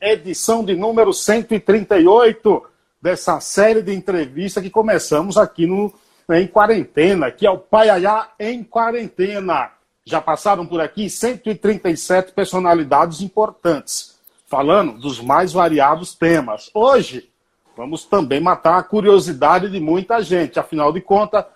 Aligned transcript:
edição 0.00 0.64
de 0.64 0.74
número 0.76 1.12
138 1.12 2.62
dessa 3.00 3.40
série 3.40 3.82
de 3.82 3.94
entrevistas 3.94 4.62
que 4.62 4.70
começamos 4.70 5.36
aqui 5.36 5.66
no 5.66 5.92
em 6.30 6.46
quarentena, 6.46 7.30
que 7.30 7.46
é 7.46 7.50
o 7.50 7.56
Paiaiá 7.56 8.32
em 8.38 8.62
quarentena. 8.62 9.72
Já 10.04 10.20
passaram 10.20 10.66
por 10.66 10.80
aqui 10.80 11.08
137 11.08 12.32
personalidades 12.32 13.22
importantes, 13.22 14.18
falando 14.46 14.98
dos 14.98 15.20
mais 15.20 15.52
variados 15.52 16.14
temas. 16.14 16.70
Hoje, 16.74 17.30
vamos 17.74 18.04
também 18.04 18.40
matar 18.40 18.78
a 18.78 18.82
curiosidade 18.82 19.70
de 19.70 19.80
muita 19.80 20.22
gente. 20.22 20.58
Afinal 20.60 20.92
de 20.92 21.00
contas, 21.00 21.46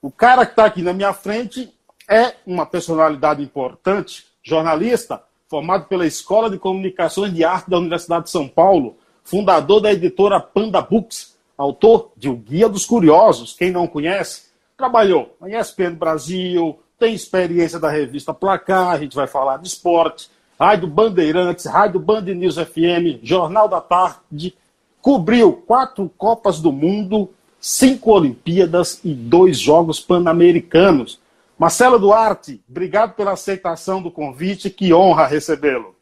o 0.00 0.10
cara 0.10 0.46
que 0.46 0.52
está 0.52 0.64
aqui 0.64 0.80
na 0.80 0.94
minha 0.94 1.12
frente 1.12 1.70
é 2.08 2.34
uma 2.46 2.64
personalidade 2.64 3.42
importante, 3.42 4.26
jornalista, 4.42 5.22
formado 5.52 5.84
pela 5.84 6.06
Escola 6.06 6.48
de 6.48 6.56
Comunicações 6.56 7.30
de 7.34 7.44
Arte 7.44 7.68
da 7.68 7.76
Universidade 7.76 8.24
de 8.24 8.30
São 8.30 8.48
Paulo, 8.48 8.96
fundador 9.22 9.82
da 9.82 9.92
editora 9.92 10.40
Panda 10.40 10.80
Books, 10.80 11.36
autor 11.58 12.10
de 12.16 12.30
O 12.30 12.36
Guia 12.36 12.70
dos 12.70 12.86
Curiosos. 12.86 13.52
Quem 13.52 13.70
não 13.70 13.86
conhece, 13.86 14.44
trabalhou 14.78 15.36
na 15.38 15.50
ESPN 15.50 15.94
Brasil, 15.94 16.78
tem 16.98 17.12
experiência 17.12 17.78
da 17.78 17.90
revista 17.90 18.32
Placar, 18.32 18.92
a 18.92 18.98
gente 18.98 19.14
vai 19.14 19.26
falar 19.26 19.58
de 19.58 19.68
esporte, 19.68 20.30
Rádio 20.58 20.88
Bandeirantes, 20.88 21.66
Rádio 21.66 22.00
Band 22.00 22.22
News 22.22 22.56
FM, 22.56 23.20
Jornal 23.22 23.68
da 23.68 23.82
Tarde, 23.82 24.56
cobriu 25.02 25.52
quatro 25.52 26.10
Copas 26.16 26.60
do 26.60 26.72
Mundo, 26.72 27.28
cinco 27.60 28.10
Olimpíadas 28.10 29.00
e 29.04 29.12
dois 29.12 29.58
Jogos 29.58 30.00
Pan-Americanos. 30.00 31.20
Marcelo 31.62 31.96
Duarte, 31.96 32.60
obrigado 32.68 33.14
pela 33.14 33.34
aceitação 33.34 34.02
do 34.02 34.10
convite, 34.10 34.68
que 34.68 34.92
honra 34.92 35.28
recebê-lo. 35.28 35.94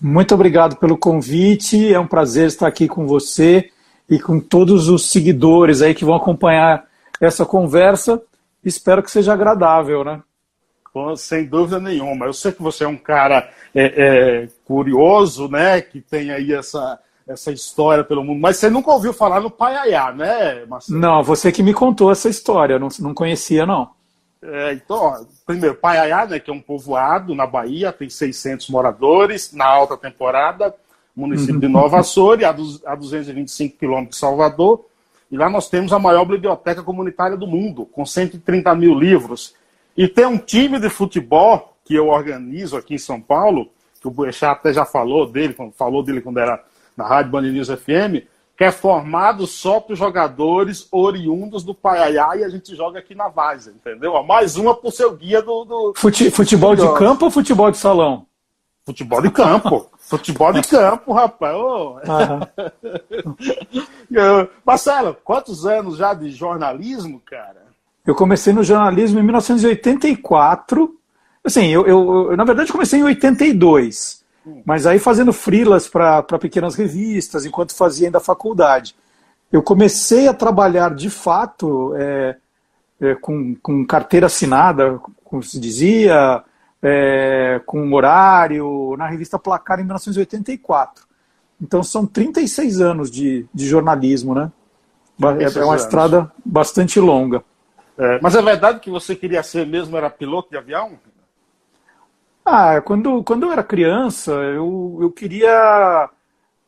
Muito 0.00 0.32
obrigado 0.32 0.76
pelo 0.76 0.96
convite, 0.96 1.92
é 1.92 1.98
um 1.98 2.06
prazer 2.06 2.46
estar 2.46 2.68
aqui 2.68 2.86
com 2.86 3.04
você 3.04 3.68
e 4.08 4.20
com 4.20 4.38
todos 4.38 4.88
os 4.88 5.10
seguidores 5.10 5.82
aí 5.82 5.92
que 5.92 6.04
vão 6.04 6.14
acompanhar 6.14 6.84
essa 7.20 7.44
conversa. 7.44 8.22
Espero 8.64 9.02
que 9.02 9.10
seja 9.10 9.32
agradável, 9.32 10.04
né? 10.04 10.22
Sem 11.16 11.46
dúvida 11.46 11.80
nenhuma. 11.80 12.26
Eu 12.26 12.32
sei 12.32 12.52
que 12.52 12.62
você 12.62 12.84
é 12.84 12.88
um 12.88 12.96
cara 12.96 13.50
é, 13.74 13.84
é, 14.44 14.48
curioso, 14.64 15.48
né? 15.48 15.80
Que 15.80 16.00
tem 16.00 16.30
aí 16.30 16.52
essa, 16.52 16.96
essa 17.26 17.50
história 17.50 18.04
pelo 18.04 18.22
mundo, 18.22 18.40
mas 18.40 18.56
você 18.56 18.70
nunca 18.70 18.92
ouviu 18.92 19.12
falar 19.12 19.40
no 19.40 19.50
Paiaiá, 19.50 20.12
né, 20.12 20.64
Marcelo? 20.64 21.00
Não, 21.00 21.24
você 21.24 21.50
que 21.50 21.60
me 21.60 21.74
contou 21.74 22.12
essa 22.12 22.28
história, 22.28 22.78
não, 22.78 22.86
não 23.00 23.12
conhecia, 23.12 23.66
não. 23.66 24.00
É, 24.42 24.72
então, 24.72 24.96
ó, 24.96 25.24
primeiro, 25.46 25.76
Paiaiá, 25.76 26.26
né, 26.26 26.40
que 26.40 26.50
é 26.50 26.52
um 26.52 26.60
povoado 26.60 27.34
na 27.34 27.46
Bahia, 27.46 27.92
tem 27.92 28.10
600 28.10 28.68
moradores, 28.70 29.52
na 29.52 29.66
alta 29.66 29.96
temporada, 29.96 30.74
município 31.14 31.60
de 31.60 31.68
Nova 31.68 32.00
Açores, 32.00 32.44
a 32.84 32.94
225 32.94 33.78
quilômetros 33.78 34.16
de 34.16 34.20
Salvador, 34.20 34.84
e 35.30 35.36
lá 35.36 35.48
nós 35.48 35.68
temos 35.68 35.92
a 35.92 35.98
maior 35.98 36.24
biblioteca 36.24 36.82
comunitária 36.82 37.36
do 37.36 37.46
mundo, 37.46 37.86
com 37.86 38.04
130 38.04 38.74
mil 38.74 38.98
livros. 38.98 39.54
E 39.96 40.08
tem 40.08 40.26
um 40.26 40.38
time 40.38 40.78
de 40.78 40.90
futebol 40.90 41.76
que 41.84 41.94
eu 41.94 42.08
organizo 42.08 42.76
aqui 42.76 42.94
em 42.94 42.98
São 42.98 43.20
Paulo, 43.20 43.70
que 44.00 44.08
o 44.08 44.10
Boechat 44.10 44.52
até 44.52 44.72
já 44.72 44.84
falou 44.84 45.26
dele, 45.30 45.54
falou 45.76 46.02
dele 46.02 46.20
quando 46.20 46.38
era 46.38 46.62
na 46.96 47.06
Rádio 47.06 47.30
Band 47.30 47.42
News 47.42 47.68
FM, 47.68 48.26
que 48.56 48.64
é 48.64 48.70
formado 48.70 49.46
só 49.46 49.80
para 49.80 49.96
jogadores 49.96 50.86
oriundos 50.90 51.64
do 51.64 51.74
Paiaiá 51.74 52.36
e 52.36 52.44
a 52.44 52.48
gente 52.48 52.76
joga 52.76 52.98
aqui 52.98 53.14
na 53.14 53.28
Várzea, 53.28 53.72
entendeu? 53.72 54.22
Mais 54.22 54.56
uma 54.56 54.74
por 54.74 54.92
seu 54.92 55.14
guia 55.16 55.40
do. 55.42 55.64
do 55.64 55.92
Fute, 55.96 56.30
futebol 56.30 56.76
de 56.76 56.82
campo 56.94 57.24
ou 57.24 57.30
futebol 57.30 57.70
de 57.70 57.78
salão? 57.78 58.26
Futebol 58.84 59.22
de 59.22 59.30
campo. 59.30 59.88
futebol 59.98 60.52
de 60.52 60.62
campo, 60.62 61.12
rapaz. 61.12 61.56
Oh. 61.56 61.96
Marcelo, 64.64 65.16
quantos 65.24 65.64
anos 65.64 65.96
já 65.96 66.12
de 66.12 66.30
jornalismo, 66.30 67.20
cara? 67.24 67.62
Eu 68.04 68.14
comecei 68.14 68.52
no 68.52 68.64
jornalismo 68.64 69.20
em 69.20 69.22
1984. 69.22 70.94
Assim, 71.44 71.68
eu, 71.68 71.86
eu, 71.86 72.30
eu 72.30 72.36
na 72.36 72.44
verdade 72.44 72.72
comecei 72.72 73.00
em 73.00 73.04
82. 73.04 74.21
Mas 74.64 74.86
aí 74.86 74.98
fazendo 74.98 75.32
frilas 75.32 75.88
para 75.88 76.22
pequenas 76.40 76.74
revistas, 76.74 77.44
enquanto 77.44 77.74
fazia 77.74 78.08
ainda 78.08 78.18
a 78.18 78.20
faculdade. 78.20 78.96
Eu 79.52 79.62
comecei 79.62 80.28
a 80.28 80.34
trabalhar 80.34 80.94
de 80.94 81.10
fato 81.10 81.94
é, 81.96 82.36
é, 83.00 83.14
com, 83.14 83.54
com 83.56 83.86
carteira 83.86 84.26
assinada, 84.26 84.98
como 85.24 85.42
se 85.42 85.60
dizia, 85.60 86.42
é, 86.82 87.60
com 87.66 87.92
horário, 87.92 88.96
na 88.96 89.06
revista 89.06 89.38
Placar 89.38 89.78
em 89.78 89.84
1984. 89.84 91.04
Então 91.60 91.82
são 91.82 92.04
36 92.04 92.80
anos 92.80 93.10
de, 93.10 93.46
de 93.54 93.66
jornalismo, 93.66 94.34
né? 94.34 94.50
É, 95.38 95.44
é 95.44 95.64
uma 95.64 95.74
anos. 95.74 95.82
estrada 95.82 96.32
bastante 96.44 96.98
longa. 96.98 97.44
É, 97.96 98.18
mas 98.20 98.34
é 98.34 98.42
verdade 98.42 98.80
que 98.80 98.90
você 98.90 99.14
queria 99.14 99.42
ser 99.42 99.66
mesmo, 99.66 99.96
era 99.96 100.10
piloto 100.10 100.50
de 100.50 100.56
avião? 100.56 100.98
Ah, 102.44 102.80
quando, 102.80 103.22
quando 103.22 103.44
eu 103.44 103.52
era 103.52 103.62
criança, 103.62 104.32
eu, 104.32 104.98
eu 105.00 105.10
queria 105.12 106.10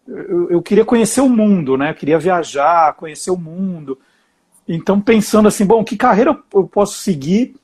eu, 0.07 0.51
eu, 0.51 0.63
queria 0.63 0.85
conhecer 0.85 1.21
o 1.21 1.29
mundo, 1.29 1.77
né? 1.77 1.91
Eu 1.91 1.95
queria 1.95 2.19
viajar, 2.19 2.95
conhecer 2.95 3.31
o 3.31 3.37
mundo. 3.37 3.99
Então, 4.69 5.01
pensando 5.01 5.49
assim, 5.49 5.65
bom, 5.65 5.83
que 5.85 5.97
carreira 5.97 6.39
eu 6.53 6.67
posso 6.67 6.99
seguir 6.99 7.57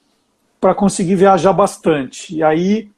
para 0.61 0.75
conseguir 0.75 1.15
viajar 1.17 1.53
bastante? 1.53 2.35
E 2.35 2.43
aí 2.43 2.91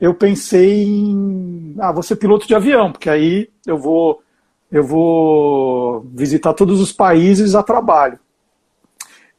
eu 0.00 0.14
pensei 0.14 0.84
em, 0.84 1.74
ah, 1.78 1.92
vou 1.92 2.02
ser 2.02 2.16
piloto 2.16 2.46
de 2.46 2.54
avião, 2.54 2.92
porque 2.92 3.10
aí 3.10 3.48
eu 3.66 3.78
vou 3.78 4.22
eu 4.70 4.84
vou 4.84 6.06
visitar 6.14 6.54
todos 6.54 6.80
os 6.80 6.92
países 6.92 7.56
a 7.56 7.62
trabalho. 7.62 8.20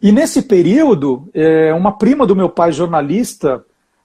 E 0.01 0.11
nesse 0.11 0.41
período, 0.41 1.29
é, 1.33 1.73
uma 1.73 1.97
prima 1.97 2.25
do 2.25 2.35
meu 2.35 2.49
pai, 2.49 2.71
jornalista, 2.73 3.63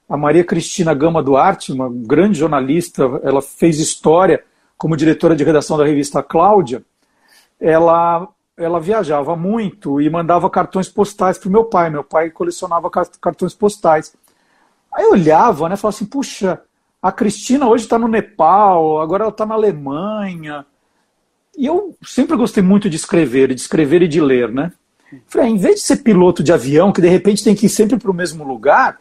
a 0.08 0.16
Maria 0.16 0.44
Cristina 0.44 0.94
Gama 0.94 1.22
Duarte, 1.22 1.72
uma 1.72 1.90
grande 1.90 2.38
jornalista, 2.38 3.02
ela 3.22 3.42
fez 3.42 3.80
história 3.80 4.44
como 4.78 4.96
diretora 4.96 5.34
de 5.34 5.42
redação 5.42 5.76
da 5.76 5.84
revista 5.84 6.22
Cláudia. 6.22 6.82
Ela, 7.60 8.28
ela 8.56 8.78
viajava 8.78 9.34
muito 9.34 10.00
e 10.00 10.08
mandava 10.08 10.48
cartões 10.48 10.88
postais 10.88 11.38
para 11.38 11.48
o 11.48 11.52
meu 11.52 11.64
pai. 11.64 11.90
Meu 11.90 12.04
pai 12.04 12.30
colecionava 12.30 12.90
cartões 13.20 13.54
postais. 13.54 14.14
Aí 14.92 15.04
eu 15.04 15.12
olhava, 15.12 15.68
né, 15.68 15.76
falava 15.76 15.96
assim, 15.96 16.06
puxa, 16.06 16.60
a 17.02 17.10
Cristina 17.10 17.68
hoje 17.68 17.84
está 17.84 17.98
no 17.98 18.08
Nepal, 18.08 19.00
agora 19.00 19.24
ela 19.24 19.30
está 19.30 19.44
na 19.44 19.54
Alemanha. 19.54 20.64
E 21.56 21.66
eu 21.66 21.96
sempre 22.04 22.36
gostei 22.36 22.62
muito 22.62 22.88
de 22.88 22.96
escrever, 22.96 23.54
de 23.54 23.60
escrever 23.60 24.02
e 24.02 24.08
de 24.08 24.20
ler, 24.20 24.52
né? 24.52 24.72
Falei, 25.26 25.48
ah, 25.48 25.50
em 25.50 25.56
vez 25.56 25.76
de 25.76 25.80
ser 25.82 25.96
piloto 25.98 26.42
de 26.42 26.52
avião, 26.52 26.92
que 26.92 27.00
de 27.00 27.08
repente 27.08 27.42
tem 27.42 27.54
que 27.54 27.66
ir 27.66 27.70
sempre 27.70 27.98
para 27.98 28.10
o 28.10 28.14
mesmo 28.14 28.44
lugar, 28.44 28.98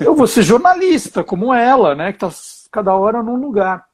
eu 0.00 0.14
vou 0.14 0.26
ser 0.26 0.42
jornalista, 0.42 1.22
como 1.24 1.52
ela, 1.52 1.94
né? 1.94 2.12
Que 2.12 2.24
está 2.24 2.30
cada 2.70 2.94
hora 2.94 3.22
num 3.22 3.36
lugar. 3.36 3.86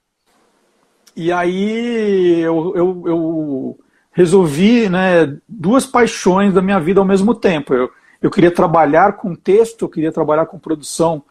E 1.16 1.30
aí 1.30 2.41
eu, 2.41 2.72
eu, 2.75 3.02
eu, 3.06 3.78
resolvi 4.12 4.88
né, 4.88 5.36
duas 5.48 5.86
paixões 5.86 6.53
da 6.53 6.62
minha 6.62 6.78
vida 6.80 7.00
ao 7.00 7.06
mesmo 7.06 7.34
tempo. 7.34 7.74
Eu, 7.74 7.91
eu 8.22 8.30
queria 8.30 8.50
trabalhar 8.50 9.14
com 9.14 9.34
texto, 9.34 9.82
eu 9.82 9.88
queria 9.88 10.12
trabalhar 10.12 10.47
com 10.47 10.58
produção 10.58 11.22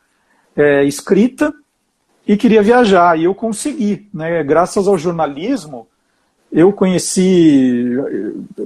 é, 0.55 0.83
escrita 0.83 1.53
e 2.27 2.37
queria 2.37 2.61
viajar. 2.61 3.17
E 3.17 3.25
eu 3.25 3.35
consegui. 3.35 4.09
Né? 4.13 4.43
Graças 4.43 4.87
ao 4.87 4.97
jornalismo, 4.97 5.87
eu 6.51 6.71
conheci, 6.71 7.97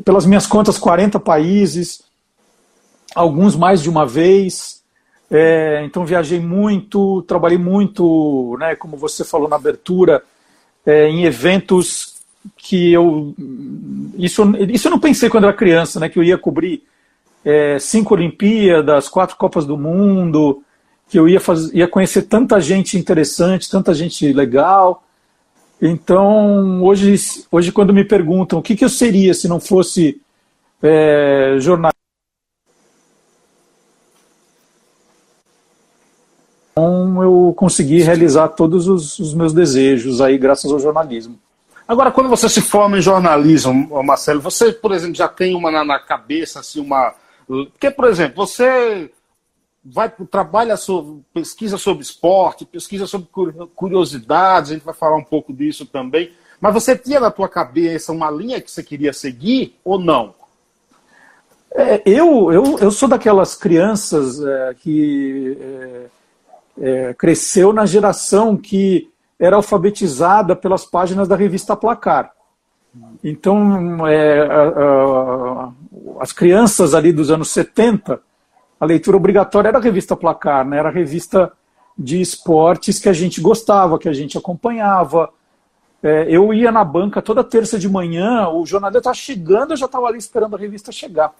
pelas 0.04 0.26
minhas 0.26 0.46
contas, 0.46 0.78
40 0.78 1.20
países, 1.20 2.04
alguns 3.16 3.56
mais 3.56 3.82
de 3.82 3.90
uma 3.90 4.06
vez. 4.06 4.84
É, 5.30 5.82
então 5.84 6.06
viajei 6.06 6.40
muito, 6.40 7.22
trabalhei 7.24 7.58
muito, 7.58 8.56
né, 8.60 8.76
como 8.76 8.96
você 8.96 9.26
falou 9.26 9.50
na 9.50 9.58
abertura, 9.58 10.24
é, 10.86 11.10
em 11.10 11.26
eventos 11.26 12.16
que 12.56 12.94
eu 12.94 13.36
isso, 14.18 14.44
isso 14.72 14.88
eu 14.88 14.92
não 14.92 15.00
pensei 15.00 15.30
quando 15.30 15.44
era 15.44 15.54
criança, 15.54 16.00
né, 16.00 16.08
que 16.08 16.18
eu 16.18 16.24
ia 16.24 16.38
cobrir 16.38 16.84
é, 17.44 17.78
cinco 17.78 18.14
Olimpíadas, 18.14 19.10
quatro 19.10 19.36
Copas 19.36 19.66
do 19.66 19.78
Mundo, 19.78 20.64
que 21.10 21.20
eu 21.20 21.28
ia, 21.28 21.40
ia 21.74 21.88
conhecer 21.88 22.24
tanta 22.24 22.60
gente 22.60 22.98
interessante, 22.98 23.70
tanta 23.70 23.94
gente 23.94 24.32
legal. 24.34 25.04
Então, 25.82 26.84
hoje, 26.84 27.16
hoje 27.52 27.72
quando 27.72 27.94
me 27.94 28.04
perguntam 28.04 28.60
o 28.60 28.62
que, 28.62 28.76
que 28.76 28.84
eu 28.84 28.90
seria 28.90 29.34
se 29.34 29.48
não 29.48 29.60
fosse 29.60 30.22
é, 30.82 31.56
jornalista, 31.60 31.98
Então 36.78 37.24
eu 37.24 37.56
consegui 37.58 38.04
realizar 38.04 38.50
todos 38.50 38.88
os, 38.88 39.18
os, 39.18 39.34
meus 39.34 39.52
desejos 39.52 40.22
aí 40.22 40.38
graças 40.38 40.72
ao 40.72 40.80
jornalismo. 40.80 41.40
Agora, 41.88 42.12
quando 42.12 42.30
você 42.30 42.48
se 42.48 42.62
forma 42.62 43.00
em 43.00 43.02
jornalismo, 43.02 44.04
Marcelo, 44.04 44.40
você, 44.40 44.72
por 44.72 44.92
exemplo, 44.92 45.16
já 45.16 45.28
tem 45.28 45.56
uma 45.56 45.72
na, 45.72 45.84
na 45.84 46.00
cabeça, 46.00 46.60
assim, 46.60 46.80
uma. 46.80 47.16
Porque, 47.48 47.90
por 47.90 48.08
exemplo, 48.08 48.46
você 48.46 49.10
vai 49.84 50.08
trabalha 50.30 50.78
sobre, 50.78 51.24
pesquisa 51.34 51.80
sobre 51.80 52.04
esporte, 52.04 52.64
pesquisa 52.64 53.08
sobre 53.08 53.28
curiosidades, 53.74 54.70
a 54.70 54.74
gente 54.76 54.86
vai 54.86 54.94
falar 54.94 55.16
um 55.16 55.24
pouco 55.24 55.52
disso 55.52 55.84
também. 55.84 56.32
Mas 56.62 56.74
você 56.76 56.96
tinha 56.96 57.20
na 57.20 57.32
tua 57.32 57.50
cabeça 57.50 58.12
uma 58.12 58.30
linha 58.30 58.62
que 58.62 58.70
você 58.70 58.84
queria 58.84 59.14
seguir 59.14 59.76
ou 59.84 59.98
não? 59.98 60.36
É, 61.72 62.04
eu, 62.06 62.52
eu, 62.52 62.80
eu 62.80 62.92
sou 62.92 63.10
daquelas 63.10 63.56
crianças 63.56 64.44
é, 64.44 64.76
que 64.80 65.58
é, 65.60 66.06
é 66.80 67.14
cresceu 67.14 67.74
na 67.74 67.86
geração 67.86 68.56
que 68.56 69.10
era 69.40 69.56
alfabetizada 69.56 70.56
pelas 70.56 70.86
páginas 70.86 71.28
da 71.28 71.36
revista 71.36 71.76
Placar. 71.76 72.32
Então, 73.24 74.08
é, 74.08 74.42
a, 74.42 74.64
a, 74.68 75.72
as 76.20 76.32
crianças 76.32 76.94
ali 76.94 77.12
dos 77.12 77.30
anos 77.30 77.50
70, 77.52 78.20
a 78.80 78.86
leitura 78.86 79.18
obrigatória 79.18 79.70
era 79.70 79.78
a 79.78 79.82
revista 79.82 80.16
Placar, 80.16 80.66
né? 80.66 80.78
era 80.78 80.90
a 80.90 80.92
revista 80.92 81.52
de 81.98 82.22
esportes 82.22 83.00
que 83.00 83.10
a 83.10 83.14
gente 83.14 83.42
gostava, 83.42 83.98
que 83.98 84.10
a 84.10 84.14
gente 84.14 84.38
acompanhava. 84.38 85.30
É, 86.02 86.28
eu 86.30 86.54
ia 86.54 86.72
na 86.72 86.84
banca 86.84 87.22
toda 87.22 87.44
terça 87.44 87.78
de 87.80 87.90
manhã, 87.90 88.48
o 88.50 88.66
jornalista 88.66 89.00
estava 89.00 89.16
chegando, 89.16 89.72
eu 89.72 89.78
já 89.78 89.88
estava 89.88 90.08
ali 90.08 90.18
esperando 90.18 90.56
a 90.56 90.60
revista 90.60 90.92
chegar. 90.92 91.34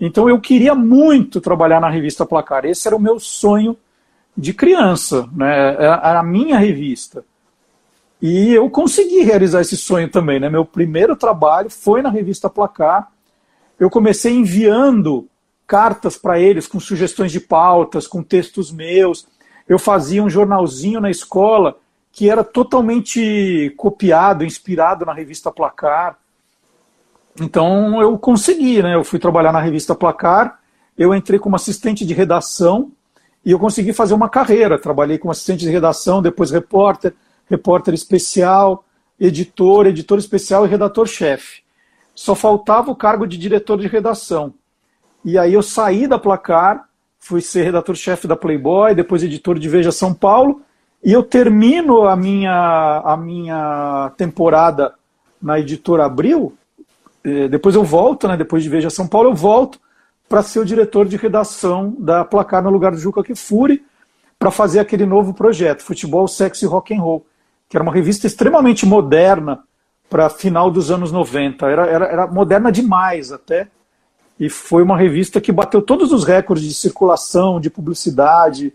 Então 0.00 0.28
eu 0.28 0.40
queria 0.40 0.74
muito 0.74 1.40
trabalhar 1.40 1.80
na 1.80 1.90
revista 1.90 2.24
Placar. 2.24 2.64
Esse 2.64 2.86
era 2.86 2.96
o 2.96 3.00
meu 3.00 3.18
sonho 3.18 3.76
de 4.38 4.54
criança, 4.54 5.28
né? 5.34 5.74
Era 5.74 6.20
a 6.20 6.22
minha 6.22 6.56
revista. 6.56 7.24
E 8.22 8.54
eu 8.54 8.70
consegui 8.70 9.22
realizar 9.22 9.60
esse 9.60 9.76
sonho 9.76 10.08
também, 10.08 10.38
né? 10.38 10.48
Meu 10.48 10.64
primeiro 10.64 11.16
trabalho 11.16 11.68
foi 11.68 12.02
na 12.02 12.08
revista 12.08 12.48
Placar. 12.48 13.10
Eu 13.80 13.90
comecei 13.90 14.32
enviando 14.32 15.28
cartas 15.66 16.16
para 16.16 16.38
eles 16.38 16.68
com 16.68 16.78
sugestões 16.78 17.32
de 17.32 17.40
pautas, 17.40 18.06
com 18.06 18.22
textos 18.22 18.70
meus. 18.70 19.26
Eu 19.68 19.78
fazia 19.78 20.22
um 20.22 20.30
jornalzinho 20.30 21.00
na 21.00 21.10
escola 21.10 21.76
que 22.12 22.30
era 22.30 22.44
totalmente 22.44 23.74
copiado, 23.76 24.44
inspirado 24.44 25.04
na 25.04 25.12
revista 25.12 25.50
Placar. 25.50 26.16
Então 27.40 28.00
eu 28.00 28.16
consegui, 28.16 28.82
né? 28.82 28.94
Eu 28.94 29.02
fui 29.02 29.18
trabalhar 29.18 29.52
na 29.52 29.60
revista 29.60 29.96
Placar, 29.96 30.60
eu 30.96 31.12
entrei 31.12 31.40
como 31.40 31.56
assistente 31.56 32.06
de 32.06 32.14
redação 32.14 32.92
e 33.48 33.50
eu 33.50 33.58
consegui 33.58 33.94
fazer 33.94 34.12
uma 34.12 34.28
carreira. 34.28 34.78
Trabalhei 34.78 35.16
como 35.16 35.32
assistente 35.32 35.60
de 35.60 35.70
redação, 35.70 36.20
depois 36.20 36.50
repórter, 36.50 37.14
repórter 37.48 37.94
especial, 37.94 38.84
editor, 39.18 39.86
editor 39.86 40.18
especial 40.18 40.66
e 40.66 40.68
redator-chefe. 40.68 41.62
Só 42.14 42.34
faltava 42.34 42.90
o 42.90 42.94
cargo 42.94 43.26
de 43.26 43.38
diretor 43.38 43.78
de 43.78 43.88
redação. 43.88 44.52
E 45.24 45.38
aí 45.38 45.54
eu 45.54 45.62
saí 45.62 46.06
da 46.06 46.18
Placar, 46.18 46.90
fui 47.18 47.40
ser 47.40 47.62
redator-chefe 47.62 48.28
da 48.28 48.36
Playboy, 48.36 48.94
depois 48.94 49.22
editor 49.22 49.58
de 49.58 49.66
Veja 49.66 49.92
São 49.92 50.12
Paulo, 50.12 50.60
e 51.02 51.10
eu 51.10 51.22
termino 51.22 52.06
a 52.06 52.14
minha, 52.14 53.00
a 53.02 53.16
minha 53.16 54.12
temporada 54.18 54.92
na 55.40 55.58
editora 55.58 56.04
Abril 56.04 56.52
é, 57.24 57.48
depois 57.48 57.74
eu 57.74 57.82
volto, 57.82 58.28
né, 58.28 58.36
depois 58.36 58.62
de 58.62 58.68
Veja 58.68 58.90
São 58.90 59.08
Paulo, 59.08 59.30
eu 59.30 59.34
volto 59.34 59.80
para 60.28 60.42
ser 60.42 60.60
o 60.60 60.64
diretor 60.64 61.06
de 61.06 61.16
redação 61.16 61.96
da 61.98 62.24
Placar 62.24 62.62
no 62.62 62.70
lugar 62.70 62.92
do 62.92 62.98
Juca 62.98 63.22
Kifuri, 63.22 63.84
para 64.38 64.50
fazer 64.50 64.78
aquele 64.78 65.04
novo 65.04 65.34
projeto, 65.34 65.82
Futebol, 65.82 66.28
Sexo 66.28 66.64
e 66.64 66.68
Rock 66.68 66.94
and 66.94 67.00
Roll, 67.00 67.26
que 67.68 67.76
era 67.76 67.82
uma 67.82 67.92
revista 67.92 68.26
extremamente 68.26 68.86
moderna 68.86 69.64
para 70.08 70.28
final 70.28 70.70
dos 70.70 70.90
anos 70.90 71.10
90. 71.10 71.66
Era, 71.66 71.86
era, 71.86 72.04
era 72.06 72.26
moderna 72.26 72.70
demais 72.70 73.32
até. 73.32 73.68
E 74.38 74.48
foi 74.48 74.82
uma 74.82 74.96
revista 74.96 75.40
que 75.40 75.50
bateu 75.50 75.82
todos 75.82 76.12
os 76.12 76.24
recordes 76.24 76.64
de 76.64 76.74
circulação, 76.74 77.60
de 77.60 77.68
publicidade 77.68 78.72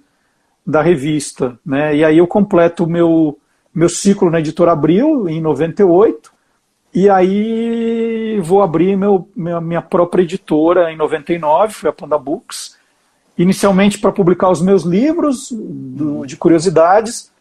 da 0.65 0.81
revista. 0.81 1.57
Né? 1.65 1.95
E 1.95 2.03
aí 2.03 2.17
eu 2.17 2.27
completo 2.27 2.83
o 2.83 2.89
meu, 2.89 3.37
meu 3.73 3.87
ciclo 3.87 4.29
na 4.29 4.39
editora 4.39 4.73
Abril, 4.73 5.29
em 5.29 5.41
98, 5.41 6.32
e 6.93 7.09
aí 7.09 8.39
vou 8.41 8.61
abrir 8.61 8.95
meu, 8.95 9.27
minha, 9.35 9.59
minha 9.59 9.81
própria 9.81 10.21
editora 10.21 10.91
em 10.91 10.97
99, 10.97 11.73
foi 11.73 11.89
a 11.89 11.93
Panda 11.93 12.17
Books, 12.17 12.77
inicialmente 13.37 13.97
para 13.97 14.11
publicar 14.11 14.49
os 14.51 14.61
meus 14.61 14.83
livros 14.83 15.51
do, 15.51 16.25
de 16.25 16.37
curiosidades, 16.37 17.31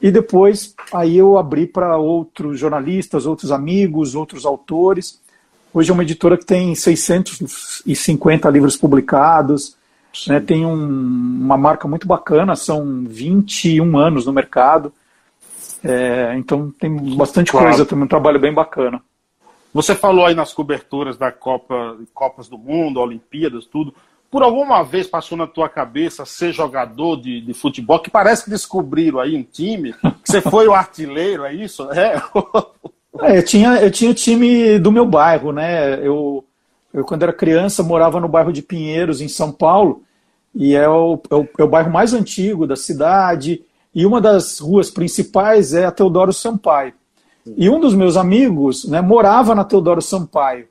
e 0.00 0.10
depois 0.10 0.74
aí 0.92 1.16
eu 1.16 1.36
abri 1.36 1.66
para 1.66 1.96
outros 1.96 2.58
jornalistas, 2.58 3.26
outros 3.26 3.50
amigos, 3.50 4.14
outros 4.14 4.46
autores. 4.46 5.20
Hoje 5.72 5.90
é 5.90 5.94
uma 5.94 6.02
editora 6.02 6.36
que 6.36 6.44
tem 6.44 6.74
650 6.74 8.48
livros 8.50 8.76
publicados, 8.76 9.76
né, 10.28 10.38
tem 10.38 10.64
um, 10.64 10.72
uma 10.74 11.56
marca 11.56 11.88
muito 11.88 12.06
bacana, 12.06 12.54
são 12.54 13.02
21 13.04 13.96
anos 13.98 14.26
no 14.26 14.32
mercado. 14.32 14.92
É, 15.84 16.34
então 16.38 16.72
tem 16.80 16.96
bastante 17.14 17.50
claro. 17.50 17.68
coisa, 17.68 17.84
também 17.84 18.04
um 18.04 18.08
trabalho 18.08 18.40
bem 18.40 18.52
bacana. 18.52 19.02
Você 19.72 19.94
falou 19.94 20.24
aí 20.24 20.34
nas 20.34 20.52
coberturas 20.52 21.18
da 21.18 21.30
Copa, 21.30 21.98
Copas 22.14 22.48
do 22.48 22.56
Mundo, 22.56 23.00
Olimpíadas, 23.00 23.66
tudo. 23.66 23.94
Por 24.30 24.42
alguma 24.42 24.82
vez 24.82 25.06
passou 25.06 25.36
na 25.36 25.46
tua 25.46 25.68
cabeça 25.68 26.24
ser 26.24 26.52
jogador 26.52 27.20
de, 27.20 27.40
de 27.40 27.52
futebol? 27.52 27.98
Que 27.98 28.10
parece 28.10 28.44
que 28.44 28.50
descobriram 28.50 29.20
aí 29.20 29.36
um 29.36 29.42
time, 29.42 29.92
que 29.92 30.30
você 30.30 30.40
foi 30.40 30.66
o 30.66 30.74
artilheiro, 30.74 31.44
é 31.44 31.52
isso? 31.52 31.86
É. 33.16 33.32
é 33.32 33.38
eu, 33.38 33.44
tinha, 33.44 33.76
eu 33.76 33.90
tinha 33.92 34.10
o 34.10 34.14
time 34.14 34.76
do 34.80 34.90
meu 34.90 35.06
bairro, 35.06 35.52
né? 35.52 36.04
Eu, 36.04 36.44
eu, 36.92 37.04
quando 37.04 37.22
era 37.22 37.32
criança, 37.32 37.82
morava 37.82 38.18
no 38.18 38.26
bairro 38.26 38.52
de 38.52 38.60
Pinheiros, 38.60 39.20
em 39.20 39.28
São 39.28 39.52
Paulo, 39.52 40.02
e 40.52 40.74
é 40.74 40.88
o, 40.88 41.20
é 41.30 41.34
o, 41.34 41.48
é 41.58 41.62
o 41.62 41.68
bairro 41.68 41.92
mais 41.92 42.12
antigo 42.12 42.66
da 42.66 42.74
cidade. 42.74 43.62
E 43.94 44.04
uma 44.04 44.20
das 44.20 44.58
ruas 44.58 44.90
principais 44.90 45.72
é 45.72 45.84
a 45.84 45.92
Teodoro 45.92 46.32
Sampaio. 46.32 46.92
E 47.56 47.68
um 47.68 47.78
dos 47.78 47.94
meus 47.94 48.16
amigos 48.16 48.84
né, 48.86 49.00
morava 49.00 49.54
na 49.54 49.64
Teodoro 49.64 50.00
Sampaio. 50.00 50.66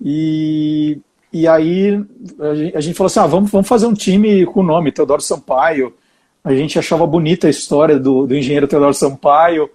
E, 0.00 0.98
e 1.32 1.46
aí 1.46 2.04
a 2.74 2.80
gente 2.80 2.96
falou 2.96 3.06
assim: 3.06 3.20
ah, 3.20 3.26
vamos, 3.26 3.50
vamos 3.50 3.68
fazer 3.68 3.86
um 3.86 3.94
time 3.94 4.44
com 4.46 4.60
o 4.60 4.64
nome 4.64 4.92
Teodoro 4.92 5.22
Sampaio. 5.22 5.94
A 6.44 6.52
gente 6.52 6.78
achava 6.78 7.06
bonita 7.06 7.46
a 7.46 7.50
história 7.50 7.98
do, 7.98 8.26
do 8.26 8.36
engenheiro 8.36 8.66
Teodoro 8.66 8.92
Sampaio. 8.92 9.70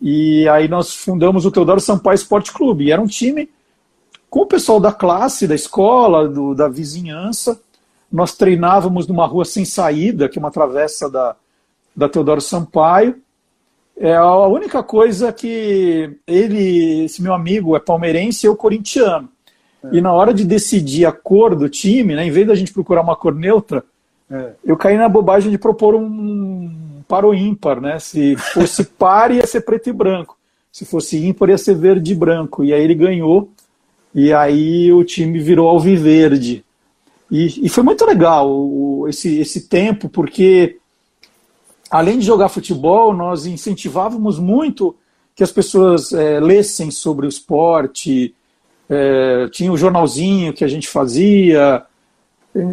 E 0.00 0.48
aí 0.48 0.68
nós 0.68 0.94
fundamos 0.94 1.44
o 1.44 1.50
Teodoro 1.50 1.80
Sampaio 1.80 2.14
Esporte 2.14 2.52
Clube. 2.52 2.86
E 2.86 2.92
era 2.92 3.00
um 3.00 3.06
time 3.06 3.50
com 4.30 4.40
o 4.40 4.46
pessoal 4.46 4.80
da 4.80 4.92
classe, 4.92 5.46
da 5.46 5.54
escola, 5.54 6.26
do, 6.26 6.54
da 6.54 6.66
vizinhança. 6.66 7.60
Nós 8.10 8.34
treinávamos 8.34 9.06
numa 9.06 9.26
rua 9.26 9.44
sem 9.44 9.66
saída, 9.66 10.28
que 10.30 10.38
é 10.38 10.40
uma 10.40 10.50
travessa 10.50 11.10
da, 11.10 11.36
da 11.98 12.08
Teodoro 12.08 12.40
Sampaio. 12.40 13.16
É 13.96 14.14
a 14.14 14.46
única 14.46 14.84
coisa 14.84 15.32
que 15.32 16.16
ele, 16.24 17.04
esse 17.04 17.20
meu 17.20 17.34
amigo, 17.34 17.74
é 17.74 17.80
palmeirense 17.80 18.46
e 18.46 18.48
eu 18.48 18.54
corintiano. 18.54 19.28
É. 19.82 19.96
E 19.96 20.00
na 20.00 20.12
hora 20.12 20.32
de 20.32 20.44
decidir 20.44 21.06
a 21.06 21.10
cor 21.10 21.56
do 21.56 21.68
time, 21.68 22.14
né, 22.14 22.24
em 22.24 22.30
vez 22.30 22.46
da 22.46 22.54
gente 22.54 22.72
procurar 22.72 23.02
uma 23.02 23.16
cor 23.16 23.34
neutra, 23.34 23.82
é. 24.30 24.52
eu 24.64 24.76
caí 24.76 24.96
na 24.96 25.08
bobagem 25.08 25.50
de 25.50 25.58
propor 25.58 25.96
um 25.96 27.02
par 27.08 27.24
ou 27.24 27.34
ímpar. 27.34 27.80
Né? 27.80 27.98
Se 27.98 28.36
fosse 28.36 28.84
par, 28.96 29.32
ia 29.32 29.44
ser 29.44 29.62
preto 29.62 29.88
e 29.88 29.92
branco. 29.92 30.38
Se 30.70 30.84
fosse 30.84 31.26
ímpar, 31.26 31.48
ia 31.48 31.58
ser 31.58 31.74
verde 31.74 32.12
e 32.12 32.14
branco. 32.14 32.62
E 32.62 32.72
aí 32.72 32.80
ele 32.80 32.94
ganhou. 32.94 33.50
E 34.14 34.32
aí 34.32 34.92
o 34.92 35.02
time 35.02 35.40
virou 35.40 35.68
alviverde. 35.68 36.64
E, 37.28 37.66
e 37.66 37.68
foi 37.68 37.82
muito 37.82 38.06
legal 38.06 38.48
o, 38.48 39.08
esse, 39.08 39.40
esse 39.40 39.68
tempo, 39.68 40.08
porque 40.08 40.78
além 41.90 42.18
de 42.18 42.26
jogar 42.26 42.48
futebol, 42.48 43.14
nós 43.14 43.46
incentivávamos 43.46 44.38
muito 44.38 44.96
que 45.34 45.44
as 45.44 45.52
pessoas 45.52 46.12
é, 46.12 46.40
lessem 46.40 46.90
sobre 46.90 47.26
o 47.26 47.28
esporte, 47.28 48.34
é, 48.88 49.48
tinha 49.52 49.72
o 49.72 49.76
jornalzinho 49.76 50.52
que 50.52 50.64
a 50.64 50.68
gente 50.68 50.88
fazia. 50.88 51.84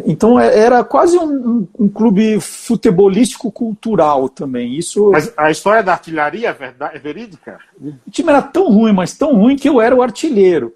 Então 0.04 0.40
é, 0.40 0.58
era 0.58 0.82
quase 0.82 1.16
um, 1.16 1.28
um, 1.28 1.68
um 1.84 1.88
clube 1.88 2.40
futebolístico 2.40 3.52
cultural 3.52 4.28
também. 4.28 4.74
Isso. 4.76 5.10
Mas 5.12 5.32
a 5.36 5.50
história 5.50 5.82
da 5.82 5.92
artilharia 5.92 6.48
é, 6.48 6.52
verdade, 6.52 6.96
é 6.96 6.98
verídica? 6.98 7.58
O 7.80 8.10
time 8.10 8.30
era 8.30 8.42
tão 8.42 8.68
ruim, 8.68 8.92
mas 8.92 9.16
tão 9.16 9.36
ruim 9.36 9.54
que 9.54 9.68
eu 9.68 9.80
era 9.80 9.94
o 9.94 10.02
artilheiro. 10.02 10.74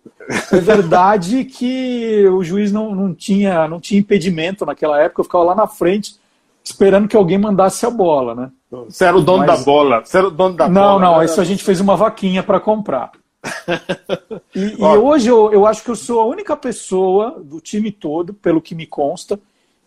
É 0.53 0.61
verdade 0.61 1.45
que 1.45 2.25
o 2.29 2.45
juiz 2.45 2.71
não, 2.71 2.95
não, 2.95 3.13
tinha, 3.13 3.67
não 3.67 3.81
tinha 3.81 3.99
impedimento 3.99 4.65
naquela 4.65 5.03
época, 5.03 5.23
eu 5.23 5.25
ficava 5.25 5.43
lá 5.43 5.55
na 5.57 5.67
frente 5.67 6.20
esperando 6.65 7.09
que 7.09 7.17
alguém 7.17 7.39
mandasse 7.39 7.85
a 7.87 7.91
bola, 7.91 8.35
né? 8.35 8.51
Você 8.71 9.05
era 9.05 9.17
o 9.17 9.21
dono 9.21 9.47
Mas... 9.47 9.59
da 9.59 9.65
bola. 9.65 10.05
Você 10.05 10.19
era 10.19 10.29
o 10.29 10.31
dono 10.31 10.57
da 10.57 10.69
não, 10.69 10.83
bola. 10.83 11.01
Não, 11.01 11.13
não, 11.17 11.23
isso 11.23 11.41
a 11.41 11.45
gente 11.45 11.65
fez 11.65 11.81
uma 11.81 11.97
vaquinha 11.97 12.43
para 12.43 12.61
comprar. 12.61 13.13
e, 14.55 14.77
e 14.79 14.83
hoje 14.83 15.29
eu, 15.29 15.53
eu 15.53 15.67
acho 15.67 15.83
que 15.83 15.91
eu 15.91 15.97
sou 15.97 16.21
a 16.21 16.27
única 16.27 16.57
pessoa 16.57 17.43
do 17.43 17.61
time 17.61 17.91
todo, 17.91 18.35
pelo 18.35 18.61
que 18.61 18.75
me 18.75 18.87
consta, 18.87 19.41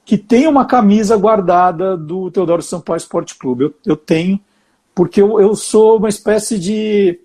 que 0.03 0.17
tem 0.17 0.47
uma 0.47 0.65
camisa 0.65 1.15
guardada 1.15 1.95
do 1.95 2.29
Teodoro 2.29 2.61
Sampaio 2.61 2.97
Esporte 2.97 3.35
Clube. 3.35 3.65
Eu, 3.65 3.73
eu 3.85 3.95
tenho, 3.95 4.39
porque 4.93 5.21
eu, 5.21 5.39
eu 5.39 5.55
sou 5.55 5.97
uma 5.97 6.09
espécie 6.09 6.59
de, 6.59 7.19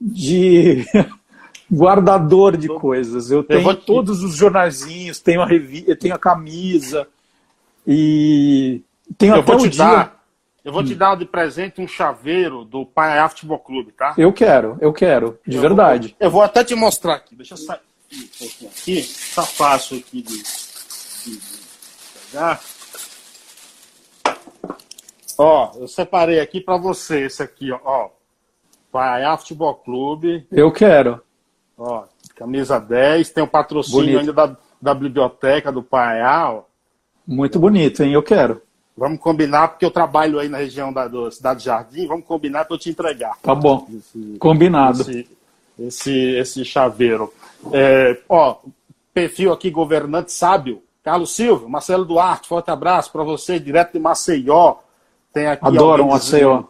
de 0.00 0.84
guardador 1.72 2.56
de 2.56 2.68
coisas. 2.68 3.30
Eu 3.30 3.44
tenho 3.44 3.70
eu 3.70 3.76
todos 3.76 4.24
os 4.24 4.34
jornalzinhos, 4.34 5.20
tenho 5.20 5.40
a 5.40 5.46
revista, 5.46 5.94
tenho 5.94 6.14
a 6.14 6.18
camisa. 6.18 7.06
E 7.86 8.82
eu 9.20 9.34
até 9.34 9.42
vou 9.42 9.58
te 9.58 9.68
dia... 9.68 9.84
dar, 9.84 10.24
Eu 10.64 10.72
vou 10.72 10.82
te 10.82 10.94
dar 10.94 11.16
de 11.16 11.24
presente 11.24 11.80
um 11.80 11.86
chaveiro 11.86 12.64
do 12.64 12.84
Pai 12.84 13.26
Futebol 13.28 13.58
Clube, 13.58 13.92
tá? 13.92 14.14
Eu 14.18 14.32
quero, 14.32 14.76
eu 14.80 14.92
quero, 14.92 15.38
de 15.46 15.56
eu 15.56 15.62
verdade. 15.62 16.08
Vou, 16.08 16.26
eu 16.26 16.30
vou 16.30 16.42
até 16.42 16.64
te 16.64 16.74
mostrar 16.74 17.14
aqui. 17.14 17.36
Deixa 17.36 17.54
eu 17.54 17.58
sair 17.58 17.80
um 18.12 18.38
pouquinho 18.38 18.70
aqui. 18.70 19.14
Tá 19.34 19.42
fácil 19.42 19.98
aqui 19.98 20.22
de, 20.22 20.42
de, 20.42 21.38
de 21.38 21.58
pegar. 22.30 22.60
Ó, 25.38 25.72
eu 25.76 25.86
separei 25.86 26.40
aqui 26.40 26.60
para 26.60 26.76
você 26.76 27.26
esse 27.26 27.42
aqui, 27.42 27.70
ó. 27.70 28.08
Pai 28.90 29.22
Futebol 29.36 29.74
Clube. 29.74 30.46
Eu 30.50 30.72
quero. 30.72 31.22
Ó, 31.76 32.04
camisa 32.34 32.80
10, 32.80 33.30
tem 33.30 33.44
o 33.44 33.48
patrocínio 33.48 34.00
bonito. 34.00 34.18
ainda 34.20 34.32
da, 34.32 34.56
da 34.80 34.94
biblioteca 34.94 35.70
do 35.70 35.82
Paiá, 35.82 36.50
ó. 36.52 36.62
Muito 37.26 37.58
bonito, 37.58 38.02
hein? 38.02 38.12
Eu 38.12 38.22
quero. 38.22 38.62
Vamos 38.96 39.18
combinar, 39.18 39.68
porque 39.68 39.84
eu 39.84 39.90
trabalho 39.90 40.38
aí 40.38 40.48
na 40.48 40.58
região 40.58 40.90
da 40.92 41.06
do 41.06 41.30
Cidade 41.30 41.64
Jardim, 41.64 42.06
vamos 42.06 42.24
combinar 42.24 42.64
para 42.64 42.74
eu 42.74 42.78
te 42.78 42.88
entregar. 42.88 43.36
Tá 43.42 43.54
bom. 43.54 43.86
Esse, 43.94 44.38
Combinado. 44.38 45.02
Esse, 45.02 45.28
esse, 45.78 46.12
esse 46.36 46.64
chaveiro. 46.64 47.32
É, 47.72 48.18
ó, 48.28 48.56
perfil 49.12 49.52
aqui, 49.52 49.70
governante 49.70 50.32
sábio. 50.32 50.82
Carlos 51.02 51.36
Silva, 51.36 51.68
Marcelo 51.68 52.04
Duarte, 52.04 52.48
forte 52.48 52.70
abraço 52.70 53.12
para 53.12 53.22
você, 53.22 53.60
direto 53.60 53.92
de 53.92 53.98
Maceió. 53.98 54.76
Tem 55.32 55.46
aqui 55.46 55.66
Adoro 55.66 56.04
um 56.04 56.08
Maceió. 56.08 56.64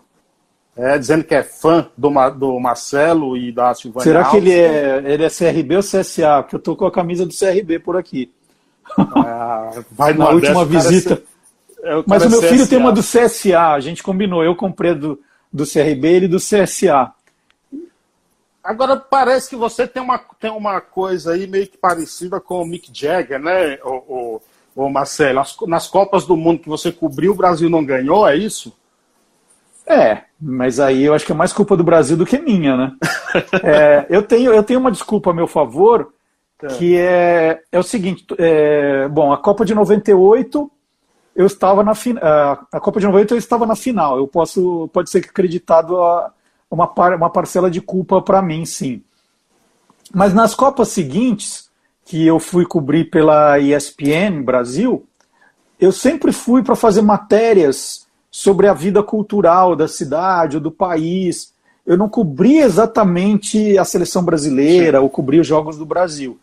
É, 0.76 0.98
dizendo 0.98 1.24
que 1.24 1.34
é 1.34 1.42
fã 1.42 1.88
do, 1.96 2.10
do 2.30 2.60
Marcelo 2.60 3.34
e 3.34 3.50
da 3.50 3.72
Silvana 3.72 4.04
Será 4.04 4.26
Alves. 4.26 4.32
que 4.32 4.36
ele 4.36 4.52
é, 4.52 5.02
ele 5.06 5.24
é 5.24 5.30
CRB 5.30 5.76
ou 5.76 5.82
CSA? 5.82 6.42
Porque 6.42 6.56
eu 6.56 6.60
tô 6.60 6.76
com 6.76 6.84
a 6.84 6.92
camisa 6.92 7.24
do 7.24 7.32
CRB 7.32 7.78
por 7.78 7.96
aqui. 7.96 8.30
Ah, 8.98 9.70
vai 9.90 10.14
Na 10.14 10.30
última 10.30 10.64
visita. 10.64 11.22
É, 11.82 12.02
Mas 12.06 12.24
o 12.24 12.30
meu 12.30 12.40
CSA. 12.40 12.48
filho 12.48 12.66
tem 12.66 12.78
uma 12.78 12.92
do 12.92 13.00
CSA, 13.00 13.72
a 13.72 13.80
gente 13.80 14.02
combinou. 14.02 14.42
Eu 14.42 14.56
comprei 14.56 14.94
do, 14.94 15.20
do 15.52 15.64
CRB 15.64 16.08
ele 16.08 16.28
do 16.28 16.38
CSA. 16.38 17.12
Agora, 18.62 18.96
parece 18.96 19.48
que 19.48 19.54
você 19.54 19.86
tem 19.86 20.02
uma, 20.02 20.18
tem 20.40 20.50
uma 20.50 20.80
coisa 20.80 21.32
aí 21.32 21.46
meio 21.46 21.68
que 21.68 21.78
parecida 21.78 22.40
com 22.40 22.60
o 22.60 22.66
Mick 22.66 22.90
Jagger, 22.92 23.38
né, 23.38 23.78
o, 23.84 24.40
o, 24.74 24.84
o 24.84 24.90
Marcelo? 24.90 25.38
As, 25.38 25.56
nas 25.68 25.86
Copas 25.86 26.26
do 26.26 26.36
Mundo 26.36 26.62
que 26.62 26.68
você 26.68 26.90
cobriu, 26.90 27.30
o 27.30 27.36
Brasil 27.36 27.70
não 27.70 27.84
ganhou, 27.84 28.26
é 28.26 28.34
isso? 28.34 28.76
É, 29.86 30.22
mas 30.40 30.80
aí 30.80 31.04
eu 31.04 31.14
acho 31.14 31.24
que 31.24 31.30
é 31.30 31.34
mais 31.34 31.52
culpa 31.52 31.76
do 31.76 31.84
Brasil 31.84 32.16
do 32.16 32.26
que 32.26 32.40
minha, 32.40 32.76
né? 32.76 32.92
é, 33.62 34.06
eu, 34.10 34.20
tenho, 34.20 34.52
eu 34.52 34.64
tenho 34.64 34.80
uma 34.80 34.90
desculpa 34.90 35.30
a 35.30 35.34
meu 35.34 35.46
favor, 35.46 36.12
é. 36.62 36.66
que 36.68 36.96
é, 36.96 37.62
é 37.70 37.78
o 37.78 37.82
seguinte: 37.82 38.26
é, 38.38 39.08
bom, 39.08 39.32
a 39.32 39.38
Copa 39.38 39.64
de 39.64 39.74
98 39.74 40.70
eu 41.34 41.46
estava 41.46 41.84
na 41.84 41.94
final. 41.94 42.66
A 42.72 42.80
Copa 42.80 42.98
de 42.98 43.06
98 43.06 43.34
eu 43.34 43.38
estava 43.38 43.66
na 43.66 43.76
final. 43.76 44.16
Eu 44.16 44.26
posso, 44.26 44.88
pode 44.92 45.10
ser 45.10 45.18
acreditado 45.18 46.00
a 46.00 46.32
uma, 46.70 46.86
par, 46.86 47.14
uma 47.14 47.30
parcela 47.30 47.70
de 47.70 47.80
culpa 47.80 48.22
para 48.22 48.40
mim, 48.40 48.64
sim. 48.64 49.02
Mas 50.14 50.32
nas 50.32 50.54
Copas 50.54 50.88
seguintes, 50.88 51.68
que 52.04 52.26
eu 52.26 52.38
fui 52.38 52.64
cobrir 52.64 53.10
pela 53.10 53.58
ESPN 53.58 54.42
Brasil, 54.42 55.06
eu 55.78 55.92
sempre 55.92 56.32
fui 56.32 56.62
para 56.62 56.74
fazer 56.74 57.02
matérias 57.02 58.06
sobre 58.30 58.68
a 58.68 58.72
vida 58.72 59.02
cultural 59.02 59.76
da 59.76 59.88
cidade 59.88 60.56
ou 60.56 60.62
do 60.62 60.70
país. 60.70 61.52
Eu 61.84 61.96
não 61.96 62.08
cobri 62.08 62.58
exatamente 62.58 63.76
a 63.76 63.84
seleção 63.84 64.24
brasileira 64.24 65.00
ou 65.00 65.10
cobri 65.10 65.38
os 65.38 65.46
Jogos 65.46 65.76
do 65.76 65.84
Brasil. 65.84 66.38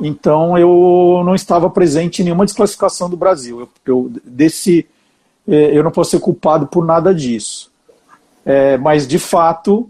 Então 0.00 0.58
eu 0.58 1.22
não 1.24 1.34
estava 1.34 1.70
presente 1.70 2.20
em 2.20 2.26
nenhuma 2.26 2.44
desclassificação 2.44 3.08
do 3.08 3.16
Brasil. 3.16 3.60
Eu, 3.60 3.68
eu 3.86 4.12
desse, 4.24 4.86
é, 5.48 5.76
eu 5.76 5.82
não 5.82 5.90
posso 5.90 6.10
ser 6.10 6.20
culpado 6.20 6.66
por 6.66 6.84
nada 6.84 7.14
disso. 7.14 7.70
É, 8.44 8.76
mas 8.76 9.06
de 9.06 9.18
fato, 9.18 9.88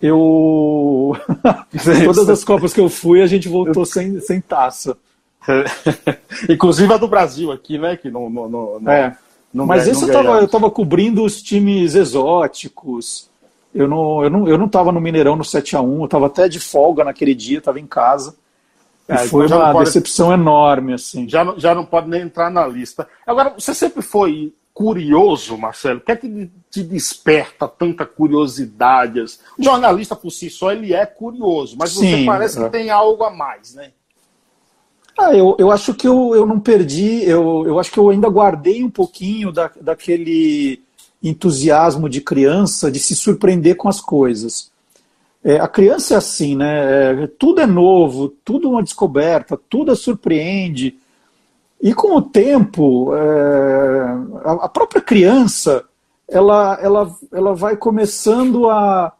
eu. 0.00 1.16
Todas 2.04 2.28
as 2.28 2.42
Copas 2.42 2.72
que 2.72 2.80
eu 2.80 2.88
fui, 2.88 3.22
a 3.22 3.26
gente 3.26 3.48
voltou 3.48 3.86
sem, 3.86 4.18
sem 4.20 4.40
taça. 4.40 4.96
Inclusive 6.48 6.92
a 6.92 6.96
do 6.96 7.06
Brasil 7.06 7.52
aqui, 7.52 7.78
né? 7.78 7.96
Que 7.96 8.10
não, 8.10 8.28
não, 8.28 8.48
não, 8.80 8.92
é. 8.92 9.16
não 9.52 9.66
Mas 9.66 9.86
esse 9.86 10.04
eu 10.04 10.44
estava 10.44 10.70
cobrindo 10.70 11.24
os 11.24 11.40
times 11.42 11.94
exóticos. 11.94 13.30
Eu 13.74 13.88
não, 13.88 14.22
eu 14.22 14.30
não, 14.30 14.48
eu 14.48 14.58
não 14.58 14.68
tava 14.68 14.92
no 14.92 15.00
Mineirão 15.00 15.34
no 15.34 15.44
7x1, 15.44 15.98
eu 16.00 16.04
estava 16.04 16.26
até 16.26 16.48
de 16.48 16.60
folga 16.60 17.04
naquele 17.04 17.34
dia, 17.34 17.58
estava 17.58 17.80
em 17.80 17.86
casa. 17.86 18.34
É, 19.08 19.18
foi 19.26 19.46
então 19.46 19.58
uma 19.58 19.72
pode, 19.72 19.86
decepção 19.86 20.32
enorme, 20.32 20.94
assim. 20.94 21.28
Já 21.28 21.44
não, 21.44 21.58
já 21.58 21.74
não 21.74 21.84
pode 21.84 22.08
nem 22.08 22.22
entrar 22.22 22.50
na 22.50 22.66
lista. 22.66 23.08
Agora, 23.26 23.50
você 23.50 23.74
sempre 23.74 24.00
foi 24.02 24.52
curioso, 24.72 25.56
Marcelo? 25.58 25.98
O 25.98 26.02
que 26.02 26.12
é 26.12 26.16
que 26.16 26.50
te 26.70 26.82
desperta 26.82 27.68
tanta 27.68 28.06
curiosidade? 28.06 29.20
O 29.58 29.62
jornalista, 29.62 30.16
por 30.16 30.30
si 30.30 30.48
só, 30.48 30.72
ele 30.72 30.94
é 30.94 31.04
curioso, 31.04 31.76
mas 31.78 31.92
você 31.92 32.16
Sim, 32.16 32.26
parece 32.26 32.60
é. 32.60 32.64
que 32.64 32.70
tem 32.70 32.90
algo 32.90 33.22
a 33.24 33.30
mais, 33.30 33.74
né? 33.74 33.90
Ah, 35.18 35.34
eu, 35.34 35.54
eu 35.58 35.70
acho 35.70 35.92
que 35.92 36.08
eu, 36.08 36.34
eu 36.34 36.46
não 36.46 36.58
perdi, 36.58 37.22
eu, 37.24 37.64
eu 37.66 37.78
acho 37.78 37.92
que 37.92 37.98
eu 37.98 38.08
ainda 38.08 38.30
guardei 38.30 38.82
um 38.82 38.90
pouquinho 38.90 39.52
da, 39.52 39.70
daquele 39.78 40.80
entusiasmo 41.22 42.08
de 42.08 42.20
criança 42.20 42.90
de 42.90 42.98
se 42.98 43.14
surpreender 43.14 43.76
com 43.76 43.88
as 43.88 44.00
coisas. 44.00 44.71
É, 45.44 45.56
a 45.58 45.66
criança 45.66 46.14
é 46.14 46.16
assim, 46.16 46.54
né? 46.54 47.22
É, 47.24 47.26
tudo 47.26 47.60
é 47.60 47.66
novo, 47.66 48.28
tudo 48.44 48.68
é 48.68 48.70
uma 48.70 48.82
descoberta, 48.82 49.58
tudo 49.68 49.90
a 49.90 49.96
surpreende. 49.96 50.96
E 51.80 51.92
com 51.92 52.16
o 52.16 52.22
tempo, 52.22 53.12
é, 53.14 54.00
a, 54.44 54.52
a, 54.64 54.68
própria 54.68 55.02
criança, 55.02 55.84
ela, 56.28 56.78
ela, 56.80 57.12
ela 57.32 57.54
vai 57.54 57.76
começando 57.76 58.70
a, 58.70 59.12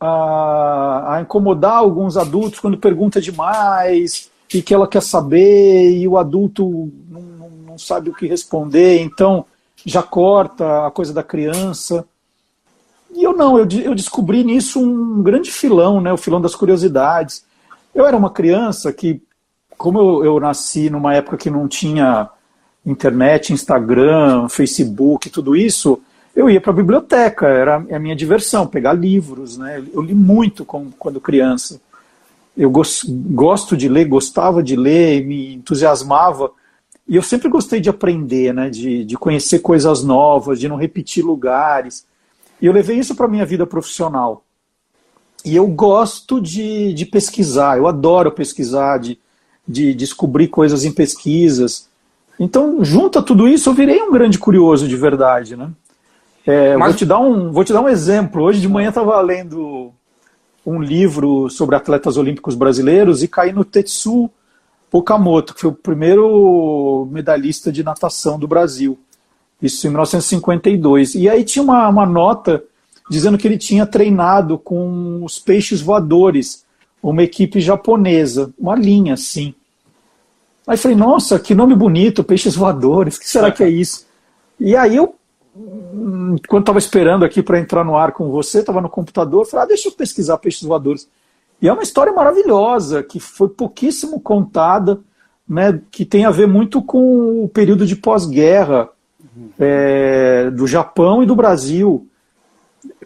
a, 0.00 1.16
a 1.16 1.20
incomodar 1.20 1.76
alguns 1.76 2.16
adultos 2.16 2.58
quando 2.58 2.78
pergunta 2.78 3.20
demais 3.20 4.30
e 4.52 4.62
que 4.62 4.72
ela 4.72 4.88
quer 4.88 5.02
saber 5.02 5.90
e 5.90 6.08
o 6.08 6.16
adulto 6.16 6.90
não, 7.10 7.20
não, 7.20 7.50
não 7.50 7.78
sabe 7.78 8.08
o 8.08 8.14
que 8.14 8.26
responder, 8.26 9.02
então 9.02 9.44
já 9.84 10.02
corta 10.02 10.86
a 10.86 10.90
coisa 10.90 11.12
da 11.12 11.22
criança. 11.22 12.06
E 13.16 13.22
eu 13.24 13.32
não, 13.32 13.58
eu, 13.58 13.66
eu 13.82 13.94
descobri 13.94 14.44
nisso 14.44 14.78
um 14.78 15.22
grande 15.22 15.50
filão, 15.50 16.02
né, 16.02 16.12
o 16.12 16.18
filão 16.18 16.40
das 16.40 16.54
curiosidades. 16.54 17.44
Eu 17.94 18.04
era 18.04 18.14
uma 18.14 18.28
criança 18.28 18.92
que, 18.92 19.22
como 19.78 19.98
eu, 19.98 20.24
eu 20.26 20.40
nasci 20.40 20.90
numa 20.90 21.14
época 21.14 21.38
que 21.38 21.48
não 21.48 21.66
tinha 21.66 22.28
internet, 22.84 23.54
Instagram, 23.54 24.50
Facebook, 24.50 25.30
tudo 25.30 25.56
isso, 25.56 25.98
eu 26.36 26.50
ia 26.50 26.60
para 26.60 26.70
a 26.70 26.76
biblioteca, 26.76 27.46
era 27.46 27.76
a 27.76 27.98
minha 27.98 28.14
diversão, 28.14 28.66
pegar 28.66 28.92
livros, 28.92 29.56
né? 29.56 29.82
Eu 29.94 30.02
li 30.02 30.14
muito 30.14 30.66
quando 30.66 31.18
criança. 31.18 31.80
Eu 32.54 32.70
gosto 32.70 33.74
de 33.74 33.88
ler, 33.88 34.04
gostava 34.04 34.62
de 34.62 34.76
ler, 34.76 35.24
me 35.24 35.54
entusiasmava. 35.54 36.50
E 37.08 37.16
eu 37.16 37.22
sempre 37.22 37.48
gostei 37.48 37.80
de 37.80 37.88
aprender, 37.88 38.52
né? 38.52 38.68
De, 38.68 39.06
de 39.06 39.16
conhecer 39.16 39.60
coisas 39.60 40.04
novas, 40.04 40.60
de 40.60 40.68
não 40.68 40.76
repetir 40.76 41.24
lugares. 41.24 42.04
E 42.60 42.66
eu 42.66 42.72
levei 42.72 42.98
isso 42.98 43.14
para 43.14 43.26
a 43.26 43.28
minha 43.28 43.46
vida 43.46 43.66
profissional. 43.66 44.42
E 45.44 45.54
eu 45.54 45.66
gosto 45.68 46.40
de, 46.40 46.92
de 46.92 47.06
pesquisar, 47.06 47.78
eu 47.78 47.86
adoro 47.86 48.32
pesquisar, 48.32 48.98
de, 48.98 49.18
de 49.66 49.94
descobrir 49.94 50.48
coisas 50.48 50.84
em 50.84 50.92
pesquisas. 50.92 51.88
Então, 52.38 52.84
junto 52.84 53.18
a 53.18 53.22
tudo 53.22 53.46
isso, 53.46 53.70
eu 53.70 53.74
virei 53.74 54.02
um 54.02 54.12
grande 54.12 54.38
curioso 54.38 54.88
de 54.88 54.96
verdade, 54.96 55.56
né? 55.56 55.70
É, 56.46 56.76
Mas... 56.76 56.88
vou, 56.88 56.96
te 56.96 57.06
dar 57.06 57.18
um, 57.18 57.50
vou 57.50 57.64
te 57.64 57.72
dar 57.72 57.80
um 57.80 57.88
exemplo. 57.88 58.42
Hoje 58.42 58.60
de 58.60 58.68
manhã 58.68 58.88
estava 58.88 59.20
lendo 59.20 59.92
um 60.64 60.80
livro 60.82 61.48
sobre 61.48 61.76
atletas 61.76 62.16
olímpicos 62.16 62.54
brasileiros 62.54 63.22
e 63.22 63.28
caí 63.28 63.52
no 63.52 63.64
Tetsu 63.64 64.30
Okamoto, 64.90 65.54
que 65.54 65.60
foi 65.60 65.70
o 65.70 65.74
primeiro 65.74 67.08
medalhista 67.10 67.70
de 67.70 67.84
natação 67.84 68.38
do 68.38 68.48
Brasil. 68.48 68.98
Isso 69.60 69.86
em 69.86 69.90
1952. 69.90 71.14
E 71.14 71.28
aí 71.28 71.44
tinha 71.44 71.62
uma, 71.62 71.88
uma 71.88 72.06
nota 72.06 72.62
dizendo 73.08 73.38
que 73.38 73.46
ele 73.46 73.58
tinha 73.58 73.86
treinado 73.86 74.58
com 74.58 75.24
os 75.24 75.38
peixes 75.38 75.80
voadores, 75.80 76.64
uma 77.02 77.22
equipe 77.22 77.60
japonesa, 77.60 78.52
uma 78.58 78.74
linha 78.74 79.14
assim. 79.14 79.54
Aí 80.66 80.76
falei, 80.76 80.96
nossa, 80.96 81.38
que 81.38 81.54
nome 81.54 81.74
bonito, 81.74 82.24
peixes 82.24 82.56
voadores, 82.56 83.16
que 83.16 83.28
será 83.28 83.52
que 83.52 83.62
é 83.62 83.68
isso? 83.68 84.04
E 84.58 84.74
aí 84.74 84.96
eu, 84.96 85.14
quando 86.48 86.62
estava 86.62 86.78
esperando 86.78 87.24
aqui 87.24 87.42
para 87.42 87.60
entrar 87.60 87.84
no 87.84 87.96
ar 87.96 88.10
com 88.10 88.30
você, 88.30 88.58
estava 88.58 88.80
no 88.80 88.88
computador, 88.88 89.46
falei, 89.46 89.64
ah, 89.64 89.68
deixa 89.68 89.88
eu 89.88 89.92
pesquisar 89.92 90.38
peixes 90.38 90.62
voadores. 90.62 91.08
E 91.62 91.68
é 91.68 91.72
uma 91.72 91.84
história 91.84 92.12
maravilhosa, 92.12 93.02
que 93.02 93.20
foi 93.20 93.48
pouquíssimo 93.48 94.20
contada, 94.20 94.98
né, 95.48 95.80
que 95.92 96.04
tem 96.04 96.24
a 96.24 96.30
ver 96.30 96.48
muito 96.48 96.82
com 96.82 97.44
o 97.44 97.48
período 97.48 97.86
de 97.86 97.94
pós-guerra, 97.94 98.88
é, 99.58 100.50
do 100.50 100.66
Japão 100.66 101.22
e 101.22 101.26
do 101.26 101.36
Brasil. 101.36 102.06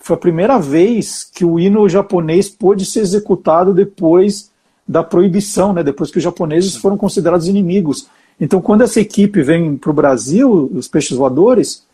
Foi 0.00 0.14
a 0.16 0.20
primeira 0.20 0.58
vez 0.58 1.24
que 1.24 1.44
o 1.44 1.58
hino 1.58 1.88
japonês 1.88 2.48
pôde 2.48 2.84
ser 2.84 3.00
executado 3.00 3.74
depois 3.74 4.50
da 4.86 5.02
proibição, 5.02 5.72
né, 5.72 5.82
depois 5.82 6.10
que 6.10 6.18
os 6.18 6.24
japoneses 6.24 6.76
foram 6.76 6.96
considerados 6.96 7.46
inimigos. 7.46 8.08
Então, 8.40 8.60
quando 8.60 8.82
essa 8.82 9.00
equipe 9.00 9.42
vem 9.42 9.76
para 9.76 9.90
o 9.90 9.94
Brasil, 9.94 10.70
os 10.74 10.88
peixes 10.88 11.16
voadores, 11.16 11.86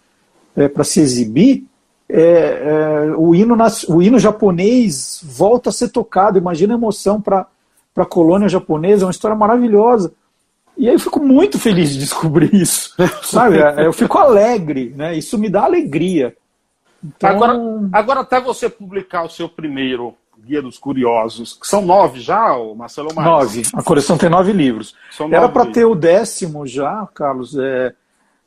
é, 0.55 0.69
para 0.69 0.85
se 0.85 1.01
exibir, 1.01 1.65
é, 2.09 2.21
é, 2.21 3.17
o, 3.17 3.35
hino, 3.35 3.57
o 3.89 4.03
hino 4.03 4.19
japonês 4.19 5.21
volta 5.25 5.71
a 5.71 5.73
ser 5.73 5.89
tocado. 5.89 6.39
Imagina 6.39 6.75
a 6.75 6.79
emoção 6.79 7.21
para 7.21 7.47
a 7.97 8.07
colônia 8.07 8.49
japonesa, 8.49 9.03
é 9.03 9.07
uma 9.07 9.11
história 9.11 9.37
maravilhosa. 9.37 10.13
E 10.77 10.89
aí 10.89 10.95
eu 10.95 11.01
fico 11.01 11.21
muito 11.21 11.59
feliz 11.59 11.91
de 11.91 11.99
descobrir 11.99 12.53
isso, 12.55 12.95
sabe? 13.23 13.59
Eu 13.83 13.93
fico 13.93 14.19
alegre, 14.19 14.93
né? 14.97 15.17
Isso 15.17 15.39
me 15.39 15.49
dá 15.49 15.65
alegria. 15.65 16.37
Então... 17.05 17.31
Agora, 17.31 17.59
agora 17.93 18.21
até 18.21 18.41
você 18.41 18.69
publicar 18.69 19.25
o 19.25 19.31
seu 19.31 19.49
primeiro 19.49 20.15
Guia 20.39 20.63
dos 20.63 20.79
Curiosos, 20.79 21.55
que 21.55 21.67
são 21.67 21.85
nove 21.85 22.21
já, 22.21 22.57
Marcelo 22.77 23.13
Marques? 23.15 23.57
Nove. 23.57 23.63
A 23.75 23.83
coleção 23.83 24.17
tem 24.17 24.29
nove 24.29 24.53
livros. 24.53 24.95
São 25.11 25.33
Era 25.33 25.49
para 25.49 25.67
ter 25.67 25.85
o 25.85 25.95
décimo 25.95 26.67
já, 26.67 27.07
Carlos. 27.13 27.57
É, 27.59 27.93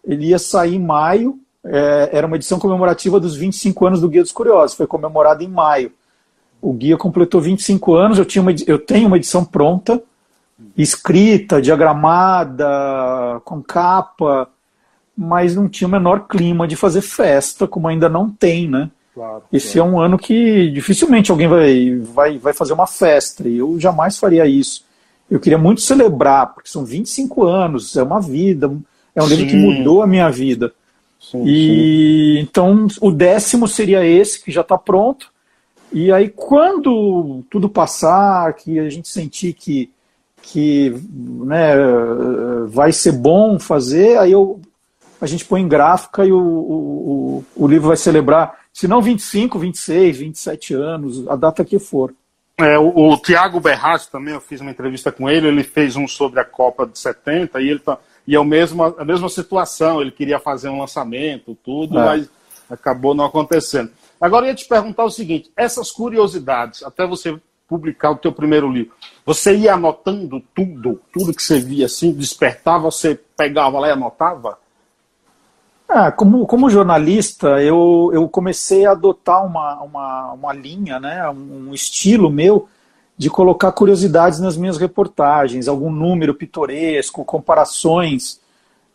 ele 0.05 0.27
ia 0.27 0.39
sair 0.39 0.75
em 0.75 0.79
maio. 0.79 1.37
É, 1.63 2.09
era 2.13 2.25
uma 2.25 2.37
edição 2.37 2.57
comemorativa 2.57 3.19
dos 3.19 3.35
25 3.35 3.85
anos 3.85 4.01
do 4.01 4.07
Guia 4.07 4.21
dos 4.21 4.31
Curiosos. 4.31 4.77
Foi 4.77 4.87
comemorado 4.87 5.43
em 5.43 5.47
maio. 5.47 5.91
O 6.61 6.71
guia 6.71 6.95
completou 6.95 7.41
25 7.41 7.95
anos. 7.95 8.17
Eu, 8.17 8.25
tinha 8.25 8.41
uma, 8.41 8.53
eu 8.65 8.79
tenho 8.79 9.07
uma 9.07 9.17
edição 9.17 9.43
pronta 9.43 10.01
escrita, 10.81 11.61
diagramada, 11.61 13.41
com 13.43 13.61
capa, 13.61 14.49
mas 15.15 15.55
não 15.55 15.67
tinha 15.67 15.87
o 15.87 15.91
menor 15.91 16.27
clima 16.27 16.65
de 16.65 16.77
fazer 16.77 17.01
festa, 17.01 17.67
como 17.67 17.87
ainda 17.87 18.07
não 18.07 18.29
tem, 18.29 18.69
né? 18.69 18.89
Claro, 19.13 19.43
Esse 19.51 19.73
claro. 19.73 19.89
é 19.89 19.93
um 19.93 19.99
ano 19.99 20.17
que 20.17 20.69
dificilmente 20.71 21.31
alguém 21.31 21.47
vai, 21.49 21.95
vai, 21.97 22.37
vai 22.37 22.53
fazer 22.53 22.71
uma 22.71 22.87
festa, 22.87 23.47
e 23.47 23.57
eu 23.57 23.77
jamais 23.77 24.17
faria 24.17 24.47
isso. 24.47 24.85
Eu 25.29 25.39
queria 25.39 25.57
muito 25.57 25.81
celebrar, 25.81 26.53
porque 26.53 26.69
são 26.69 26.85
25 26.85 27.43
anos, 27.43 27.97
é 27.97 28.03
uma 28.03 28.21
vida, 28.21 28.71
é 29.13 29.21
um 29.21 29.27
sim. 29.27 29.35
livro 29.35 29.47
que 29.47 29.57
mudou 29.57 30.01
a 30.01 30.07
minha 30.07 30.29
vida. 30.29 30.71
Sim, 31.19 31.43
e 31.45 32.37
sim. 32.37 32.39
então 32.41 32.87
o 33.01 33.11
décimo 33.11 33.67
seria 33.67 34.05
esse, 34.05 34.41
que 34.41 34.49
já 34.49 34.61
está 34.61 34.77
pronto. 34.77 35.29
E 35.91 36.11
aí, 36.11 36.29
quando 36.29 37.43
tudo 37.49 37.67
passar, 37.67 38.53
que 38.53 38.79
a 38.79 38.89
gente 38.89 39.09
sentir 39.09 39.53
que 39.53 39.91
que 40.51 40.93
né, 41.13 41.75
vai 42.67 42.91
ser 42.91 43.11
bom 43.11 43.59
fazer, 43.59 44.17
aí 44.17 44.31
eu, 44.31 44.59
a 45.21 45.27
gente 45.27 45.45
põe 45.45 45.61
em 45.61 45.67
gráfica 45.67 46.25
e 46.25 46.31
o, 46.31 46.39
o, 46.39 47.45
o 47.55 47.67
livro 47.67 47.89
vai 47.89 47.97
celebrar, 47.97 48.57
se 48.73 48.87
não 48.87 49.01
25, 49.01 49.59
26, 49.59 50.17
27 50.17 50.73
anos, 50.73 51.27
a 51.27 51.35
data 51.35 51.63
que 51.63 51.77
for. 51.77 52.13
É, 52.57 52.77
o, 52.77 53.11
o 53.11 53.17
Tiago 53.17 53.59
Berratti 53.59 54.09
também, 54.11 54.33
eu 54.33 54.41
fiz 54.41 54.59
uma 54.59 54.71
entrevista 54.71 55.11
com 55.11 55.29
ele, 55.29 55.47
ele 55.47 55.63
fez 55.63 55.95
um 55.95 56.07
sobre 56.07 56.39
a 56.39 56.45
Copa 56.45 56.85
de 56.85 56.97
70 56.97 57.61
e 57.61 57.69
ele 57.69 57.79
tá, 57.79 57.97
e 58.27 58.35
é 58.35 58.39
o 58.39 58.43
mesmo, 58.43 58.83
a 58.83 59.05
mesma 59.05 59.29
situação, 59.29 60.01
ele 60.01 60.11
queria 60.11 60.39
fazer 60.39 60.69
um 60.69 60.79
lançamento, 60.79 61.57
tudo, 61.63 61.97
é. 61.99 62.05
mas 62.05 62.29
acabou 62.69 63.13
não 63.13 63.25
acontecendo. 63.25 63.91
Agora 64.19 64.45
eu 64.45 64.49
ia 64.49 64.55
te 64.55 64.67
perguntar 64.67 65.05
o 65.05 65.11
seguinte, 65.11 65.51
essas 65.55 65.91
curiosidades, 65.91 66.83
até 66.83 67.05
você 67.05 67.39
publicar 67.69 68.11
o 68.11 68.17
teu 68.17 68.33
primeiro 68.33 68.69
livro, 68.69 68.93
você 69.25 69.55
ia 69.55 69.75
anotando 69.75 70.41
tudo, 70.55 70.99
tudo 71.13 71.33
que 71.33 71.43
você 71.43 71.59
via 71.59 71.85
assim, 71.85 72.11
despertava, 72.11 72.89
você 72.89 73.19
pegava 73.37 73.79
lá 73.79 73.87
e 73.87 73.91
anotava? 73.91 74.57
Ah, 75.87 76.11
como, 76.11 76.45
como 76.45 76.69
jornalista, 76.69 77.61
eu, 77.61 78.11
eu 78.13 78.27
comecei 78.27 78.85
a 78.85 78.91
adotar 78.91 79.45
uma, 79.45 79.81
uma, 79.81 80.33
uma 80.33 80.53
linha, 80.53 80.99
né, 80.99 81.29
um 81.29 81.73
estilo 81.73 82.29
meu 82.29 82.67
de 83.17 83.29
colocar 83.29 83.71
curiosidades 83.71 84.39
nas 84.39 84.55
minhas 84.55 84.77
reportagens, 84.77 85.67
algum 85.67 85.91
número 85.91 86.33
pitoresco, 86.33 87.25
comparações 87.25 88.39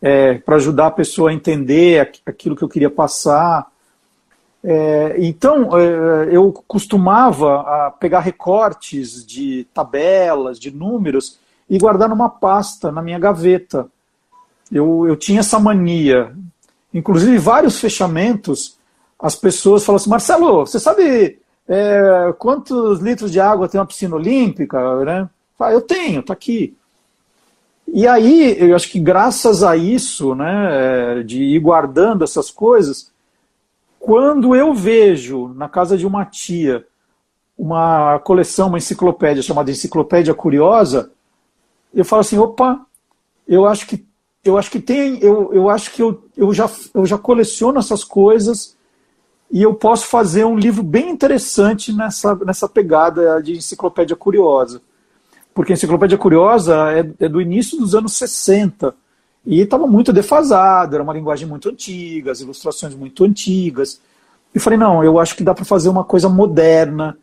é, 0.01 0.35
para 0.35 0.55
ajudar 0.55 0.87
a 0.87 0.91
pessoa 0.91 1.29
a 1.29 1.33
entender 1.33 2.11
aquilo 2.25 2.55
que 2.55 2.63
eu 2.63 2.69
queria 2.69 2.89
passar. 2.89 3.67
É, 4.67 5.15
então, 5.19 5.77
é, 5.77 6.29
eu 6.31 6.51
costumava 6.67 7.93
pegar 7.99 8.19
recortes 8.19 9.23
de 9.23 9.67
tabelas, 9.71 10.59
de 10.59 10.71
números 10.71 11.37
e 11.69 11.77
guardar 11.77 12.09
numa 12.09 12.29
pasta 12.29 12.91
na 12.91 12.99
minha 12.99 13.19
gaveta. 13.19 13.87
Eu, 14.71 15.05
eu 15.07 15.15
tinha 15.15 15.41
essa 15.41 15.59
mania. 15.59 16.35
Inclusive, 16.91 17.37
vários 17.37 17.79
fechamentos, 17.79 18.75
as 19.19 19.35
pessoas 19.35 19.85
falam 19.85 19.97
assim: 19.97 20.09
Marcelo, 20.09 20.65
você 20.65 20.79
sabe 20.79 21.37
é, 21.67 22.33
quantos 22.39 22.99
litros 23.01 23.31
de 23.31 23.39
água 23.39 23.69
tem 23.69 23.79
uma 23.79 23.85
piscina 23.85 24.15
olímpica? 24.15 25.05
Né? 25.05 25.29
Ah, 25.59 25.71
eu 25.71 25.81
tenho, 25.81 26.21
está 26.21 26.33
aqui. 26.33 26.75
E 27.87 28.07
aí, 28.07 28.57
eu 28.59 28.75
acho 28.75 28.89
que 28.89 28.99
graças 28.99 29.61
a 29.61 29.77
isso, 29.77 30.33
né, 30.33 31.21
de 31.23 31.43
ir 31.43 31.59
guardando 31.59 32.23
essas 32.23 32.49
coisas, 32.49 33.11
quando 34.05 34.55
eu 34.55 34.71
vejo 34.71 35.47
na 35.55 35.67
casa 35.67 35.97
de 35.97 36.05
uma 36.05 36.23
tia 36.25 36.85
uma 37.57 38.19
coleção, 38.19 38.67
uma 38.67 38.77
enciclopédia 38.77 39.41
chamada 39.41 39.71
Enciclopédia 39.71 40.31
Curiosa, 40.31 41.11
eu 41.91 42.05
falo 42.05 42.19
assim, 42.19 42.37
opa, 42.37 42.85
eu 43.47 43.65
acho 43.65 43.87
que 43.87 44.05
eu 44.43 44.59
acho 44.59 44.69
que 44.69 44.79
tem, 44.79 45.17
eu, 45.23 45.51
eu 45.51 45.71
acho 45.71 45.91
que 45.91 46.03
eu, 46.03 46.23
eu, 46.37 46.53
já, 46.53 46.69
eu 46.93 47.03
já 47.03 47.17
coleciono 47.17 47.79
essas 47.79 48.03
coisas 48.03 48.77
e 49.49 49.63
eu 49.63 49.73
posso 49.73 50.05
fazer 50.05 50.45
um 50.45 50.55
livro 50.55 50.83
bem 50.83 51.09
interessante 51.09 51.91
nessa, 51.91 52.35
nessa 52.35 52.69
pegada 52.69 53.41
de 53.41 53.53
enciclopédia 53.53 54.15
curiosa. 54.15 54.83
Porque 55.51 55.73
a 55.73 55.75
enciclopédia 55.75 56.15
curiosa 56.15 56.91
é, 56.91 57.25
é 57.25 57.27
do 57.27 57.41
início 57.41 57.75
dos 57.79 57.95
anos 57.95 58.13
60 58.17 58.93
e 59.45 59.61
estava 59.61 59.85
muito 59.85 60.11
defasado, 60.11 60.95
era 60.95 61.03
uma 61.03 61.13
linguagem 61.13 61.47
muito 61.47 61.69
antiga, 61.69 62.31
as 62.31 62.41
ilustrações 62.41 62.95
muito 62.95 63.23
antigas. 63.23 64.01
E 64.53 64.59
falei, 64.59 64.79
não, 64.79 65.03
eu 65.03 65.19
acho 65.19 65.35
que 65.35 65.43
dá 65.43 65.53
para 65.53 65.65
fazer 65.65 65.89
uma 65.89 66.03
coisa 66.03 66.27
moderna, 66.27 67.17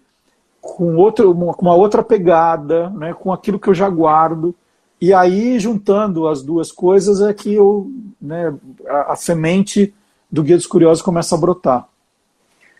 com, 0.60 0.96
outro, 0.96 1.34
com 1.34 1.62
uma 1.62 1.74
outra 1.74 2.02
pegada, 2.02 2.90
né, 2.90 3.12
com 3.12 3.32
aquilo 3.32 3.58
que 3.58 3.68
eu 3.68 3.74
já 3.74 3.88
guardo. 3.88 4.54
E 5.00 5.12
aí, 5.12 5.58
juntando 5.58 6.28
as 6.28 6.42
duas 6.42 6.70
coisas, 6.70 7.20
é 7.20 7.34
que 7.34 7.52
eu, 7.52 7.90
né, 8.20 8.54
a, 8.86 9.12
a 9.12 9.16
semente 9.16 9.92
do 10.30 10.44
Guia 10.44 10.56
dos 10.56 10.66
Curiosos 10.66 11.02
começa 11.02 11.34
a 11.34 11.38
brotar. 11.38 11.88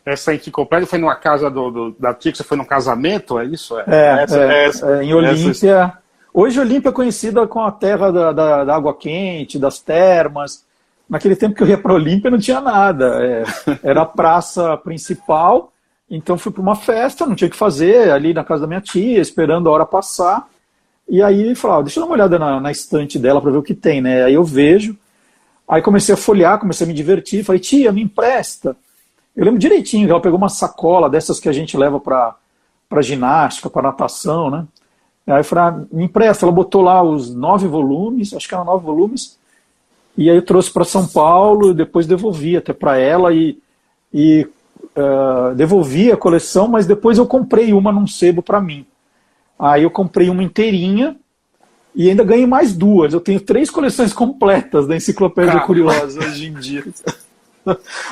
Essa 0.05 0.35
enciclopédia 0.35 0.87
foi 0.87 0.99
numa 0.99 1.17
casa 1.17 1.51
do, 1.51 1.71
do, 1.71 1.97
da 1.99 2.15
tia 2.15 2.31
que 2.31 2.39
você 2.39 2.45
foi 2.45 2.57
num 2.57 2.65
casamento, 2.65 3.39
é 3.39 3.45
isso? 3.45 3.79
É, 3.81 3.85
é, 3.87 4.23
essa, 4.23 4.39
é, 4.39 4.65
essa, 4.67 4.97
é 4.97 5.05
em 5.05 5.15
Olímpia. 5.15 5.99
Hoje 6.35 6.59
Olímpia 6.59 6.89
é 6.89 6.93
conhecida 6.93 7.47
com 7.47 7.61
a 7.61 7.71
terra 7.71 8.11
da, 8.11 8.33
da, 8.33 8.65
da, 8.65 8.75
água 8.75 8.95
quente, 8.95 9.59
das 9.59 9.81
termas. 9.81 10.65
Naquele 11.09 11.37
tempo 11.37 11.55
que 11.55 11.63
eu 11.63 11.69
ia 11.69 11.77
para 11.77 11.93
Olímpia 11.93 12.31
não 12.31 12.39
tinha 12.39 12.59
nada. 12.59 13.23
É, 13.23 13.45
era 13.91 14.01
a 14.01 14.07
praça 14.07 14.75
principal. 14.79 15.71
Então 16.11 16.39
fui 16.39 16.51
para 16.51 16.63
uma 16.63 16.75
festa, 16.75 17.27
não 17.27 17.35
tinha 17.35 17.49
o 17.49 17.51
que 17.51 17.57
fazer, 17.57 18.11
ali 18.11 18.33
na 18.33 18.45
casa 18.45 18.63
da 18.63 18.67
minha 18.67 18.81
tia, 18.81 19.21
esperando 19.21 19.69
a 19.69 19.73
hora 19.73 19.85
passar. 19.85 20.49
E 21.07 21.23
aí 21.23 21.55
falava, 21.55 21.81
ah, 21.81 21.83
deixa 21.83 22.01
eu 22.01 22.03
dar 22.03 22.07
uma 22.07 22.15
olhada 22.15 22.39
na, 22.39 22.61
na 22.61 22.71
estante 22.71 23.19
dela 23.19 23.41
para 23.41 23.51
ver 23.51 23.59
o 23.59 23.63
que 23.63 23.75
tem, 23.75 24.01
né? 24.01 24.25
Aí 24.25 24.35
eu 24.35 24.45
vejo. 24.45 24.97
Aí 25.69 25.83
comecei 25.83 26.15
a 26.15 26.19
folhear, 26.19 26.59
comecei 26.59 26.87
a 26.87 26.89
me 26.89 26.95
divertir. 26.95 27.45
Falei, 27.45 27.61
tia, 27.61 27.93
me 27.93 28.03
empresta. 28.03 28.75
Eu 29.37 29.45
lembro 29.45 29.61
direitinho 29.61 30.07
que 30.07 30.13
ela 30.13 30.21
pegou 30.21 30.39
uma 30.39 30.49
sacola 30.49 31.11
dessas 31.11 31.39
que 31.39 31.49
a 31.49 31.53
gente 31.53 31.77
leva 31.77 32.01
para 32.01 33.03
ginástica, 33.03 33.69
para 33.69 33.83
natação, 33.83 34.51
né? 34.51 34.67
Aí 35.27 35.41
eu 35.41 35.45
falei, 35.45 35.65
ah, 35.65 35.87
me 35.93 36.05
empresta. 36.05 36.45
Ela 36.45 36.53
botou 36.53 36.83
lá 36.83 37.03
os 37.03 37.35
nove 37.35 37.67
volumes, 37.69 38.35
acho 38.35 38.49
que 38.49 38.55
eram 38.55 38.65
nove 38.65 38.85
volumes, 38.85 39.39
e 40.17 40.29
aí 40.29 40.37
eu 40.37 40.45
trouxe 40.45 40.71
para 40.71 40.85
São 40.85 41.07
Paulo 41.07 41.71
e 41.71 41.75
depois 41.75 42.07
devolvi 42.07 42.57
até 42.57 42.73
para 42.73 42.99
ela 42.99 43.33
e, 43.33 43.59
e 44.13 44.47
uh, 44.97 45.55
devolvi 45.55 46.13
a 46.13 46.17
coleção, 46.17 46.69
mas 46.69 46.87
depois 46.87 47.19
eu 47.19 47.27
comprei 47.27 47.73
uma 47.73 47.93
num 47.93 48.07
sebo 48.07 48.43
para 48.43 48.61
mim. 48.61 48.85
Aí 49.59 49.85
eu 49.85 49.91
comprei 49.91 50.29
uma 50.29 50.43
inteirinha 50.43 51.17
e 51.95 52.09
ainda 52.09 52.25
ganhei 52.25 52.47
mais 52.47 52.75
duas. 52.75 53.15
Eu 53.15 53.21
tenho 53.21 53.41
três 53.41 53.71
coleções 53.71 54.13
completas 54.13 54.87
da 54.87 54.97
Enciclopédia 54.97 55.53
Caramba. 55.53 55.67
Curiosa 55.67 56.21
hoje 56.27 56.49
em 56.49 56.55
dia. 56.55 56.85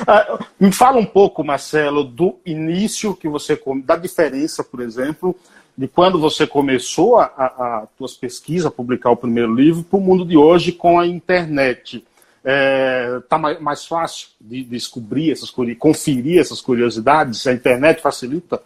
Ah, 0.07 0.39
me 0.59 0.71
fala 0.71 0.97
um 0.97 1.05
pouco, 1.05 1.43
Marcelo, 1.43 2.03
do 2.03 2.37
início 2.45 3.13
que 3.13 3.27
você 3.27 3.59
da 3.83 3.97
diferença, 3.97 4.63
por 4.63 4.79
exemplo, 4.79 5.35
de 5.77 5.87
quando 5.87 6.19
você 6.19 6.45
começou 6.45 7.17
a, 7.17 7.23
a, 7.23 7.45
a 7.45 7.87
tuas 7.97 8.13
pesquisas, 8.13 8.65
a 8.65 8.71
publicar 8.71 9.11
o 9.11 9.17
primeiro 9.17 9.53
livro, 9.53 9.83
para 9.83 9.97
o 9.97 10.01
mundo 10.01 10.25
de 10.25 10.37
hoje 10.37 10.71
com 10.71 10.99
a 10.99 11.07
internet. 11.07 11.97
Está 11.97 12.51
é, 12.51 13.19
tá 13.29 13.37
mais, 13.37 13.59
mais, 13.61 13.85
fácil 13.85 14.29
de 14.39 14.63
descobrir 14.63 15.31
essas 15.31 15.51
conferir 15.79 16.39
essas 16.39 16.59
curiosidades? 16.59 17.45
A 17.45 17.53
internet 17.53 18.01
facilita? 18.01 18.61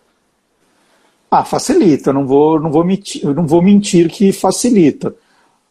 Ah, 1.30 1.44
facilita. 1.44 2.14
Não 2.14 2.26
vou, 2.26 2.60
não 2.60 2.72
vou 2.72 2.86
mentir, 2.86 3.26
não 3.36 3.46
vou 3.46 3.62
mentir 3.62 4.10
que 4.10 4.32
facilita. 4.32 5.14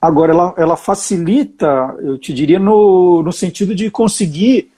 Agora, 0.01 0.33
ela, 0.33 0.55
ela 0.59 0.77
facilita, 0.77 1.97
eu 2.01 2.19
te 2.19 2.35
diria, 2.35 2.59
no, 2.59 3.23
no 3.23 3.33
sentido 3.33 3.75
de 3.75 3.91
conseguir 3.91 4.71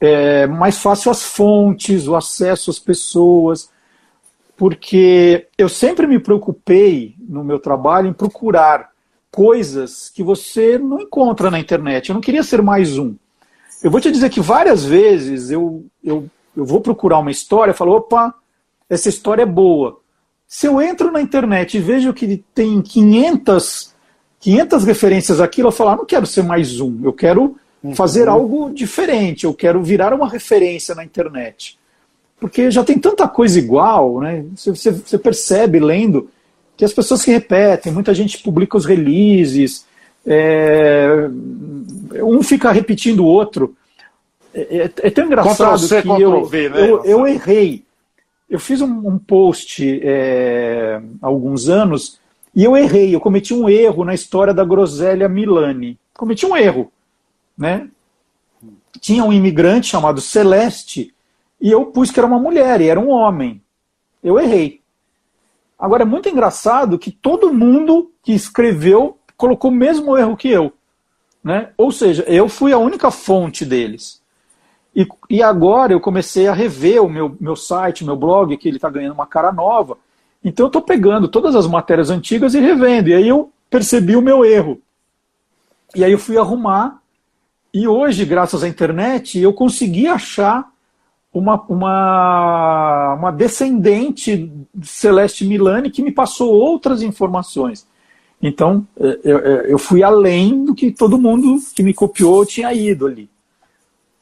é, 0.00 0.48
mais 0.48 0.78
fácil 0.78 1.12
as 1.12 1.22
fontes, 1.22 2.08
o 2.08 2.16
acesso 2.16 2.70
às 2.70 2.78
pessoas 2.80 3.70
porque 4.58 5.46
eu 5.56 5.68
sempre 5.68 6.04
me 6.08 6.18
preocupei 6.18 7.14
no 7.28 7.44
meu 7.44 7.60
trabalho 7.60 8.08
em 8.08 8.12
procurar 8.12 8.90
coisas 9.30 10.10
que 10.12 10.20
você 10.20 10.76
não 10.76 11.00
encontra 11.00 11.48
na 11.48 11.60
internet. 11.60 12.08
Eu 12.08 12.14
não 12.14 12.20
queria 12.20 12.42
ser 12.42 12.60
mais 12.60 12.98
um. 12.98 13.14
Eu 13.80 13.88
vou 13.88 14.00
te 14.00 14.10
dizer 14.10 14.28
que 14.30 14.40
várias 14.40 14.84
vezes 14.84 15.52
eu, 15.52 15.86
eu, 16.02 16.28
eu 16.56 16.64
vou 16.64 16.80
procurar 16.80 17.20
uma 17.20 17.30
história, 17.30 17.70
eu 17.70 17.76
falo, 17.76 17.92
opa, 17.92 18.34
essa 18.90 19.08
história 19.08 19.42
é 19.42 19.46
boa. 19.46 20.00
Se 20.48 20.66
eu 20.66 20.82
entro 20.82 21.12
na 21.12 21.22
internet 21.22 21.76
e 21.76 21.80
vejo 21.80 22.12
que 22.12 22.42
tem 22.52 22.82
500, 22.82 23.94
500 24.40 24.84
referências 24.84 25.40
àquilo, 25.40 25.68
eu 25.68 25.72
falo, 25.72 25.90
ah, 25.90 25.96
não 25.96 26.04
quero 26.04 26.26
ser 26.26 26.42
mais 26.42 26.80
um, 26.80 26.98
eu 27.04 27.12
quero 27.12 27.56
uhum. 27.80 27.94
fazer 27.94 28.26
algo 28.26 28.74
diferente, 28.74 29.44
eu 29.44 29.54
quero 29.54 29.80
virar 29.84 30.12
uma 30.12 30.28
referência 30.28 30.96
na 30.96 31.04
internet. 31.04 31.77
Porque 32.40 32.70
já 32.70 32.84
tem 32.84 32.98
tanta 32.98 33.26
coisa 33.26 33.58
igual, 33.58 34.20
né? 34.20 34.44
Você, 34.54 34.92
você, 34.92 35.18
percebe 35.18 35.80
lendo 35.80 36.30
que 36.76 36.84
as 36.84 36.92
pessoas 36.92 37.22
se 37.22 37.30
repetem, 37.30 37.92
muita 37.92 38.14
gente 38.14 38.38
publica 38.38 38.76
os 38.76 38.84
releases, 38.84 39.84
é, 40.24 41.28
um 42.22 42.42
fica 42.42 42.70
repetindo 42.70 43.20
o 43.20 43.26
outro. 43.26 43.74
É, 44.54 44.60
é, 44.60 44.92
é 45.08 45.10
tão 45.10 45.26
engraçado 45.26 45.78
C, 45.78 46.02
que 46.02 46.08
eu, 46.08 46.44
v, 46.44 46.68
né? 46.68 46.88
eu, 46.88 47.04
eu, 47.04 47.26
errei. 47.26 47.84
Eu 48.48 48.60
fiz 48.60 48.80
um, 48.80 49.08
um 49.08 49.18
post 49.18 50.00
é, 50.02 51.00
há 51.20 51.26
alguns 51.26 51.68
anos 51.68 52.20
e 52.54 52.62
eu 52.62 52.76
errei. 52.76 53.14
Eu 53.14 53.20
cometi 53.20 53.52
um 53.52 53.68
erro 53.68 54.04
na 54.04 54.14
história 54.14 54.54
da 54.54 54.64
Groselha 54.64 55.28
Milani. 55.28 55.98
Cometi 56.14 56.46
um 56.46 56.56
erro. 56.56 56.92
Né? 57.56 57.88
Tinha 59.00 59.24
um 59.24 59.32
imigrante 59.32 59.88
chamado 59.88 60.20
Celeste 60.20 61.12
e 61.60 61.70
eu 61.70 61.86
pus 61.86 62.10
que 62.10 62.20
era 62.20 62.26
uma 62.26 62.38
mulher 62.38 62.80
e 62.80 62.88
era 62.88 63.00
um 63.00 63.10
homem. 63.10 63.62
Eu 64.22 64.38
errei. 64.38 64.80
Agora 65.78 66.02
é 66.02 66.06
muito 66.06 66.28
engraçado 66.28 66.98
que 66.98 67.10
todo 67.10 67.52
mundo 67.52 68.10
que 68.22 68.32
escreveu 68.32 69.18
colocou 69.36 69.70
o 69.70 69.74
mesmo 69.74 70.16
erro 70.16 70.36
que 70.36 70.48
eu. 70.48 70.72
Né? 71.42 71.70
Ou 71.76 71.92
seja, 71.92 72.24
eu 72.26 72.48
fui 72.48 72.72
a 72.72 72.78
única 72.78 73.10
fonte 73.10 73.64
deles. 73.64 74.20
E, 74.94 75.06
e 75.30 75.42
agora 75.42 75.92
eu 75.92 76.00
comecei 76.00 76.48
a 76.48 76.52
rever 76.52 77.02
o 77.02 77.08
meu, 77.08 77.36
meu 77.40 77.54
site, 77.54 78.04
meu 78.04 78.16
blog, 78.16 78.56
que 78.56 78.68
ele 78.68 78.78
está 78.78 78.90
ganhando 78.90 79.14
uma 79.14 79.26
cara 79.26 79.52
nova. 79.52 79.96
Então 80.44 80.64
eu 80.64 80.68
estou 80.68 80.82
pegando 80.82 81.28
todas 81.28 81.54
as 81.54 81.66
matérias 81.66 82.10
antigas 82.10 82.54
e 82.54 82.60
revendo. 82.60 83.08
E 83.08 83.14
aí 83.14 83.28
eu 83.28 83.52
percebi 83.70 84.16
o 84.16 84.22
meu 84.22 84.44
erro. 84.44 84.80
E 85.94 86.04
aí 86.04 86.10
eu 86.10 86.18
fui 86.18 86.36
arrumar. 86.36 87.00
E 87.72 87.86
hoje, 87.86 88.24
graças 88.24 88.64
à 88.64 88.68
internet, 88.68 89.38
eu 89.38 89.52
consegui 89.52 90.08
achar 90.08 90.68
uma, 91.32 91.60
uma, 91.68 93.14
uma 93.14 93.30
descendente 93.30 94.50
Celeste 94.82 95.44
Milani 95.44 95.90
que 95.90 96.02
me 96.02 96.10
passou 96.10 96.52
outras 96.52 97.02
informações. 97.02 97.86
Então, 98.40 98.86
é, 98.98 99.18
eu, 99.24 99.38
eu 99.38 99.78
fui 99.78 100.02
além 100.02 100.64
do 100.64 100.74
que 100.74 100.90
todo 100.90 101.18
mundo 101.18 101.60
que 101.74 101.82
me 101.82 101.92
copiou 101.92 102.46
tinha 102.46 102.72
ido 102.72 103.06
ali. 103.06 103.28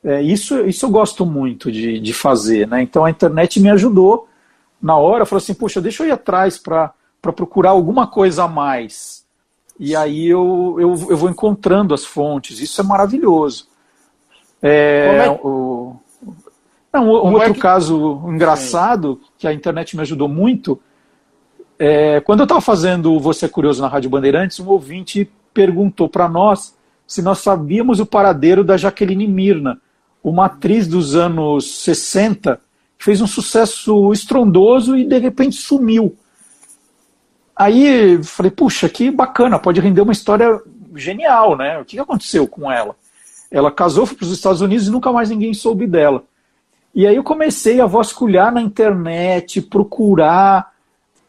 É, 0.03 0.23
isso, 0.23 0.61
isso 0.61 0.87
eu 0.87 0.91
gosto 0.91 1.27
muito 1.27 1.71
de, 1.71 1.99
de 1.99 2.13
fazer. 2.13 2.67
Né? 2.67 2.83
Então, 2.83 3.05
a 3.05 3.11
internet 3.11 3.61
me 3.61 3.71
ajudou 3.71 4.29
na 4.81 4.97
hora, 4.97 5.27
falou 5.27 5.43
assim, 5.43 5.55
puxa, 5.55 5.81
deixa 5.81 6.03
eu 6.03 6.09
ir 6.09 6.13
atrás 6.13 6.59
para 6.59 6.93
procurar 7.21 7.71
alguma 7.71 8.07
coisa 8.07 8.45
a 8.45 8.49
mais. 8.49 9.25
E 9.79 9.95
aí 9.95 10.27
eu, 10.27 10.77
eu, 10.79 10.95
eu 11.11 11.17
vou 11.17 11.29
encontrando 11.29 11.93
as 11.93 12.05
fontes. 12.05 12.61
Isso 12.61 12.81
é 12.81 12.85
maravilhoso. 12.85 13.69
É, 14.63 15.27
é? 15.27 15.31
O, 15.31 15.97
não, 16.97 17.07
um 17.07 17.33
outro 17.33 17.51
é 17.51 17.55
que... 17.55 17.61
caso 17.61 18.23
engraçado, 18.27 19.21
Sim. 19.23 19.31
que 19.39 19.49
a 19.49 19.53
internet 19.53 19.97
me 19.97 20.03
ajudou 20.03 20.29
muito, 20.29 20.81
é, 21.79 22.21
quando 22.21 22.41
eu 22.41 22.45
estava 22.45 22.61
fazendo 22.61 23.19
Você 23.21 23.47
é 23.47 23.49
Curioso 23.49 23.83
na 23.83 23.89
Rádio 23.89 24.11
Bandeirantes, 24.11 24.59
um 24.61 24.69
ouvinte 24.69 25.31
perguntou 25.53 26.09
para 26.09 26.29
nós 26.29 26.75
se 27.07 27.23
nós 27.23 27.39
sabíamos 27.39 28.01
o 28.01 28.07
paradeiro 28.07 28.65
da 28.65 28.77
Jaqueline 28.77 29.29
Mirna, 29.29 29.81
uma 30.23 30.47
atriz 30.47 30.89
dos 30.89 31.15
anos 31.15 31.83
60, 31.83 32.61
que 32.99 33.05
fez 33.05 33.21
um 33.21 33.27
sucesso 33.27 34.13
estrondoso 34.13 34.97
e 34.97 35.05
de 35.05 35.19
repente 35.19 35.57
sumiu. 35.57 36.17
Aí 37.55 38.23
falei, 38.25 38.51
puxa, 38.51 38.89
que 38.89 39.11
bacana, 39.11 39.59
pode 39.59 39.81
render 39.81 40.01
uma 40.01 40.13
história 40.13 40.61
genial, 40.97 41.57
né? 41.57 41.79
O 41.79 41.85
que 41.85 41.99
aconteceu 41.99 42.47
com 42.49 42.71
ela? 42.71 42.97
Ela 43.51 43.71
casou, 43.71 44.05
foi 44.05 44.17
para 44.17 44.25
os 44.25 44.33
Estados 44.33 44.61
Unidos 44.61 44.89
e 44.89 44.91
nunca 44.91 45.13
mais 45.13 45.31
ninguém 45.31 45.55
soube 45.55 45.87
dela. 45.87 46.25
E 46.97 47.07
aí 47.07 47.15
eu 47.15 47.23
comecei 47.23 47.79
a 47.79 47.85
vasculhar 47.85 48.51
na 48.51 48.63
internet, 48.63 49.61
procurar, 49.61 50.73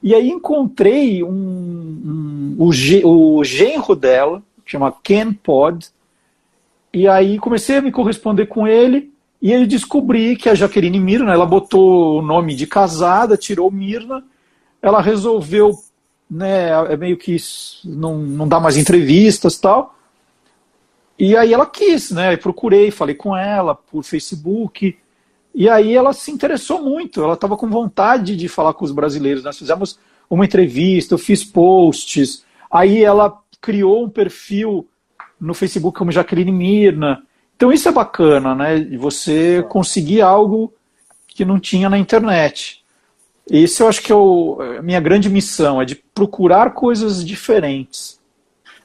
e 0.02 0.16
aí 0.16 0.30
encontrei 0.30 1.22
um, 1.22 1.28
um, 1.30 2.56
o, 2.58 3.38
o 3.40 3.44
genro 3.44 3.94
dela, 3.94 4.42
que 4.64 4.72
chama 4.72 4.96
Ken 5.04 5.34
Pod, 5.34 5.90
e 6.94 7.06
aí 7.06 7.38
comecei 7.38 7.76
a 7.76 7.82
me 7.82 7.92
corresponder 7.92 8.46
com 8.46 8.66
ele, 8.66 9.12
e 9.42 9.54
aí 9.54 9.68
descobri 9.68 10.38
que 10.38 10.48
a 10.48 10.56
Jaqueline 10.56 11.02
Mirna, 11.02 11.34
ela 11.34 11.46
botou 11.46 12.20
o 12.20 12.22
nome 12.22 12.56
de 12.56 12.66
casada, 12.66 13.36
tirou 13.36 13.70
Mirna, 13.70 14.24
ela 14.82 15.02
resolveu, 15.02 15.74
né, 16.32 16.70
é 16.90 16.96
meio 16.96 17.18
que 17.18 17.36
não, 17.84 18.20
não 18.20 18.48
dá 18.48 18.58
mais 18.58 18.78
entrevistas 18.78 19.58
tal, 19.58 19.98
e 21.20 21.36
aí 21.36 21.54
ela 21.54 21.66
quis, 21.66 22.10
né, 22.12 22.38
procurei, 22.38 22.90
falei 22.90 23.16
com 23.16 23.36
ela 23.36 23.76
por 23.76 24.02
Facebook, 24.02 24.96
e 25.60 25.68
aí 25.68 25.96
ela 25.96 26.14
se 26.14 26.30
interessou 26.30 26.84
muito, 26.84 27.24
ela 27.24 27.34
estava 27.34 27.58
com 27.58 27.68
vontade 27.68 28.36
de 28.36 28.48
falar 28.48 28.76
com 28.76 28.86
os 28.86 28.92
brasileiros. 28.92 29.44
Nós 29.44 29.58
fizemos 29.58 29.98
uma 30.30 30.46
entrevista, 30.46 31.16
eu 31.16 31.18
fiz 31.18 31.44
posts, 31.44 32.46
aí 32.70 33.04
ela 33.04 33.42
criou 33.60 34.06
um 34.06 34.10
perfil 34.10 34.88
no 35.42 35.56
Facebook 35.56 35.98
como 35.98 36.12
Jaqueline 36.12 36.52
Mirna. 36.52 37.24
Então 37.56 37.74
isso 37.74 37.90
é 37.90 37.92
bacana, 37.92 38.54
né? 38.54 38.80
Você 39.00 39.66
conseguir 39.68 40.22
algo 40.22 40.72
que 41.28 41.44
não 41.44 41.60
tinha 41.60 41.90
na 41.90 41.98
internet. 41.98 42.86
Esse 43.50 43.82
eu 43.82 43.88
acho 43.88 44.04
que 44.04 44.14
é 44.14 44.78
a 44.78 44.84
minha 44.84 45.00
grande 45.00 45.28
missão, 45.28 45.82
é 45.82 45.86
de 45.86 45.96
procurar 45.96 46.76
coisas 46.76 47.26
diferentes. 47.26 48.22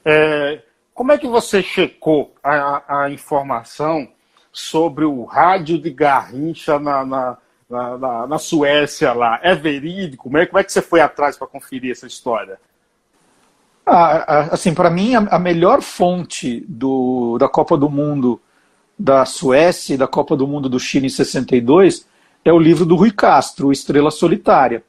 É, 0.03 0.63
como 0.91 1.11
é 1.11 1.19
que 1.19 1.27
você 1.27 1.61
checou 1.61 2.33
a, 2.43 3.03
a 3.03 3.11
informação 3.11 4.07
sobre 4.53 5.03
o 5.03 5.23
rádio 5.25 5.79
de 5.79 5.89
Garrincha 5.89 6.77
na, 6.77 7.03
na, 7.03 7.37
na, 7.67 8.27
na 8.27 8.37
Suécia 8.37 9.11
lá. 9.11 9.39
É 9.41 9.55
verídico? 9.55 10.25
Como 10.25 10.37
é, 10.37 10.45
como 10.45 10.59
é 10.59 10.63
que 10.63 10.71
você 10.71 10.81
foi 10.81 11.01
atrás 11.01 11.35
para 11.35 11.47
conferir 11.47 11.91
essa 11.91 12.05
história? 12.05 12.59
Ah, 13.83 14.49
assim, 14.51 14.73
para 14.73 14.91
mim, 14.91 15.15
a, 15.15 15.39
melhor 15.39 15.81
fonte 15.81 16.63
do, 16.69 17.37
da 17.39 17.49
Copa 17.49 17.75
do 17.75 17.89
Mundo 17.89 18.39
da 18.97 19.25
Suécia 19.25 19.95
e 19.95 19.97
da 19.97 20.07
Copa 20.07 20.37
do 20.37 20.47
Mundo 20.47 20.69
do 20.69 20.79
Chile 20.79 21.07
em 21.07 21.09
62 21.09 22.07
é 22.45 22.53
o 22.53 22.59
livro 22.59 22.85
do 22.85 22.95
Rui 22.95 23.11
Castro, 23.11 23.71
Estrela 23.71 24.11
Solitária. 24.11 24.83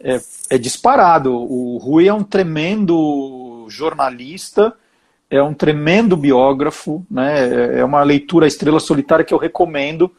É, 0.00 0.20
é 0.50 0.58
disparado. 0.58 1.32
O 1.32 1.78
Rui 1.78 2.08
é 2.08 2.12
um 2.12 2.22
tremendo 2.22 3.66
jornalista 3.68 4.74
é 5.30 5.42
um 5.42 5.52
tremendo 5.52 6.16
biógrafo, 6.16 7.04
né? 7.10 7.78
É 7.80 7.84
uma 7.84 8.02
leitura 8.02 8.46
Estrela 8.46 8.80
Solitária 8.80 9.24
que 9.24 9.34
eu 9.34 9.38
recomendo. 9.38 10.10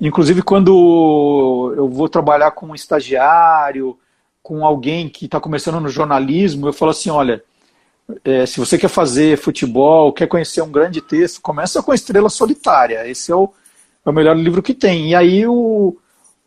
Inclusive, 0.00 0.42
quando 0.42 1.72
eu 1.76 1.88
vou 1.88 2.08
trabalhar 2.08 2.50
com 2.50 2.66
um 2.66 2.74
estagiário, 2.74 3.98
com 4.42 4.64
alguém 4.64 5.08
que 5.08 5.24
está 5.24 5.40
começando 5.40 5.80
no 5.80 5.88
jornalismo, 5.88 6.68
eu 6.68 6.72
falo 6.72 6.90
assim: 6.90 7.08
olha, 7.08 7.42
é, 8.22 8.44
se 8.44 8.60
você 8.60 8.76
quer 8.76 8.88
fazer 8.88 9.38
futebol, 9.38 10.12
quer 10.12 10.26
conhecer 10.26 10.60
um 10.60 10.70
grande 10.70 11.00
texto, 11.00 11.40
começa 11.40 11.82
com 11.82 11.94
Estrela 11.94 12.28
Solitária. 12.28 13.08
Esse 13.08 13.32
é 13.32 13.34
o, 13.34 13.50
é 14.04 14.10
o 14.10 14.12
melhor 14.12 14.36
livro 14.36 14.62
que 14.62 14.74
tem. 14.74 15.10
E 15.10 15.14
aí 15.14 15.46
o, 15.46 15.96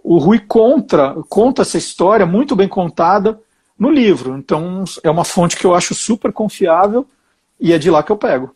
o 0.03 0.19
Rui 0.19 0.39
conta, 0.39 1.15
conta 1.27 1.63
essa 1.63 1.79
história 1.79 2.27
muito 2.27 2.55
bem 2.55 2.67
contada 2.67 3.39
no 3.79 3.89
livro. 3.89 4.38
Então 4.38 4.83
é 5.03 5.10
uma 5.10 5.25
fonte 5.25 5.57
que 5.57 5.65
eu 5.65 5.73
acho 5.73 5.95
super 5.95 6.31
confiável 6.31 7.07
e 7.60 7.74
é 7.74 7.78
de 7.78 7.89
lá 7.89 8.04
que 8.04 8.12
eu 8.12 8.17
pego. 8.17 8.56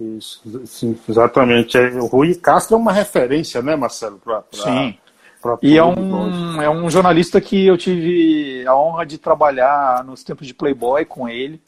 Isso, 0.00 0.42
sim, 0.66 0.98
exatamente. 1.08 1.76
É, 1.76 1.90
o 2.00 2.06
Rui 2.06 2.34
Castro 2.34 2.76
é 2.76 2.78
uma 2.78 2.92
referência, 2.92 3.60
né, 3.60 3.76
Marcelo? 3.76 4.18
Pra, 4.18 4.40
pra, 4.40 4.62
sim. 4.62 4.98
Pra 5.42 5.58
e 5.62 5.76
é 5.76 5.84
um, 5.84 6.60
é 6.60 6.70
um 6.70 6.88
jornalista 6.90 7.40
que 7.40 7.66
eu 7.66 7.76
tive 7.76 8.66
a 8.66 8.74
honra 8.74 9.04
de 9.04 9.18
trabalhar 9.18 10.04
nos 10.04 10.22
tempos 10.24 10.46
de 10.46 10.54
Playboy 10.54 11.04
com 11.04 11.28
ele. 11.28 11.60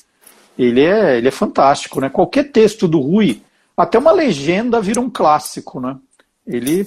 Ele 0.59 0.85
é, 0.85 1.17
ele 1.19 1.29
é 1.29 1.31
fantástico, 1.31 2.01
né? 2.01 2.09
Qualquer 2.09 2.45
texto 2.45 2.87
do 2.87 3.01
Rui, 3.01 3.43
até 3.77 3.99
uma 3.99 4.13
legenda 4.13 4.81
vira 4.81 5.01
um 5.01 5.11
clássico, 5.11 5.81
né? 5.81 5.97
Ele. 6.47 6.85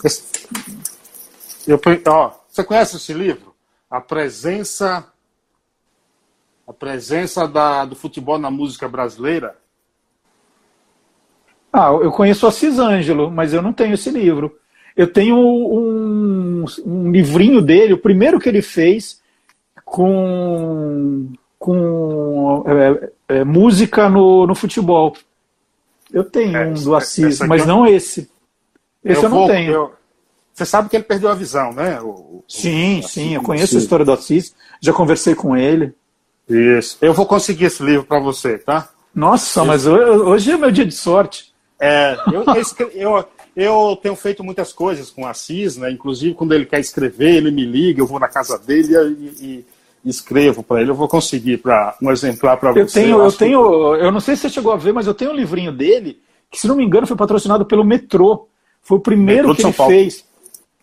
Eu, 1.68 1.80
ó, 2.08 2.32
você 2.48 2.64
conhece 2.64 2.98
esse 2.98 3.14
livro? 3.14 3.56
A 3.90 4.00
presença 4.00 5.06
a 6.68 6.74
presença 6.74 7.48
da, 7.48 7.86
do 7.86 7.96
futebol 7.96 8.38
na 8.38 8.50
música 8.50 8.88
brasileira? 8.88 9.56
Ah, 11.72 11.90
eu 11.92 12.12
conheço 12.12 12.48
a 12.48 12.52
Cisângelo, 12.52 13.30
mas 13.30 13.54
eu 13.54 13.62
não 13.62 13.74
tenho 13.74 13.96
esse 13.96 14.10
livro. 14.10 14.58
Eu 14.96 15.12
tenho 15.12 15.36
um, 15.36 16.66
um 16.86 17.12
livrinho 17.12 17.62
dele, 17.62 17.94
o 17.94 17.98
primeiro 17.98 18.40
que 18.40 18.48
ele 18.48 18.62
fez 18.62 19.22
com, 19.84 21.34
com 21.60 22.64
é, 22.66 23.12
é, 23.28 23.44
música 23.44 24.10
no, 24.10 24.48
no 24.48 24.56
futebol. 24.56 25.16
Eu 26.14 26.24
tenho 26.24 26.56
é, 26.56 26.66
um 26.66 26.74
do 26.74 26.96
Assis, 26.96 27.40
mas 27.40 27.66
não 27.66 27.86
esse. 27.86 28.30
Esse 29.04 29.20
eu, 29.20 29.24
eu 29.24 29.30
não 29.30 29.38
vou, 29.40 29.48
tenho. 29.48 29.74
Eu, 29.74 29.94
Você 30.54 30.66
sabe 30.66 30.88
que 30.88 30.96
ele 30.96 31.04
perdeu 31.04 31.30
a 31.30 31.36
visão, 31.36 31.74
né? 31.74 32.00
O, 32.02 32.42
sim, 32.48 33.00
o, 33.00 33.04
sim, 33.04 33.36
eu 33.36 33.44
conheço 33.44 33.76
a 33.76 33.80
história 33.80 34.06
do 34.06 34.14
Assis, 34.14 34.56
já 34.80 34.94
conversei 34.94 35.36
com 35.36 35.58
ele. 35.58 35.94
Isso. 36.50 36.98
Eu 37.02 37.14
vou 37.14 37.26
conseguir 37.26 37.66
esse 37.66 37.84
livro 37.84 38.06
para 38.06 38.20
você, 38.20 38.58
tá? 38.58 38.90
Nossa, 39.14 39.62
eu... 39.62 39.66
mas 39.66 39.86
hoje 39.86 40.52
é 40.52 40.58
meu 40.58 40.72
dia 40.72 40.86
de 40.86 40.94
sorte. 40.94 41.54
É, 41.80 42.18
eu, 42.32 42.44
eu, 42.94 43.26
eu, 43.56 44.00
tenho 44.02 44.16
feito 44.16 44.44
muitas 44.44 44.72
coisas 44.72 45.10
com 45.10 45.24
o 45.24 45.28
Assis, 45.28 45.78
né? 45.78 45.92
Inclusive, 45.92 46.34
quando 46.34 46.54
ele 46.54 46.66
quer 46.66 46.80
escrever, 46.80 47.36
ele 47.36 47.52
me 47.52 47.66
liga, 47.66 48.02
eu 48.02 48.08
vou 48.08 48.20
na 48.20 48.28
casa 48.28 48.58
dele 48.58 48.94
e, 48.96 49.66
e 50.04 50.10
escrevo 50.10 50.64
para 50.64 50.82
ele. 50.82 50.92
Eu 50.92 50.96
vou 50.96 51.08
conseguir 51.08 51.58
para 51.58 51.98
um 52.02 52.12
exemplar 52.12 52.58
para 52.58 52.72
você. 52.72 52.82
Eu 52.82 52.88
tenho, 52.88 53.18
eu, 53.18 53.24
eu 53.26 53.32
tenho, 53.32 53.98
que... 53.98 54.04
eu 54.04 54.12
não 54.12 54.20
sei 54.20 54.36
se 54.36 54.44
você 54.44 54.50
chegou 54.50 54.72
a 54.72 54.78
ver, 54.78 54.94
mas 54.94 55.08
eu 55.08 55.14
tenho 55.14 55.32
um 55.32 55.36
livrinho 55.36 55.72
dele 55.72 56.20
que, 56.50 56.60
se 56.60 56.68
não 56.68 56.76
me 56.76 56.86
engano, 56.86 57.08
foi 57.08 57.18
patrocinado 57.18 57.66
pelo 57.66 57.84
Metrô. 57.84 58.48
Foi 58.82 58.98
o 58.98 59.02
primeiro 59.02 59.54
que 59.56 59.64
ele 59.64 59.74
Paulo. 59.74 59.92
fez 59.92 60.24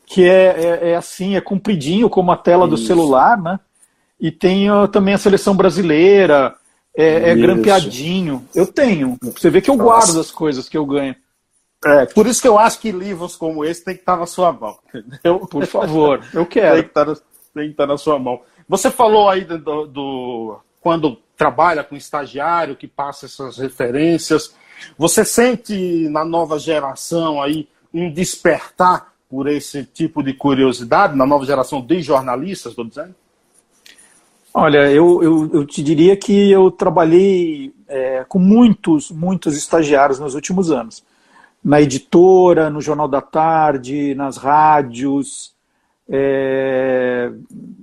que 0.05 0.29
é, 0.29 0.81
é, 0.83 0.91
é, 0.91 0.97
assim, 0.97 1.37
é 1.37 1.41
compridinho 1.41 2.11
como 2.11 2.33
a 2.33 2.37
tela 2.37 2.67
Isso. 2.67 2.71
do 2.71 2.77
celular, 2.77 3.41
né? 3.41 3.59
E 4.23 4.31
tem 4.31 4.71
uh, 4.71 4.87
também 4.87 5.15
a 5.15 5.19
seleção 5.19 5.57
brasileira, 5.57 6.55
é, 6.97 7.31
é 7.31 7.35
grampeadinho. 7.35 8.47
Eu 8.55 8.69
tenho. 8.69 9.19
Você 9.21 9.51
vê 9.51 9.61
que 9.61 9.69
eu 9.69 9.77
guardo 9.77 10.21
as 10.21 10.31
coisas 10.31 10.69
que 10.69 10.79
eu 10.79 10.87
ganho. 10.87 11.17
É, 11.85 12.07
por 12.07 12.29
isso 12.29 12.41
que 12.41 12.47
eu 12.47 12.57
acho 12.57 12.79
que 12.79 12.93
livros 12.93 13.35
como 13.35 13.65
esse 13.65 13.85
tem 13.85 13.95
que 13.95 14.03
estar 14.03 14.17
na 14.17 14.27
sua 14.27 14.53
mão. 14.53 14.79
Entendeu? 14.95 15.41
Por 15.51 15.67
favor, 15.67 16.25
eu 16.33 16.47
quero. 16.47 16.75
tem, 16.75 16.83
que 16.85 16.89
estar, 16.91 17.07
tem 17.07 17.65
que 17.65 17.71
estar 17.73 17.87
na 17.89 17.99
sua 17.99 18.17
mão. 18.21 18.41
Você 18.69 18.93
falou 18.93 19.29
aí 19.29 19.45
do, 19.45 19.87
do, 19.89 20.61
quando 20.81 21.19
trabalha 21.37 21.83
com 21.83 21.97
estagiário 21.97 22.77
que 22.77 22.87
passa 22.87 23.27
essas 23.27 23.59
referências. 23.59 24.55
Você 24.97 25.25
sente 25.25 26.09
na 26.09 26.25
nova 26.25 26.61
geração 26.61 27.43
aí 27.43 27.69
um 27.93 28.13
despertar 28.13 29.13
por 29.29 29.49
esse 29.49 29.85
tipo 29.85 30.23
de 30.23 30.33
curiosidade 30.33 31.17
na 31.17 31.27
nova 31.27 31.45
geração 31.45 31.85
de 31.85 32.01
jornalistas, 32.01 32.71
estou 32.71 32.85
dizendo? 32.85 33.17
Olha, 34.55 34.91
eu, 34.91 35.23
eu, 35.23 35.51
eu, 35.53 35.67
te 35.67 35.83
diria 35.83 36.15
que 36.15 36.51
eu 36.51 36.71
trabalhei 36.71 37.73
é, 37.89 38.25
com 38.29 38.39
muitos, 38.39 39.11
muitos 39.11 39.57
estagiários 39.57 40.19
nos 40.19 40.35
últimos 40.35 40.71
anos. 40.71 41.03
Na 41.65 41.81
editora, 41.81 42.69
no 42.69 42.81
Jornal 42.81 43.09
da 43.09 43.23
Tarde, 43.23 44.15
nas 44.15 44.37
rádios. 44.37 45.55
É, 46.09 47.33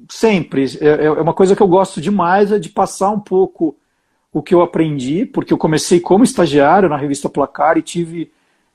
sempre. 0.10 0.66
É, 0.80 1.06
é 1.06 1.12
uma 1.12 1.34
coisa 1.34 1.56
que 1.56 1.62
eu 1.62 1.68
gosto 1.68 2.00
demais, 2.00 2.52
é 2.52 2.60
de 2.60 2.70
passar 2.70 3.10
um 3.10 3.20
pouco 3.20 3.76
o 4.32 4.44
que 4.44 4.54
eu 4.54 4.62
aprendi, 4.62 5.26
porque 5.26 5.52
eu 5.52 5.58
comecei 5.58 6.00
como 6.00 6.24
estagiário 6.24 6.88
na 6.88 6.98
revista 6.98 7.28
Placar 7.28 7.80
e 7.80 7.82
tive 7.82 8.32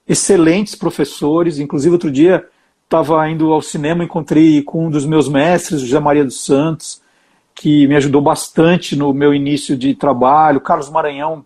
excelentes 0.09 0.75
professores. 0.75 1.61
Inclusive, 1.61 1.93
outro 1.93 2.11
dia 2.11 2.45
estava 2.83 3.29
indo 3.31 3.53
ao 3.53 3.63
cinema, 3.63 4.03
encontrei 4.03 4.63
com 4.63 4.87
um 4.87 4.91
dos 4.91 5.07
meus 5.07 5.29
mestres, 5.29 5.81
José 5.81 6.01
Maria 6.01 6.25
dos 6.25 6.45
Santos, 6.45 7.04
que 7.55 7.87
me 7.87 7.97
ajudou 7.97 8.21
bastante 8.21 8.97
no 8.97 9.15
meu 9.15 9.33
início 9.33 9.77
de 9.77 9.95
trabalho, 9.95 10.61
Carlos 10.61 10.91
Maranhão, 10.91 11.45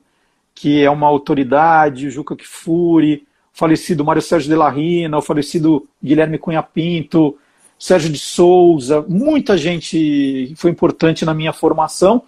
que 0.55 0.83
é 0.83 0.91
uma 0.91 1.07
autoridade, 1.07 2.07
o 2.07 2.11
Juca 2.11 2.35
Kifuri, 2.35 3.27
o 3.55 3.59
falecido 3.59 4.05
Mário 4.05 4.23
Sérgio 4.23 4.49
de 4.49 4.57
la 4.57 4.71
Rina, 4.71 5.19
o 5.19 5.23
falecido 5.23 5.87
Guilherme 6.03 6.39
Cunha 6.39 6.63
Pinto, 6.63 7.37
Sérgio 7.79 8.11
de 8.11 8.19
Souza, 8.19 9.05
muita 9.09 9.57
gente 9.57 10.53
foi 10.57 10.71
importante 10.71 11.25
na 11.25 11.33
minha 11.33 11.53
formação 11.53 12.23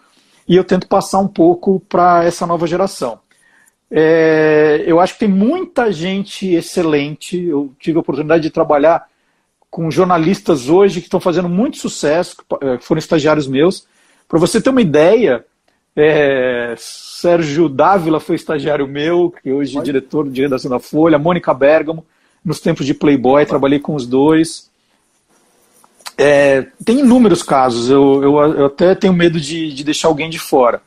e 0.46 0.54
eu 0.54 0.62
tento 0.62 0.86
passar 0.86 1.18
um 1.18 1.26
pouco 1.26 1.80
para 1.88 2.24
essa 2.24 2.46
nova 2.46 2.66
geração. 2.66 3.18
É, 3.90 4.84
eu 4.86 5.00
acho 5.00 5.14
que 5.14 5.20
tem 5.20 5.28
muita 5.28 5.90
gente 5.90 6.54
excelente. 6.54 7.36
Eu 7.36 7.74
tive 7.80 7.98
a 7.98 8.00
oportunidade 8.00 8.44
de 8.44 8.50
trabalhar 8.50 9.09
com 9.70 9.90
jornalistas 9.90 10.68
hoje 10.68 11.00
que 11.00 11.06
estão 11.06 11.20
fazendo 11.20 11.48
muito 11.48 11.76
sucesso, 11.76 12.36
que 12.78 12.84
foram 12.84 12.98
estagiários 12.98 13.46
meus. 13.46 13.86
Para 14.28 14.38
você 14.38 14.60
ter 14.60 14.70
uma 14.70 14.82
ideia, 14.82 15.44
é, 15.94 16.74
Sérgio 16.76 17.68
Dávila 17.68 18.18
foi 18.18 18.36
estagiário 18.36 18.88
meu, 18.88 19.32
que 19.42 19.52
hoje 19.52 19.78
é 19.78 19.82
diretor 19.82 20.28
de 20.28 20.42
redação 20.42 20.70
da 20.70 20.80
Folha, 20.80 21.18
Mônica 21.18 21.54
Bergamo, 21.54 22.04
nos 22.44 22.60
tempos 22.60 22.84
de 22.84 22.94
Playboy, 22.94 23.46
trabalhei 23.46 23.78
com 23.78 23.94
os 23.94 24.06
dois. 24.06 24.70
É, 26.18 26.66
tem 26.84 27.00
inúmeros 27.00 27.42
casos, 27.42 27.88
eu, 27.88 28.22
eu, 28.22 28.38
eu 28.54 28.66
até 28.66 28.94
tenho 28.94 29.12
medo 29.12 29.40
de, 29.40 29.72
de 29.72 29.84
deixar 29.84 30.08
alguém 30.08 30.28
de 30.28 30.38
fora. 30.38 30.82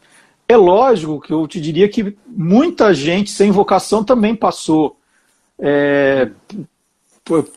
É 0.48 0.58
lógico 0.58 1.22
que 1.22 1.34
eu 1.34 1.48
te 1.48 1.60
diria 1.60 1.88
que 1.88 2.16
muita 2.28 2.94
gente 2.94 3.32
sem 3.32 3.50
vocação 3.50 4.04
também 4.04 4.36
passou 4.36 4.98
é, 5.58 6.30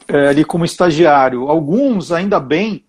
ali 0.09 0.45
como 0.45 0.65
estagiário. 0.65 1.49
Alguns, 1.49 2.13
ainda 2.13 2.39
bem, 2.39 2.85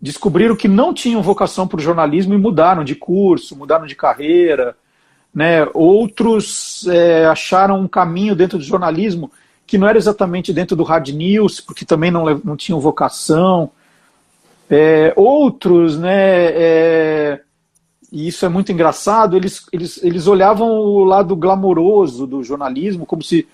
descobriram 0.00 0.56
que 0.56 0.68
não 0.68 0.94
tinham 0.94 1.22
vocação 1.22 1.66
para 1.66 1.78
o 1.78 1.82
jornalismo 1.82 2.34
e 2.34 2.38
mudaram 2.38 2.84
de 2.84 2.94
curso, 2.94 3.56
mudaram 3.56 3.86
de 3.86 3.94
carreira. 3.94 4.76
Né? 5.34 5.66
Outros 5.74 6.86
é, 6.88 7.26
acharam 7.26 7.80
um 7.80 7.88
caminho 7.88 8.36
dentro 8.36 8.58
do 8.58 8.64
jornalismo 8.64 9.30
que 9.66 9.76
não 9.76 9.86
era 9.86 9.98
exatamente 9.98 10.52
dentro 10.52 10.74
do 10.74 10.82
hard 10.82 11.08
news, 11.10 11.60
porque 11.60 11.84
também 11.84 12.10
não, 12.10 12.24
não 12.42 12.56
tinham 12.56 12.80
vocação. 12.80 13.70
É, 14.70 15.12
outros, 15.14 15.98
né, 15.98 16.46
é, 16.46 17.40
e 18.10 18.28
isso 18.28 18.46
é 18.46 18.48
muito 18.48 18.72
engraçado, 18.72 19.36
eles, 19.36 19.66
eles, 19.70 20.02
eles 20.02 20.26
olhavam 20.26 20.68
o 20.70 21.04
lado 21.04 21.36
glamouroso 21.36 22.26
do 22.26 22.42
jornalismo, 22.42 23.04
como 23.04 23.22
se 23.22 23.46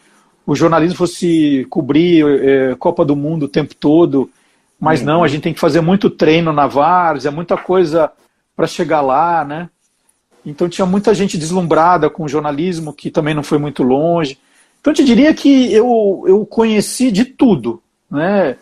o 0.47 0.55
jornalismo 0.55 0.97
fosse 0.97 1.67
cobrir 1.71 2.25
é, 2.27 2.75
Copa 2.75 3.05
do 3.05 3.17
Mundo 3.17 3.45
o 3.45 3.49
tempo 3.49 3.75
todo, 3.75 4.31
mas 4.79 5.01
uhum. 5.01 5.07
não, 5.07 5.25
a 5.25 5.29
gente 5.29 5.43
tem 5.43 5.55
que 5.55 5.61
fazer 5.61 5.81
muito 5.81 6.11
treino 6.11 6.53
na 6.53 6.67
várzea, 6.67 7.31
muita 7.31 7.57
coisa 7.57 8.11
para 8.55 8.67
chegar 8.67 9.01
lá, 9.01 9.45
né? 9.45 9.69
Então 10.45 10.69
tinha 10.69 10.87
muita 10.87 11.15
gente 11.15 11.39
deslumbrada 11.39 12.11
com 12.11 12.25
o 12.25 12.29
jornalismo, 12.29 12.93
que 12.93 13.11
também 13.11 13.35
não 13.35 13.43
foi 13.43 13.59
muito 13.59 13.83
longe. 13.83 14.39
Então 14.81 14.93
eu 14.93 14.95
te 14.95 15.05
diria 15.05 15.33
que 15.33 15.73
eu, 15.73 16.25
eu 16.27 16.45
conheci 16.45 17.11
de 17.11 17.25
tudo, 17.25 17.83
né? 18.11 18.57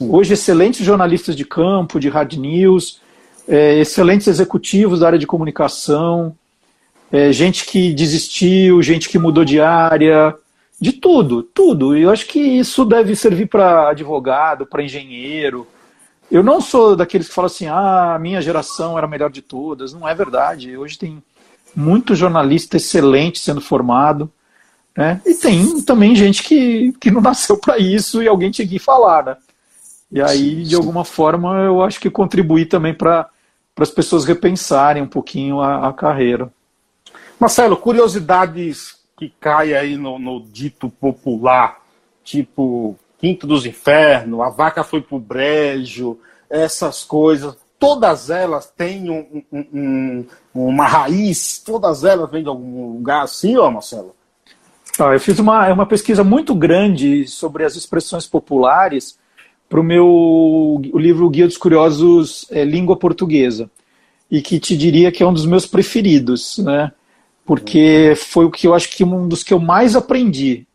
Hoje, 0.00 0.34
excelentes 0.34 0.86
jornalistas 0.86 1.34
de 1.34 1.44
campo, 1.44 1.98
de 1.98 2.08
hard 2.08 2.34
news, 2.34 3.00
é, 3.48 3.78
excelentes 3.80 4.28
executivos 4.28 5.00
da 5.00 5.08
área 5.08 5.18
de 5.18 5.26
comunicação, 5.26 6.36
é, 7.10 7.32
gente 7.32 7.64
que 7.64 7.92
desistiu, 7.92 8.80
gente 8.80 9.08
que 9.08 9.18
mudou 9.18 9.44
de 9.44 9.60
área, 9.60 10.34
de 10.80 10.92
tudo, 10.92 11.42
tudo. 11.42 11.96
E 11.96 12.02
eu 12.02 12.10
acho 12.10 12.26
que 12.26 12.38
isso 12.38 12.84
deve 12.84 13.14
servir 13.16 13.46
para 13.46 13.90
advogado, 13.90 14.66
para 14.66 14.82
engenheiro. 14.82 15.66
Eu 16.30 16.42
não 16.42 16.60
sou 16.60 16.94
daqueles 16.94 17.28
que 17.28 17.34
falam 17.34 17.46
assim, 17.46 17.66
ah, 17.66 18.14
a 18.14 18.18
minha 18.18 18.40
geração 18.40 18.96
era 18.96 19.06
a 19.06 19.10
melhor 19.10 19.30
de 19.30 19.42
todas. 19.42 19.92
Não 19.92 20.08
é 20.08 20.14
verdade. 20.14 20.76
Hoje 20.76 20.98
tem 20.98 21.22
muito 21.74 22.14
jornalista 22.14 22.76
excelente 22.76 23.38
sendo 23.38 23.60
formado. 23.60 24.30
Né? 24.96 25.20
E 25.24 25.34
tem 25.34 25.80
também 25.82 26.14
gente 26.14 26.42
que, 26.42 26.92
que 27.00 27.10
não 27.10 27.20
nasceu 27.20 27.56
para 27.56 27.78
isso 27.78 28.22
e 28.22 28.28
alguém 28.28 28.50
tinha 28.50 28.66
que 28.66 28.78
falar. 28.78 29.24
Né? 29.24 29.36
E 30.12 30.20
aí, 30.20 30.64
de 30.64 30.74
alguma 30.74 31.04
forma, 31.04 31.56
eu 31.62 31.82
acho 31.82 32.00
que 32.00 32.10
contribuir 32.10 32.66
também 32.66 32.94
para 32.94 33.28
para 33.78 33.84
as 33.84 33.90
pessoas 33.92 34.24
repensarem 34.24 35.04
um 35.04 35.06
pouquinho 35.06 35.60
a, 35.60 35.86
a, 35.86 35.92
carreira. 35.92 36.52
Marcelo, 37.38 37.76
curiosidades 37.76 38.97
que 39.18 39.32
caem 39.40 39.74
aí 39.74 39.96
no, 39.96 40.18
no, 40.18 40.40
dito 40.40 40.88
popular, 40.88 41.82
tipo 42.22 42.96
Quinto 43.18 43.46
dos 43.46 43.66
Infernos, 43.66 44.40
a 44.40 44.48
vaca 44.48 44.84
foi 44.84 45.02
pro 45.02 45.18
brejo, 45.18 46.18
essas 46.48 47.02
coisas, 47.02 47.56
todas 47.78 48.30
elas 48.30 48.70
têm 48.70 49.10
um, 49.10 49.42
um, 49.52 49.66
um, 49.74 50.26
uma 50.54 50.86
raiz, 50.86 51.58
todas 51.58 52.04
elas 52.04 52.30
vêm 52.30 52.42
de 52.42 52.48
algum 52.48 52.92
lugar 52.92 53.22
assim, 53.22 53.56
ó, 53.56 53.70
Marcelo? 53.70 54.14
Ah, 54.98 55.12
eu 55.12 55.20
fiz 55.20 55.38
uma, 55.38 55.72
uma 55.72 55.86
pesquisa 55.86 56.22
muito 56.22 56.54
grande 56.54 57.26
sobre 57.26 57.64
as 57.64 57.76
expressões 57.76 58.26
populares 58.26 59.18
para 59.68 59.80
o 59.80 59.84
meu 59.84 60.06
o 60.06 60.98
livro 60.98 61.28
Guia 61.28 61.46
dos 61.46 61.58
Curiosos 61.58 62.46
é, 62.50 62.64
Língua 62.64 62.96
Portuguesa, 62.96 63.70
e 64.30 64.40
que 64.40 64.58
te 64.58 64.76
diria 64.76 65.12
que 65.12 65.22
é 65.22 65.26
um 65.26 65.32
dos 65.32 65.46
meus 65.46 65.66
preferidos, 65.66 66.58
né? 66.58 66.92
Porque 67.48 68.12
foi 68.14 68.44
o 68.44 68.50
que 68.50 68.66
eu 68.66 68.74
acho 68.74 68.90
que 68.90 69.02
um 69.02 69.26
dos 69.26 69.42
que 69.42 69.54
eu 69.54 69.58
mais 69.58 69.96
aprendi. 69.96 70.66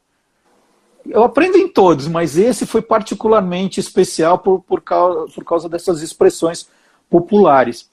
Eu 1.06 1.24
aprendo 1.24 1.56
em 1.56 1.68
todos, 1.68 2.08
mas 2.08 2.36
esse 2.36 2.66
foi 2.66 2.82
particularmente 2.82 3.80
especial 3.80 4.40
por, 4.40 4.64
por, 4.64 4.82
causa, 4.82 5.32
por 5.32 5.46
causa 5.46 5.70
dessas 5.70 6.02
expressões 6.02 6.68
populares. 7.08 7.92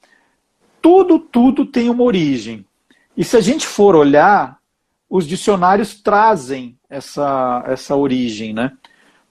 Tudo, 0.81 1.19
tudo 1.19 1.63
tem 1.63 1.91
uma 1.91 2.03
origem. 2.03 2.65
E 3.15 3.23
se 3.23 3.37
a 3.37 3.41
gente 3.41 3.67
for 3.67 3.95
olhar, 3.95 4.57
os 5.07 5.27
dicionários 5.27 6.01
trazem 6.01 6.75
essa, 6.89 7.63
essa 7.67 7.95
origem, 7.95 8.51
né? 8.51 8.71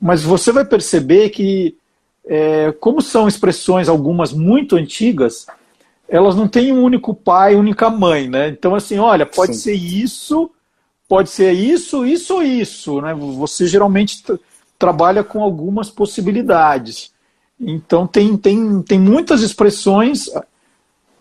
mas 0.00 0.22
você 0.22 0.52
vai 0.52 0.64
perceber 0.64 1.30
que, 1.30 1.76
é, 2.24 2.70
como 2.70 3.02
são 3.02 3.26
expressões 3.26 3.88
algumas 3.88 4.32
muito 4.32 4.76
antigas, 4.76 5.48
elas 6.10 6.34
não 6.34 6.48
têm 6.48 6.72
um 6.72 6.82
único 6.82 7.14
pai, 7.14 7.54
única 7.54 7.88
mãe, 7.88 8.28
né? 8.28 8.48
Então, 8.48 8.74
assim, 8.74 8.98
olha, 8.98 9.24
pode 9.24 9.54
Sim. 9.54 9.60
ser 9.60 9.74
isso, 9.74 10.50
pode 11.08 11.30
ser 11.30 11.52
isso, 11.52 12.04
isso 12.04 12.34
ou 12.34 12.42
isso, 12.42 13.00
né? 13.00 13.14
Você 13.14 13.66
geralmente 13.66 14.22
trabalha 14.76 15.22
com 15.22 15.42
algumas 15.42 15.88
possibilidades. 15.88 17.12
Então 17.60 18.06
tem, 18.06 18.36
tem, 18.36 18.82
tem 18.82 18.98
muitas 18.98 19.42
expressões. 19.42 20.28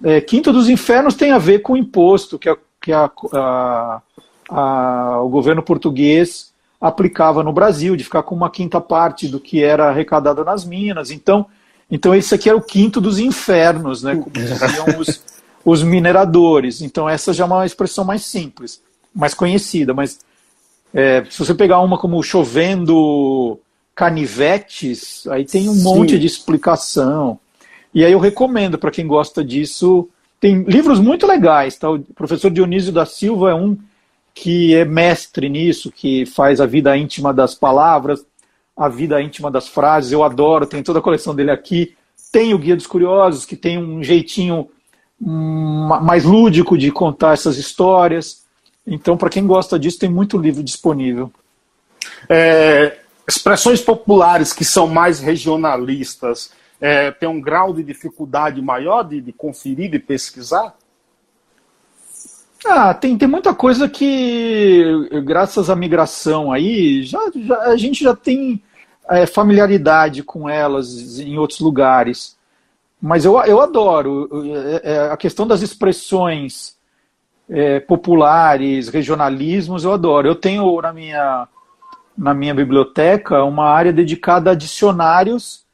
É, 0.04 0.22
Quinto 0.22 0.52
dos 0.52 0.70
Infernos 0.70 1.14
tem 1.14 1.32
a 1.32 1.38
ver 1.38 1.60
com 1.60 1.74
o 1.74 1.78
imposto 1.78 2.40
que, 2.40 2.50
a, 2.50 2.58
que 2.82 2.92
a, 2.92 3.12
a, 3.34 4.02
a, 4.50 5.22
o 5.22 5.30
governo 5.30 5.62
português 5.62 6.52
aplicava 6.80 7.44
no 7.44 7.52
Brasil, 7.52 7.98
de 7.98 8.06
ficar 8.06 8.24
com 8.24 8.34
uma 8.34 8.50
quinta 8.50 8.80
parte 8.80 9.28
do 9.28 9.40
que 9.40 9.62
era 9.62 9.90
arrecadado 9.90 10.46
nas 10.46 10.64
minas. 10.64 11.12
Então, 11.12 11.46
então 11.90 12.14
esse 12.14 12.36
aqui 12.36 12.50
era 12.50 12.58
o 12.58 12.62
quinto 12.62 13.02
dos 13.02 13.20
infernos, 13.20 14.04
né? 14.04 14.16
Como 14.16 14.30
diziam 14.30 14.86
os, 15.00 15.22
os 15.66 15.84
mineradores. 15.84 16.82
Então 16.82 17.10
essa 17.10 17.34
já 17.34 17.44
é 17.44 17.48
uma 17.48 17.66
expressão 17.66 18.06
mais 18.06 18.26
simples, 18.26 18.82
mais 19.14 19.34
conhecida. 19.34 19.94
Mas 19.94 20.20
é, 20.94 21.24
se 21.30 21.40
você 21.40 21.54
pegar 21.54 21.80
uma 21.82 21.98
como 21.98 22.22
chovendo 22.22 23.60
canivetes, 23.96 25.28
aí 25.28 25.46
tem 25.46 25.68
um 25.68 25.74
Sim. 25.74 25.84
monte 25.84 26.20
de 26.20 26.26
explicação. 26.26 27.40
E 27.94 28.06
aí 28.06 28.12
eu 28.12 28.20
recomendo 28.20 28.78
para 28.78 28.92
quem 28.92 29.08
gosta 29.08 29.44
disso. 29.44 30.08
Tem 30.40 30.64
livros 30.64 31.00
muito 31.00 31.28
legais, 31.28 31.78
tá? 31.78 31.90
O 31.90 32.00
professor 32.00 32.50
Dionísio 32.50 32.94
da 32.94 33.06
Silva 33.06 33.52
é 33.52 33.56
um 33.56 33.78
que 34.34 34.74
é 34.74 34.86
mestre 34.86 35.50
nisso, 35.50 35.92
que 35.92 36.26
faz 36.26 36.62
a 36.62 36.66
vida 36.66 36.96
íntima 36.96 37.34
das 37.34 37.54
palavras, 37.54 38.26
a 38.80 38.88
vida 38.88 39.22
íntima 39.22 39.52
das 39.52 39.68
frases. 39.68 40.14
Eu 40.14 40.24
adoro, 40.24 40.66
tem 40.66 40.82
toda 40.82 41.00
a 41.00 41.02
coleção 41.02 41.36
dele 41.36 41.52
aqui. 41.52 41.98
Tem 42.32 42.54
o 42.54 42.58
Guia 42.58 42.78
dos 42.78 42.88
Curiosos, 42.88 43.46
que 43.46 43.58
tem 43.58 43.78
um 43.78 44.02
jeitinho 44.02 44.70
mais 45.20 46.24
lúdico 46.24 46.78
de 46.78 46.90
contar 46.90 47.34
essas 47.34 47.58
histórias. 47.58 48.46
Então, 48.88 49.18
para 49.18 49.30
quem 49.30 49.46
gosta 49.46 49.78
disso, 49.78 50.00
tem 50.00 50.10
muito 50.10 50.38
livro 50.38 50.64
disponível. 50.64 51.30
É, 52.30 53.00
expressões 53.28 53.82
populares 53.82 54.54
que 54.54 54.64
são 54.64 54.88
mais 54.88 55.20
regionalistas 55.20 56.52
é, 56.80 57.12
tem 57.12 57.28
um 57.28 57.42
grau 57.42 57.74
de 57.74 57.84
dificuldade 57.84 58.62
maior 58.62 59.04
de, 59.04 59.20
de 59.20 59.34
conferir, 59.34 59.92
de 59.92 60.00
pesquisar? 60.00 60.74
Ah, 62.66 62.94
tem, 62.94 63.18
tem 63.18 63.28
muita 63.28 63.54
coisa 63.54 63.90
que, 63.90 64.84
graças 65.26 65.70
à 65.70 65.76
migração 65.76 66.52
aí, 66.52 67.04
já, 67.04 67.20
já 67.36 67.60
a 67.64 67.78
gente 67.78 68.04
já 68.04 68.16
tem 68.16 68.62
é, 69.10 69.26
familiaridade 69.26 70.24
com 70.24 70.50
elas 70.50 71.20
em 71.20 71.38
outros 71.38 71.60
lugares. 71.60 72.38
Mas 73.02 73.26
eu, 73.26 73.40
eu 73.44 73.62
adoro 73.62 74.30
é, 74.84 74.94
é, 74.94 75.00
a 75.12 75.18
questão 75.18 75.48
das 75.48 75.62
expressões 75.62 76.78
é, 77.50 77.80
populares, 77.80 78.90
regionalismos, 78.90 79.84
eu 79.84 79.94
adoro. 79.94 80.28
Eu 80.28 80.36
tenho 80.36 80.82
na 80.82 80.94
minha, 80.94 81.48
na 82.18 82.34
minha 82.34 82.54
biblioteca 82.54 83.44
uma 83.44 83.66
área 83.66 83.92
dedicada 83.92 84.52
a 84.52 84.56
dicionários 84.56 85.66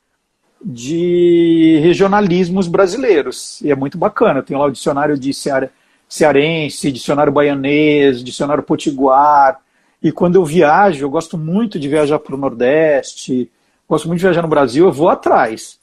de 0.63 1.79
regionalismos 1.83 2.67
brasileiros. 2.67 3.61
E 3.61 3.71
é 3.71 3.75
muito 3.75 3.97
bacana. 3.97 4.41
Tem 4.41 4.57
lá 4.57 4.65
o 4.65 4.71
dicionário 4.71 5.17
de 5.17 5.33
Ceará 5.33 5.69
cearense, 6.07 6.91
dicionário 6.91 7.33
baianês, 7.33 8.23
dicionário 8.23 8.63
potiguar. 8.63 9.59
E 10.05 10.11
quando 10.11 10.35
eu 10.35 10.45
viajo, 10.45 11.03
eu 11.03 11.09
gosto 11.09 11.35
muito 11.35 11.79
de 11.79 11.89
viajar 11.89 12.19
para 12.19 12.35
o 12.35 12.37
Nordeste, 12.37 13.49
gosto 13.89 14.07
muito 14.07 14.19
de 14.19 14.25
viajar 14.25 14.43
no 14.43 14.47
Brasil, 14.47 14.85
eu 14.85 14.91
vou 14.91 15.09
atrás. 15.09 15.79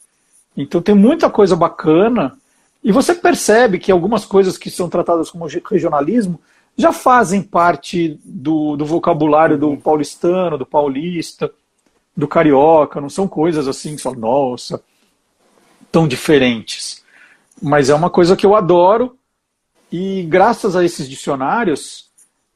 Então 0.57 0.81
tem 0.81 0.95
muita 0.95 1.29
coisa 1.29 1.57
bacana. 1.57 2.39
E 2.85 2.93
você 2.93 3.17
percebe 3.17 3.81
que 3.81 3.91
algumas 3.91 4.25
coisas 4.25 4.57
que 4.57 4.71
são 4.71 4.89
tratadas 4.89 5.29
como 5.29 5.49
regionalismo 5.69 6.41
já 6.77 6.93
fazem 6.93 7.43
parte 7.43 8.17
do, 8.25 8.77
do 8.77 8.87
vocabulário 8.87 9.59
do 9.59 9.77
paulistano, 9.77 10.57
do 10.57 10.65
paulista, 10.65 11.51
do 12.17 12.29
carioca, 12.29 13.01
não 13.01 13.11
são 13.11 13.27
coisas 13.27 13.67
assim 13.67 13.97
que 13.97 14.03
são, 14.03 14.15
nossa, 14.15 14.81
tão 15.91 16.07
diferentes. 16.07 17.03
Mas 17.61 17.91
é 17.91 17.95
uma 17.95 18.09
coisa 18.09 18.37
que 18.37 18.47
eu 18.47 18.55
adoro 18.55 19.19
e 19.91 20.23
graças 20.23 20.77
a 20.77 20.85
esses 20.85 21.09
dicionários, 21.09 22.12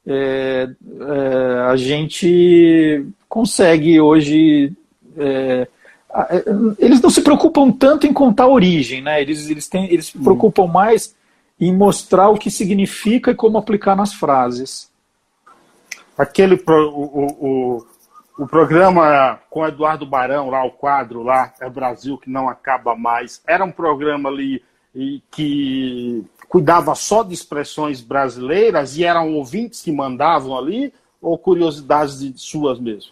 é, 0.07 0.69
é, 1.01 1.59
a 1.69 1.75
gente 1.75 3.05
consegue 3.27 3.99
hoje. 3.99 4.71
É, 5.17 5.67
é, 6.29 6.45
eles 6.79 7.01
não 7.01 7.09
se 7.09 7.21
preocupam 7.21 7.69
tanto 7.71 8.07
em 8.07 8.13
contar 8.13 8.45
a 8.45 8.49
origem, 8.49 9.01
né? 9.01 9.21
Eles, 9.21 9.49
eles, 9.49 9.67
têm, 9.67 9.91
eles 9.91 10.07
se 10.07 10.17
preocupam 10.17 10.65
mais 10.65 11.13
em 11.59 11.75
mostrar 11.75 12.29
o 12.29 12.37
que 12.37 12.49
significa 12.49 13.31
e 13.31 13.35
como 13.35 13.57
aplicar 13.57 13.95
nas 13.95 14.13
frases. 14.13 14.89
Aquele 16.17 16.55
pro, 16.55 16.89
o, 16.89 17.25
o, 17.25 17.87
o 18.39 18.47
programa 18.47 19.39
com 19.49 19.67
Eduardo 19.67 20.05
Barão, 20.05 20.49
lá, 20.49 20.63
o 20.63 20.71
quadro 20.71 21.21
lá, 21.21 21.53
é 21.59 21.69
Brasil 21.69 22.17
que 22.17 22.29
não 22.29 22.47
acaba 22.47 22.95
mais, 22.95 23.41
era 23.45 23.63
um 23.63 23.71
programa 23.71 24.29
ali 24.29 24.63
que 25.29 26.25
cuidava 26.47 26.95
só 26.95 27.23
de 27.23 27.33
expressões 27.33 28.01
brasileiras 28.01 28.97
e 28.97 29.03
eram 29.03 29.33
ouvintes 29.33 29.81
que 29.81 29.91
mandavam 29.91 30.57
ali, 30.57 30.93
ou 31.21 31.37
curiosidades 31.37 32.19
de 32.19 32.33
suas 32.37 32.79
mesmo? 32.79 33.11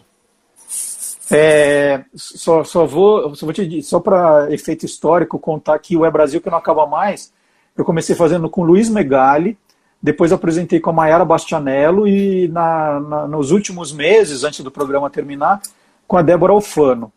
É, 1.30 2.04
só, 2.14 2.62
só 2.62 2.86
vou, 2.86 3.34
só, 3.34 3.46
vou 3.46 3.52
te, 3.52 3.82
só 3.82 3.98
para 3.98 4.52
efeito 4.52 4.86
histórico 4.86 5.38
contar 5.38 5.78
que 5.78 5.96
o 5.96 6.04
É 6.04 6.10
Brasil 6.10 6.40
que 6.40 6.50
não 6.50 6.58
acaba 6.58 6.86
mais. 6.86 7.32
Eu 7.76 7.84
comecei 7.84 8.14
fazendo 8.14 8.48
com 8.48 8.62
Luiz 8.62 8.88
Megali, 8.88 9.58
depois 10.00 10.32
apresentei 10.32 10.78
com 10.78 10.90
a 10.90 10.92
Mayara 10.92 11.24
Bastianello 11.24 12.06
e 12.06 12.48
na, 12.48 13.00
na, 13.00 13.28
nos 13.28 13.50
últimos 13.50 13.92
meses, 13.92 14.44
antes 14.44 14.60
do 14.60 14.70
programa 14.70 15.10
terminar, 15.10 15.60
com 16.06 16.16
a 16.16 16.22
Débora 16.22 16.52
Alfano. 16.52 17.12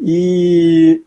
E 0.00 1.02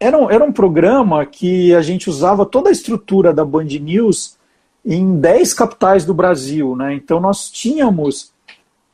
era 0.00 0.16
um, 0.16 0.30
era 0.30 0.44
um 0.44 0.52
programa 0.52 1.24
que 1.26 1.74
a 1.74 1.82
gente 1.82 2.08
usava 2.08 2.46
toda 2.46 2.68
a 2.68 2.72
estrutura 2.72 3.32
da 3.32 3.44
Band 3.44 3.64
News 3.64 4.36
em 4.84 5.18
10 5.18 5.54
capitais 5.54 6.04
do 6.04 6.14
Brasil. 6.14 6.76
Né? 6.76 6.94
Então 6.94 7.20
nós 7.20 7.50
tínhamos 7.50 8.32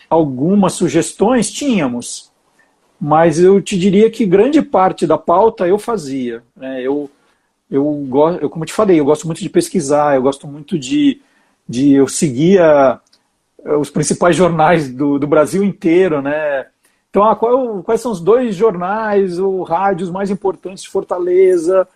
algumas 0.08 0.74
sugestões, 0.74 1.50
tínhamos, 1.50 2.30
mas 3.00 3.38
eu 3.38 3.60
te 3.60 3.78
diria 3.78 4.10
que 4.10 4.24
grande 4.24 4.62
parte 4.62 5.06
da 5.06 5.18
pauta 5.18 5.66
eu 5.66 5.78
fazia. 5.78 6.42
Né? 6.56 6.82
Eu, 6.82 7.10
eu, 7.70 8.08
eu, 8.40 8.50
como 8.50 8.64
te 8.64 8.72
falei, 8.72 8.98
eu 8.98 9.04
gosto 9.04 9.26
muito 9.26 9.42
de 9.42 9.48
pesquisar, 9.48 10.14
eu 10.14 10.22
gosto 10.22 10.46
muito 10.46 10.78
de, 10.78 11.20
de 11.68 11.92
eu 11.92 12.08
seguia 12.08 13.00
os 13.64 13.90
principais 13.90 14.36
jornais 14.36 14.92
do, 14.92 15.18
do 15.18 15.26
Brasil 15.26 15.64
inteiro, 15.64 16.20
né? 16.20 16.66
Então, 17.14 17.22
ah, 17.22 17.36
qual, 17.36 17.80
quais 17.84 18.00
são 18.00 18.10
os 18.10 18.20
dois 18.20 18.56
jornais 18.56 19.38
ou 19.38 19.62
rádios 19.62 20.10
mais 20.10 20.32
importantes 20.32 20.82
de 20.82 20.88
Fortaleza, 20.88 21.86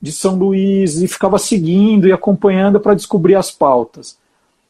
de 0.00 0.12
São 0.12 0.36
Luís, 0.36 1.02
e 1.02 1.08
ficava 1.08 1.40
seguindo 1.40 2.06
e 2.06 2.12
acompanhando 2.12 2.78
para 2.78 2.94
descobrir 2.94 3.34
as 3.34 3.50
pautas. 3.50 4.16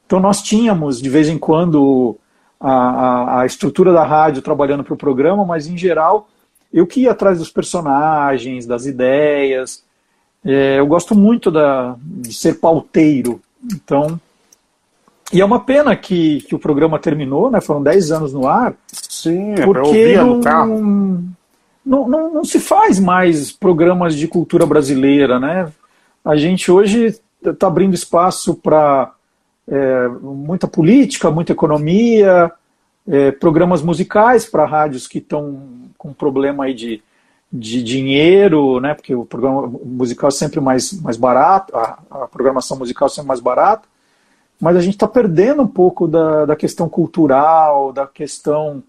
Então, 0.06 0.18
nós 0.18 0.40
tínhamos, 0.40 1.02
de 1.02 1.10
vez 1.10 1.28
em 1.28 1.36
quando, 1.36 2.16
a, 2.58 2.72
a, 2.72 3.40
a 3.42 3.46
estrutura 3.46 3.92
da 3.92 4.02
rádio 4.02 4.40
trabalhando 4.40 4.82
para 4.82 4.94
o 4.94 4.96
programa, 4.96 5.44
mas, 5.44 5.66
em 5.66 5.76
geral, 5.76 6.30
eu 6.72 6.86
que 6.86 7.00
ia 7.00 7.10
atrás 7.10 7.38
dos 7.38 7.50
personagens, 7.50 8.64
das 8.64 8.86
ideias. 8.86 9.84
É, 10.42 10.78
eu 10.78 10.86
gosto 10.86 11.14
muito 11.14 11.50
da, 11.50 11.94
de 12.00 12.32
ser 12.32 12.54
pauteiro. 12.54 13.38
Então, 13.62 14.18
e 15.30 15.42
é 15.42 15.44
uma 15.44 15.60
pena 15.60 15.94
que, 15.94 16.40
que 16.40 16.54
o 16.54 16.58
programa 16.58 16.98
terminou, 16.98 17.50
né? 17.50 17.60
Foram 17.60 17.82
10 17.82 18.10
anos 18.10 18.32
no 18.32 18.48
ar. 18.48 18.74
Sim, 19.22 19.52
é 19.52 19.64
porque 19.64 20.16
não, 20.16 20.37
no 20.37 20.42
carro. 20.42 20.78
Não, 21.85 22.09
não, 22.09 22.35
não, 22.35 22.44
se 22.44 22.61
faz 22.61 22.98
mais 23.00 23.50
programas 23.50 24.14
de 24.14 24.28
cultura 24.28 24.66
brasileira, 24.66 25.38
né? 25.38 25.70
A 26.24 26.37
gente 26.37 26.70
hoje 26.70 27.18
está 27.44 27.66
abrindo 27.66 27.94
espaço 27.94 28.54
para 28.54 29.12
é, 29.66 30.09
muita 30.22 30.66
política, 30.66 31.30
muita 31.30 31.52
economia, 31.52 32.52
é, 33.09 33.30
programas 33.33 33.83
musicais 33.83 34.44
para 34.44 34.66
rádios 34.66 35.08
que 35.08 35.18
estão 35.18 35.62
com 35.96 36.12
problema 36.12 36.64
aí 36.64 36.75
de, 36.75 37.02
de 37.52 37.83
dinheiro, 37.83 38.79
né? 38.81 38.94
Porque 38.94 39.14
o 39.14 39.25
programa 39.25 39.66
musical 39.85 40.29
é 40.29 40.33
sempre 40.33 40.60
mais, 40.60 40.92
mais 41.00 41.16
barato, 41.16 41.75
a, 41.77 41.98
a 42.10 42.29
programação 42.29 42.79
musical 42.79 43.06
é 43.06 43.10
sempre 43.10 43.29
mais 43.29 43.40
barata 43.40 43.90
mas 44.60 44.77
a 44.77 44.81
gente 44.81 44.94
está 44.94 45.08
perdendo 45.08 45.62
um 45.62 45.66
pouco 45.66 46.06
da, 46.06 46.44
da 46.44 46.54
questão 46.54 46.88
cultural, 46.88 47.92
da 47.92 48.06
questão 48.06 48.83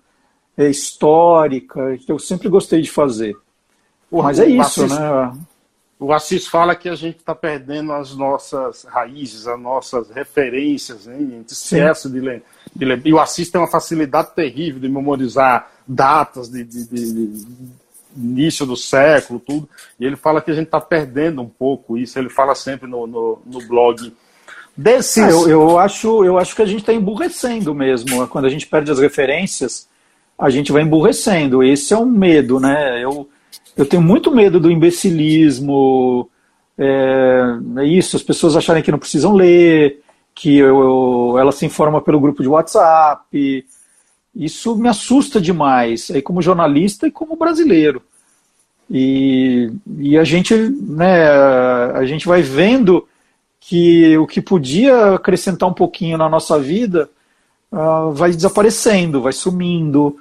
é, 0.61 0.69
histórica, 0.69 1.97
que 1.97 2.11
eu 2.11 2.19
sempre 2.19 2.49
gostei 2.49 2.81
de 2.81 2.91
fazer. 2.91 3.35
O, 4.09 4.21
mas 4.21 4.39
é 4.39 4.47
isso, 4.47 4.83
Assis, 4.83 4.97
né? 4.97 5.33
O 5.99 6.11
Assis 6.11 6.47
fala 6.47 6.75
que 6.75 6.89
a 6.89 6.95
gente 6.95 7.17
está 7.17 7.35
perdendo 7.35 7.93
as 7.93 8.15
nossas 8.15 8.83
raízes, 8.83 9.47
as 9.47 9.59
nossas 9.59 10.09
referências, 10.09 11.07
hein? 11.07 11.13
a 11.15 11.35
gente 11.37 11.51
esquece 11.51 12.09
de 12.09 12.19
ler, 12.19 12.43
de 12.75 12.85
ler. 12.85 13.01
E 13.05 13.13
o 13.13 13.19
Assis 13.19 13.49
tem 13.49 13.61
uma 13.61 13.69
facilidade 13.69 14.31
terrível 14.35 14.79
de 14.79 14.89
memorizar 14.89 15.71
datas 15.87 16.49
de, 16.49 16.63
de, 16.63 16.87
de, 16.87 17.13
de 17.13 17.47
início 18.17 18.65
do 18.65 18.75
século, 18.75 19.39
tudo. 19.39 19.69
E 19.99 20.05
ele 20.05 20.15
fala 20.15 20.41
que 20.41 20.49
a 20.49 20.55
gente 20.55 20.65
está 20.65 20.81
perdendo 20.81 21.41
um 21.41 21.49
pouco 21.49 21.97
isso. 21.97 22.17
Ele 22.17 22.29
fala 22.29 22.55
sempre 22.55 22.89
no, 22.89 23.05
no, 23.05 23.41
no 23.45 23.67
blog 23.67 24.11
Desses... 24.75 25.23
Ah, 25.23 25.29
eu, 25.29 25.49
eu, 25.49 25.79
acho, 25.79 26.23
eu 26.23 26.37
acho 26.37 26.55
que 26.55 26.61
a 26.61 26.65
gente 26.65 26.79
está 26.79 26.93
emburrecendo 26.93 27.75
mesmo. 27.75 28.27
Quando 28.27 28.45
a 28.45 28.49
gente 28.49 28.65
perde 28.65 28.91
as 28.91 28.99
referências, 28.99 29.87
a 30.41 30.49
gente 30.49 30.71
vai 30.71 30.81
emburrecendo. 30.81 31.63
Esse 31.63 31.93
é 31.93 31.97
um 31.97 32.05
medo, 32.05 32.59
né? 32.59 33.01
Eu, 33.03 33.29
eu 33.77 33.85
tenho 33.85 34.01
muito 34.01 34.31
medo 34.31 34.59
do 34.59 34.71
imbeциlismo, 34.71 36.27
é, 36.75 37.41
é 37.77 37.85
isso, 37.85 38.15
as 38.15 38.23
pessoas 38.23 38.55
acharem 38.55 38.81
que 38.81 38.91
não 38.91 38.97
precisam 38.97 39.33
ler, 39.33 40.01
que 40.33 40.57
eu, 40.57 40.79
eu, 40.79 41.35
ela 41.37 41.51
se 41.51 41.63
informa 41.63 42.01
pelo 42.01 42.19
grupo 42.19 42.41
de 42.41 42.49
WhatsApp. 42.49 43.65
Isso 44.35 44.75
me 44.75 44.89
assusta 44.89 45.39
demais, 45.39 46.09
aí 46.09 46.23
como 46.23 46.41
jornalista 46.41 47.05
e 47.05 47.11
como 47.11 47.35
brasileiro. 47.35 48.01
E, 48.89 49.71
e 49.99 50.17
a 50.17 50.23
gente, 50.23 50.55
né, 50.55 51.29
a 51.29 52.03
gente 52.03 52.27
vai 52.27 52.41
vendo 52.41 53.07
que 53.59 54.17
o 54.17 54.25
que 54.25 54.41
podia 54.41 55.13
acrescentar 55.13 55.69
um 55.69 55.73
pouquinho 55.73 56.17
na 56.17 56.27
nossa 56.27 56.59
vida 56.59 57.07
uh, 57.71 58.11
vai 58.11 58.31
desaparecendo, 58.31 59.21
vai 59.21 59.33
sumindo. 59.33 60.17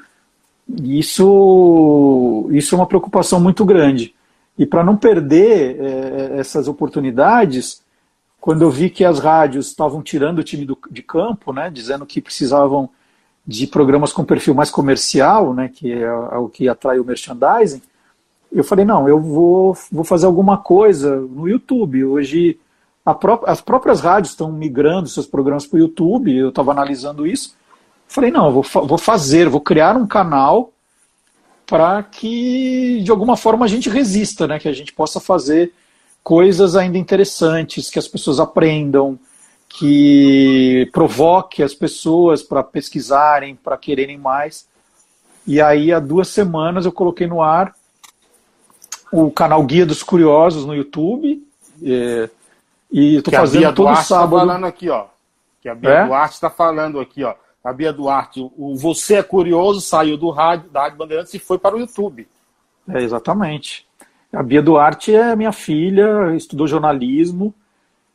Isso, 0.83 2.49
isso 2.53 2.75
é 2.75 2.79
uma 2.79 2.87
preocupação 2.87 3.41
muito 3.41 3.65
grande. 3.65 4.15
E 4.59 4.67
para 4.67 4.85
não 4.85 4.97
perder 4.97 5.81
é, 5.81 6.39
essas 6.39 6.69
oportunidades, 6.69 7.83
quando 8.41 8.63
eu 8.63 8.71
vi 8.71 8.91
que 8.91 9.05
as 9.05 9.19
rádios 9.19 9.69
estavam 9.69 10.03
tirando 10.03 10.39
o 10.39 10.45
time 10.45 10.65
do, 10.65 10.79
de 10.91 11.03
campo, 11.03 11.53
né, 11.53 11.71
dizendo 11.71 12.07
que 12.07 12.21
precisavam 12.21 12.89
de 13.47 13.67
programas 13.67 14.13
com 14.13 14.25
perfil 14.25 14.55
mais 14.55 14.71
comercial, 14.71 15.55
né, 15.55 15.69
que 15.69 15.93
é, 15.93 16.03
é 16.03 16.37
o 16.37 16.49
que 16.49 16.69
atrai 16.69 16.99
o 16.99 17.05
merchandising, 17.05 17.83
eu 18.53 18.65
falei, 18.65 18.85
não, 18.85 19.09
eu 19.09 19.21
vou, 19.21 19.77
vou 19.91 20.05
fazer 20.05 20.27
alguma 20.27 20.59
coisa 20.59 21.17
no 21.17 21.49
YouTube. 21.49 22.05
Hoje 22.05 22.59
pró 23.21 23.43
as 23.47 23.61
próprias 23.61 24.01
rádios 24.01 24.33
estão 24.33 24.53
migrando 24.53 25.09
seus 25.09 25.27
programas 25.27 25.67
para 25.67 25.77
o 25.77 25.81
YouTube, 25.81 26.37
eu 26.37 26.49
estava 26.49 26.73
analisando 26.73 27.27
isso. 27.27 27.57
Falei, 28.11 28.33
não, 28.33 28.51
vou, 28.51 28.65
vou 28.65 28.99
fazer, 28.99 29.49
vou 29.49 29.61
criar 29.61 29.97
um 29.97 30.05
canal 30.05 30.73
para 31.65 32.03
que 32.03 33.01
de 33.05 33.11
alguma 33.13 33.37
forma 33.37 33.65
a 33.65 33.69
gente 33.69 33.89
resista, 33.89 34.49
né? 34.49 34.59
Que 34.59 34.67
a 34.67 34.73
gente 34.73 34.93
possa 34.93 35.21
fazer 35.21 35.73
coisas 36.21 36.75
ainda 36.75 36.99
interessantes, 36.99 37.89
que 37.89 38.01
as 38.01 38.09
pessoas 38.09 38.41
aprendam, 38.41 39.17
que 39.69 40.91
provoque 40.93 41.63
as 41.63 41.73
pessoas 41.73 42.43
para 42.43 42.65
pesquisarem, 42.65 43.55
para 43.55 43.79
quererem 43.79 44.19
mais. 44.19 44.67
E 45.47 45.61
aí, 45.61 45.93
há 45.93 46.01
duas 46.01 46.27
semanas, 46.27 46.87
eu 46.87 46.91
coloquei 46.91 47.29
no 47.29 47.41
ar 47.41 47.73
o 49.13 49.31
canal 49.31 49.63
Guia 49.63 49.87
dos 49.87 50.03
Curiosos 50.03 50.67
no 50.67 50.75
YouTube. 50.75 51.47
É, 51.81 52.29
e 52.91 53.19
estou 53.19 53.33
fazendo 53.33 53.73
todo 53.73 53.87
Duarte 53.87 54.01
tá 54.01 54.05
sábado. 54.05 54.33
Tá 54.33 54.47
falando 54.47 54.67
aqui, 54.67 54.91
ó. 54.91 55.07
Que 55.63 55.69
a 55.69 55.77
Bia 55.77 55.91
é? 55.91 56.07
Duarte 56.07 56.35
está 56.35 56.51
falando 56.51 56.99
aqui, 56.99 57.23
ó. 57.23 57.37
A 57.63 57.73
Bia 57.73 57.93
Duarte, 57.93 58.41
o 58.57 58.75
Você 58.77 59.17
é 59.17 59.23
Curioso 59.23 59.81
saiu 59.81 60.17
do 60.17 60.31
rádio, 60.31 60.71
da 60.71 60.83
Rádio 60.83 60.99
Bandeirantes 60.99 61.35
e 61.35 61.39
foi 61.39 61.59
para 61.59 61.77
o 61.77 61.79
YouTube. 61.79 62.27
É, 62.89 63.03
exatamente. 63.03 63.87
A 64.33 64.43
Bia 64.43 64.63
Duarte 64.63 65.15
é 65.15 65.37
minha 65.37 65.53
filha, 65.53 66.35
estudou 66.35 66.67
jornalismo. 66.67 67.55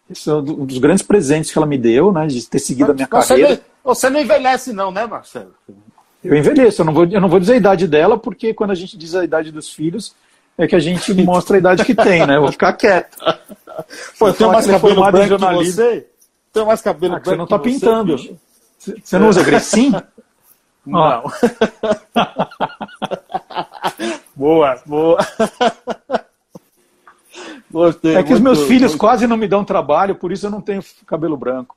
Esse 0.10 0.30
é 0.30 0.34
um 0.34 0.66
dos 0.66 0.78
grandes 0.78 1.04
presentes 1.04 1.52
que 1.52 1.58
ela 1.58 1.68
me 1.68 1.78
deu, 1.78 2.12
né? 2.12 2.28
De 2.28 2.48
ter 2.48 2.60
seguido 2.60 2.88
Mas, 2.88 2.92
a 2.92 2.96
minha 2.96 3.08
você 3.22 3.34
carreira. 3.34 3.62
Não, 3.84 3.94
você 3.94 4.10
não 4.10 4.20
envelhece, 4.20 4.74
não, 4.74 4.92
né, 4.92 5.06
Marcelo? 5.06 5.54
Eu 6.24 6.36
envelheço, 6.36 6.82
eu 6.82 6.86
não, 6.86 6.94
vou, 6.94 7.06
eu 7.06 7.22
não 7.22 7.30
vou 7.30 7.40
dizer 7.40 7.54
a 7.54 7.58
idade 7.58 7.88
dela, 7.88 8.18
porque 8.18 8.52
quando 8.54 8.72
a 8.72 8.76
gente 8.76 8.98
diz 8.98 9.14
a 9.14 9.24
idade 9.24 9.52
dos 9.52 9.70
filhos, 9.70 10.16
é 10.58 10.66
que 10.66 10.76
a 10.76 10.80
gente 10.80 11.14
mostra 11.24 11.58
a 11.58 11.60
idade 11.60 11.86
que 11.86 11.94
tem, 11.94 12.26
né? 12.26 12.38
Eu 12.38 12.42
vou 12.42 12.52
ficar 12.52 12.74
quieto. 12.74 13.18
Pô, 14.18 14.30
eu 14.30 14.34
tenho 14.34 14.52
mais 14.52 14.66
cabelo 14.66 15.12
branco 15.12 15.38
que 15.38 15.54
você? 15.66 16.08
Tenho 16.52 16.66
mais 16.66 16.82
cabelo 16.82 17.14
ah, 17.14 17.16
branco 17.18 17.30
Você 17.30 17.36
não 17.36 17.48
tá 17.48 17.60
pintando. 17.60 18.18
Você, 18.18 18.36
você 18.78 19.20
não 19.20 19.30
usa 19.30 19.44
Grecin? 19.44 19.94
Não. 20.86 21.24
boa, 24.36 24.80
boa. 24.86 25.18
Gostei, 27.72 28.16
é 28.16 28.24
que 28.24 28.34
os 28.34 28.40
meus 28.40 28.62
filhos 28.68 28.92
muito. 28.92 29.00
quase 29.00 29.26
não 29.26 29.36
me 29.36 29.48
dão 29.48 29.66
trabalho, 29.66 30.14
por 30.16 30.32
isso 30.32 30.46
eu 30.46 30.52
não 30.52 30.62
tenho 30.62 30.84
cabelo 31.08 31.36
branco. 31.36 31.76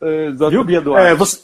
É, 0.00 0.30
Viu, 0.30 0.62
Bia 0.62 0.80
Duarte? 0.80 1.08
É, 1.08 1.14
você... 1.14 1.42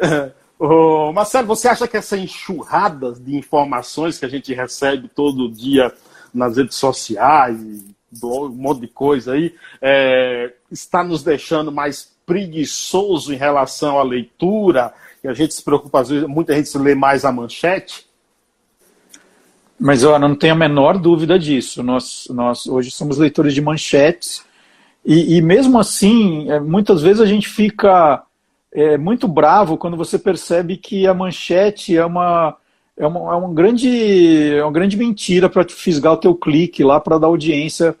Oh, 0.62 1.10
Marcelo, 1.10 1.46
você 1.46 1.68
acha 1.68 1.88
que 1.88 1.96
essa 1.96 2.18
enxurrada 2.18 3.14
de 3.14 3.34
informações 3.34 4.18
que 4.18 4.26
a 4.26 4.28
gente 4.28 4.52
recebe 4.52 5.08
todo 5.08 5.50
dia 5.50 5.90
nas 6.34 6.58
redes 6.58 6.76
sociais, 6.76 7.58
um 8.22 8.48
monte 8.50 8.82
de 8.82 8.88
coisa 8.88 9.32
aí, 9.32 9.54
é, 9.80 10.52
está 10.70 11.02
nos 11.02 11.22
deixando 11.22 11.72
mais 11.72 12.14
preguiçoso 12.30 13.34
em 13.34 13.36
relação 13.36 13.98
à 13.98 14.04
leitura, 14.04 14.94
e 15.24 15.26
a 15.26 15.34
gente 15.34 15.52
se 15.52 15.64
preocupa, 15.64 15.98
às 15.98 16.10
vezes, 16.10 16.28
muita 16.28 16.54
gente 16.54 16.68
se 16.68 16.78
lê 16.78 16.94
mais 16.94 17.24
a 17.24 17.32
manchete. 17.32 18.06
Mas 19.76 20.04
eu 20.04 20.16
não 20.16 20.36
tenho 20.36 20.52
a 20.52 20.56
menor 20.56 20.96
dúvida 20.96 21.36
disso. 21.36 21.82
Nós, 21.82 22.28
nós 22.30 22.68
hoje 22.68 22.92
somos 22.92 23.18
leitores 23.18 23.52
de 23.52 23.60
manchetes, 23.60 24.44
e, 25.04 25.38
e 25.38 25.42
mesmo 25.42 25.76
assim, 25.76 26.48
é, 26.48 26.60
muitas 26.60 27.02
vezes 27.02 27.20
a 27.20 27.26
gente 27.26 27.48
fica 27.48 28.22
é, 28.72 28.96
muito 28.96 29.26
bravo 29.26 29.76
quando 29.76 29.96
você 29.96 30.16
percebe 30.16 30.76
que 30.76 31.08
a 31.08 31.14
manchete 31.14 31.96
é 31.96 32.06
uma, 32.06 32.56
é 32.96 33.08
uma, 33.08 33.32
é 33.32 33.36
uma, 33.36 33.52
grande, 33.52 34.52
é 34.54 34.62
uma 34.62 34.72
grande 34.72 34.96
mentira 34.96 35.48
para 35.48 35.68
fisgar 35.68 36.12
o 36.12 36.18
teu 36.18 36.36
clique 36.36 36.84
lá 36.84 37.00
para 37.00 37.18
dar 37.18 37.26
audiência 37.26 37.96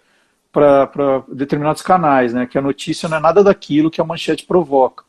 para 0.52 1.22
determinados 1.28 1.82
canais, 1.82 2.34
né? 2.34 2.46
Que 2.46 2.58
a 2.58 2.62
notícia 2.62 3.08
não 3.08 3.16
é 3.16 3.20
nada 3.20 3.42
daquilo 3.42 3.90
que 3.90 4.00
a 4.00 4.04
manchete 4.04 4.44
provoca. 4.44 5.04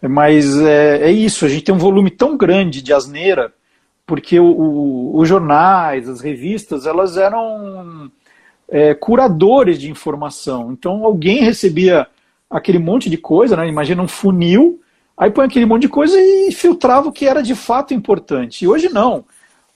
Mas 0.00 0.58
é, 0.58 1.08
é 1.08 1.10
isso, 1.10 1.44
a 1.44 1.48
gente 1.48 1.64
tem 1.64 1.74
um 1.74 1.78
volume 1.78 2.10
tão 2.10 2.36
grande 2.36 2.82
de 2.82 2.92
asneira, 2.92 3.52
porque 4.06 4.38
o, 4.38 4.46
o, 4.46 5.18
os 5.18 5.28
jornais, 5.28 6.08
as 6.08 6.20
revistas, 6.20 6.86
elas 6.86 7.16
eram 7.16 8.10
é, 8.68 8.94
curadores 8.94 9.78
de 9.78 9.90
informação. 9.90 10.72
Então 10.72 11.04
alguém 11.04 11.42
recebia 11.42 12.06
aquele 12.48 12.78
monte 12.78 13.10
de 13.10 13.16
coisa, 13.16 13.56
né? 13.56 13.68
Imagina 13.68 14.02
um 14.02 14.08
funil, 14.08 14.80
aí 15.16 15.30
põe 15.30 15.46
aquele 15.46 15.66
monte 15.66 15.82
de 15.82 15.88
coisa 15.88 16.18
e 16.20 16.52
filtrava 16.52 17.08
o 17.08 17.12
que 17.12 17.26
era 17.26 17.42
de 17.42 17.54
fato 17.54 17.92
importante. 17.92 18.64
E 18.64 18.68
hoje 18.68 18.88
não. 18.88 19.24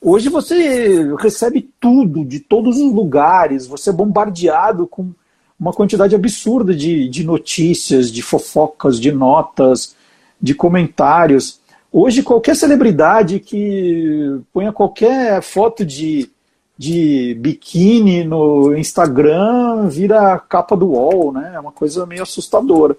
Hoje 0.02 0.30
você 0.30 1.14
recebe 1.16 1.68
tudo 1.78 2.24
de 2.24 2.40
todos 2.40 2.78
os 2.78 2.90
lugares, 2.90 3.66
você 3.66 3.90
é 3.90 3.92
bombardeado 3.92 4.86
com 4.86 5.12
uma 5.58 5.74
quantidade 5.74 6.14
absurda 6.14 6.74
de, 6.74 7.06
de 7.06 7.22
notícias, 7.22 8.10
de 8.10 8.22
fofocas, 8.22 8.98
de 8.98 9.12
notas, 9.12 9.94
de 10.40 10.54
comentários. 10.54 11.60
Hoje, 11.92 12.22
qualquer 12.22 12.56
celebridade 12.56 13.40
que 13.40 14.40
ponha 14.54 14.72
qualquer 14.72 15.42
foto 15.42 15.84
de, 15.84 16.30
de 16.78 17.36
biquíni 17.38 18.24
no 18.24 18.74
Instagram 18.74 19.86
vira 19.88 20.38
capa 20.38 20.74
do 20.74 20.92
UOL, 20.92 21.30
né? 21.30 21.52
É 21.54 21.60
uma 21.60 21.72
coisa 21.72 22.06
meio 22.06 22.22
assustadora. 22.22 22.96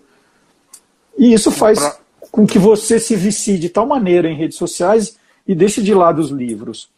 E 1.18 1.34
isso 1.34 1.50
faz 1.50 1.98
com 2.32 2.46
que 2.46 2.60
você 2.60 3.00
se 3.00 3.16
vicie 3.16 3.58
de 3.58 3.70
tal 3.70 3.88
maneira 3.88 4.30
em 4.30 4.38
redes 4.38 4.58
sociais 4.58 5.20
e 5.52 5.56
deixe 5.56 5.82
de 5.82 5.94
lado 5.94 6.20
os 6.20 6.30
livros. 6.30 6.90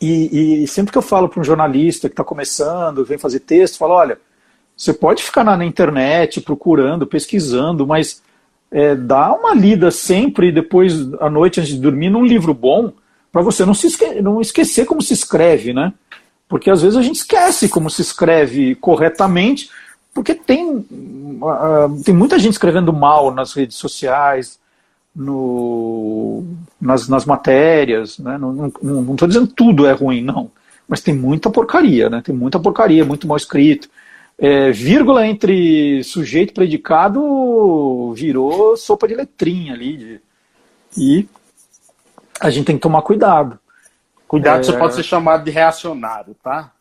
E, 0.00 0.62
e 0.62 0.68
sempre 0.68 0.92
que 0.92 0.98
eu 0.98 1.02
falo 1.02 1.28
para 1.28 1.40
um 1.40 1.44
jornalista 1.44 2.08
que 2.08 2.12
está 2.12 2.22
começando, 2.22 3.04
vem 3.04 3.18
fazer 3.18 3.40
texto, 3.40 3.78
falo, 3.78 3.94
olha, 3.94 4.18
você 4.76 4.92
pode 4.92 5.24
ficar 5.24 5.42
na, 5.42 5.56
na 5.56 5.64
internet 5.64 6.40
procurando, 6.40 7.04
pesquisando, 7.04 7.84
mas 7.84 8.22
é, 8.70 8.94
dá 8.94 9.32
uma 9.32 9.54
lida 9.54 9.90
sempre, 9.90 10.52
depois 10.52 11.12
à 11.20 11.28
noite, 11.28 11.58
antes 11.58 11.74
de 11.74 11.80
dormir, 11.80 12.10
num 12.10 12.24
livro 12.24 12.54
bom, 12.54 12.92
para 13.32 13.42
você 13.42 13.66
não, 13.66 13.74
se 13.74 13.88
esque 13.88 14.22
não 14.22 14.40
esquecer 14.40 14.86
como 14.86 15.02
se 15.02 15.12
escreve, 15.12 15.72
né? 15.72 15.92
Porque 16.48 16.70
às 16.70 16.80
vezes 16.80 16.96
a 16.96 17.02
gente 17.02 17.16
esquece 17.16 17.68
como 17.68 17.90
se 17.90 18.02
escreve 18.02 18.76
corretamente, 18.76 19.68
porque 20.14 20.32
tem, 20.32 20.76
uh, 20.76 22.02
tem 22.04 22.14
muita 22.14 22.38
gente 22.38 22.52
escrevendo 22.52 22.92
mal 22.92 23.34
nas 23.34 23.52
redes 23.52 23.76
sociais, 23.76 24.60
no, 25.18 26.44
nas, 26.80 27.08
nas 27.08 27.24
matérias. 27.24 28.18
Né? 28.18 28.38
Não 28.38 28.68
estou 29.12 29.26
dizendo 29.26 29.48
tudo 29.48 29.86
é 29.86 29.92
ruim, 29.92 30.22
não. 30.22 30.50
Mas 30.86 31.02
tem 31.02 31.14
muita 31.14 31.50
porcaria, 31.50 32.08
né? 32.08 32.22
tem 32.24 32.34
muita 32.34 32.60
porcaria, 32.60 33.04
muito 33.04 33.26
mal 33.26 33.36
escrito. 33.36 33.90
É, 34.38 34.70
vírgula 34.70 35.26
entre 35.26 36.04
sujeito 36.04 36.50
e 36.50 36.54
predicado 36.54 38.12
virou 38.14 38.76
sopa 38.76 39.08
de 39.08 39.16
letrinha 39.16 39.74
ali. 39.74 39.96
De, 39.96 40.20
e 40.96 41.28
a 42.40 42.48
gente 42.48 42.66
tem 42.66 42.76
que 42.76 42.82
tomar 42.82 43.02
cuidado. 43.02 43.58
Cuidado, 44.28 44.60
é, 44.60 44.62
você 44.62 44.72
pode 44.78 44.94
ser 44.94 45.02
chamado 45.02 45.42
de 45.42 45.50
reacionário, 45.50 46.36
tá? 46.42 46.72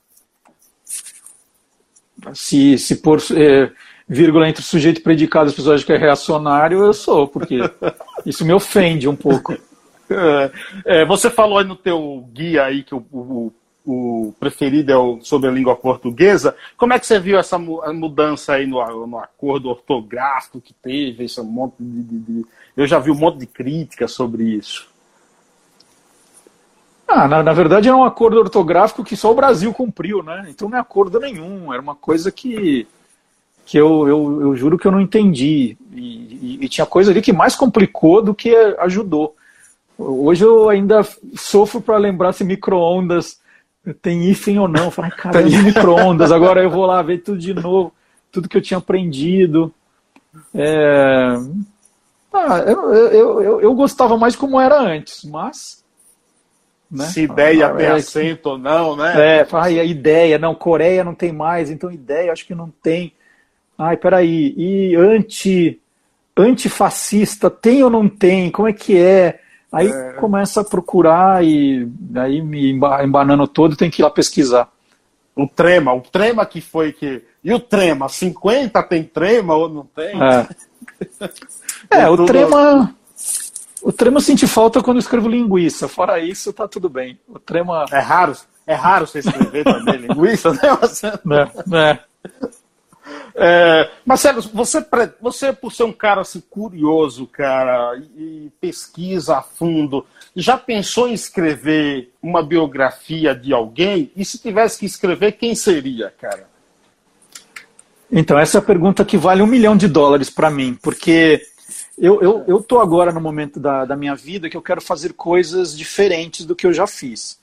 Se, 2.34 2.78
se 2.78 2.98
por 2.98 3.20
é, 3.36 3.72
vírgula 4.08 4.48
entre 4.48 4.64
sujeito 4.64 5.00
e 5.00 5.04
predicado 5.04 5.52
que 5.54 5.94
é 5.94 5.98
reacionário, 5.98 6.84
eu 6.84 6.94
sou, 6.94 7.28
porque 7.28 7.60
isso 8.26 8.46
me 8.46 8.54
ofende 8.54 9.08
um 9.08 9.16
pouco. 9.16 9.54
É, 10.10 10.52
é, 10.86 11.06
você 11.06 11.30
falou 11.30 11.58
aí 11.58 11.66
no 11.66 11.76
teu 11.76 12.26
guia 12.32 12.64
aí 12.64 12.84
que 12.84 12.96
o, 12.96 13.06
o, 13.12 13.54
o, 13.86 14.34
preferido 14.40 14.92
é 14.92 14.98
o 14.98 15.20
sobre 15.22 15.50
a 15.50 15.52
língua 15.52 15.76
portuguesa. 15.76 16.56
Como 16.78 16.94
é 16.94 17.00
que 17.00 17.06
você 17.06 17.20
viu 17.20 17.38
essa 17.38 17.60
mudança 17.60 18.54
aí 18.54 18.66
no, 18.66 19.06
no 19.06 19.18
acordo 19.18 19.70
ortográfico 19.70 20.62
que 20.62 20.74
teve? 20.74 21.26
Esse 21.26 21.42
monte 21.42 21.76
de, 21.80 22.04
de, 22.04 22.20
de, 22.20 22.46
eu 22.78 22.88
já 22.88 23.00
vi 23.00 23.12
um 23.12 23.16
monte 23.16 23.40
de 23.40 23.48
críticas 23.48 24.12
sobre 24.12 24.44
isso. 24.44 24.88
Ah, 27.08 27.28
na, 27.28 27.42
na, 27.42 27.54
verdade 27.54 27.88
era 27.88 27.96
um 27.96 28.04
acordo 28.04 28.38
ortográfico 28.38 29.04
que 29.04 29.16
só 29.16 29.32
o 29.32 29.36
Brasil 29.36 29.74
cumpriu, 29.74 30.22
né? 30.22 30.46
Então 30.50 30.68
não 30.68 30.78
é 30.78 30.82
acordo 30.82 31.20
nenhum, 31.20 31.72
era 31.72 31.82
uma 31.82 31.96
coisa 31.96 32.30
que, 32.30 32.86
que 33.68 33.78
eu, 33.78 34.08
eu, 34.08 34.42
eu 34.42 34.56
juro 34.56 34.78
que 34.78 34.88
eu 34.88 34.92
não 34.94 35.02
entendi. 35.02 35.78
E, 35.94 36.00
e, 36.00 36.60
e 36.62 36.70
tinha 36.70 36.86
coisa 36.86 37.12
ali 37.12 37.22
que 37.22 37.34
mais 37.34 37.54
complicou 37.54 38.22
do 38.22 38.34
que 38.34 38.56
ajudou. 38.80 39.36
Hoje 39.98 40.46
eu 40.46 40.70
ainda 40.70 41.06
sofro 41.36 41.82
para 41.82 41.98
lembrar 41.98 42.32
se 42.32 42.46
micro-ondas 42.46 43.42
tem 44.02 44.24
hífen 44.24 44.58
ou 44.58 44.70
não. 44.70 44.90
Falei, 44.90 45.12
cara, 45.12 45.44
de 45.44 45.58
micro-ondas, 45.58 46.32
agora 46.32 46.64
eu 46.64 46.70
vou 46.70 46.86
lá 46.86 47.02
ver 47.02 47.18
tudo 47.18 47.38
de 47.38 47.54
novo, 47.54 47.92
tudo 48.32 48.48
que 48.48 48.56
eu 48.56 48.62
tinha 48.62 48.78
aprendido. 48.78 49.74
É... 50.56 51.38
Ah, 52.34 52.60
eu, 52.60 52.94
eu, 52.94 53.42
eu, 53.42 53.62
eu, 53.62 53.74
gostava 53.74 54.16
mais 54.16 54.36
como 54.36 54.62
era 54.62 54.80
antes, 54.80 55.26
mas. 55.26 55.84
Né? 56.90 57.06
Se 57.06 57.24
ideia 57.24 57.68
ah, 57.68 57.76
tem 57.76 57.86
é, 57.86 57.92
acento 57.92 58.50
ou 58.52 58.58
não, 58.58 58.96
né? 58.96 59.42
É, 59.42 59.48
a 59.52 59.84
ideia, 59.84 60.38
não, 60.38 60.56
Coreia 60.56 61.04
não 61.04 61.16
tem 61.16 61.34
mais, 61.34 61.70
então 61.70 61.92
ideia 61.92 62.32
acho 62.32 62.46
que 62.46 62.56
não 62.56 62.70
tem. 62.82 63.14
Ai, 63.78 63.96
peraí, 63.96 64.54
e 64.58 64.96
anti, 64.96 65.80
antifascista 66.36 67.50
tem 67.50 67.84
ou 67.84 67.90
não 67.90 68.10
tem? 68.10 68.50
Como 68.50 68.68
é 68.68 68.74
que 68.74 68.98
é? 68.98 69.40
Aí 69.72 69.88
é... 69.88 70.14
começa 70.14 70.62
a 70.62 70.66
procurar 70.66 71.44
e 71.44 71.88
aí 72.16 72.42
me 72.42 72.72
embanando 72.72 73.48
todo, 73.48 73.76
tem 73.76 73.90
que 73.90 74.02
ir 74.02 74.04
lá 74.04 74.10
pesquisar. 74.10 74.70
O 75.36 75.48
trema, 75.48 75.94
o 75.94 76.02
trema 76.02 76.46
que 76.46 76.60
foi 76.60 76.92
que. 76.92 77.24
E 77.44 77.54
o 77.54 77.60
trema? 77.60 78.10
50 78.10 78.82
tem 78.84 79.04
trema 79.04 79.54
ou 79.54 79.70
não 79.70 79.86
tem? 79.86 80.16
É, 80.20 80.48
é 82.02 82.10
o 82.10 82.26
trema. 82.26 82.96
O 83.84 83.92
trema 83.92 84.18
eu 84.18 84.22
senti 84.22 84.48
falta 84.48 84.82
quando 84.82 84.98
eu 84.98 85.02
escrevo 85.02 85.30
linguiça. 85.30 85.88
Fora 85.88 86.20
isso, 86.20 86.52
tá 86.52 86.68
tudo 86.68 86.90
bem. 86.90 87.20
O 87.28 87.38
trema. 87.38 87.86
É 87.92 88.00
raro, 88.00 88.36
é 88.66 88.74
raro 88.74 89.06
você 89.06 89.20
escrever 89.20 89.64
também 89.64 89.98
linguiça, 90.10 90.52
né? 90.54 90.60
É, 91.72 91.92
é. 91.92 92.00
É, 93.40 93.92
Marcelo, 94.04 94.42
você, 94.42 94.84
você, 95.22 95.54
por 95.54 95.72
ser 95.72 95.84
um 95.84 95.94
cara 95.94 96.22
assim, 96.22 96.42
curioso, 96.50 97.28
cara, 97.28 97.96
e, 98.18 98.52
pesquisa 98.60 99.38
a 99.38 99.42
fundo, 99.44 100.04
já 100.36 100.58
pensou 100.58 101.08
em 101.08 101.14
escrever 101.14 102.12
uma 102.20 102.42
biografia 102.42 103.36
de 103.36 103.54
alguém? 103.54 104.12
E 104.16 104.26
se 104.26 104.40
tivesse 104.40 104.80
que 104.80 104.88
escrever, 104.88 105.34
quem 105.34 105.54
seria, 105.54 106.12
cara? 106.20 106.50
Então, 108.12 108.40
essa 108.40 108.58
é 108.58 108.60
a 108.60 108.64
pergunta 108.64 109.06
que 109.06 109.18
vale 109.18 109.44
um 109.44 109.48
milhão 109.48 109.78
de 109.78 109.88
dólares 109.88 110.32
para 110.32 110.50
mim, 110.50 110.74
porque 110.82 111.40
eu, 111.96 112.20
eu, 112.24 112.44
eu 112.48 112.64
tô 112.64 112.80
agora 112.80 113.12
no 113.12 113.22
momento 113.22 113.60
da, 113.60 113.86
da 113.86 113.96
minha 113.96 114.16
vida 114.16 114.50
que 114.50 114.58
eu 114.58 114.64
quero 114.64 114.82
fazer 114.82 115.14
coisas 115.14 115.78
diferentes 115.78 116.44
do 116.44 116.56
que 116.56 116.66
eu 116.66 116.74
já 116.74 116.88
fiz. 116.88 117.38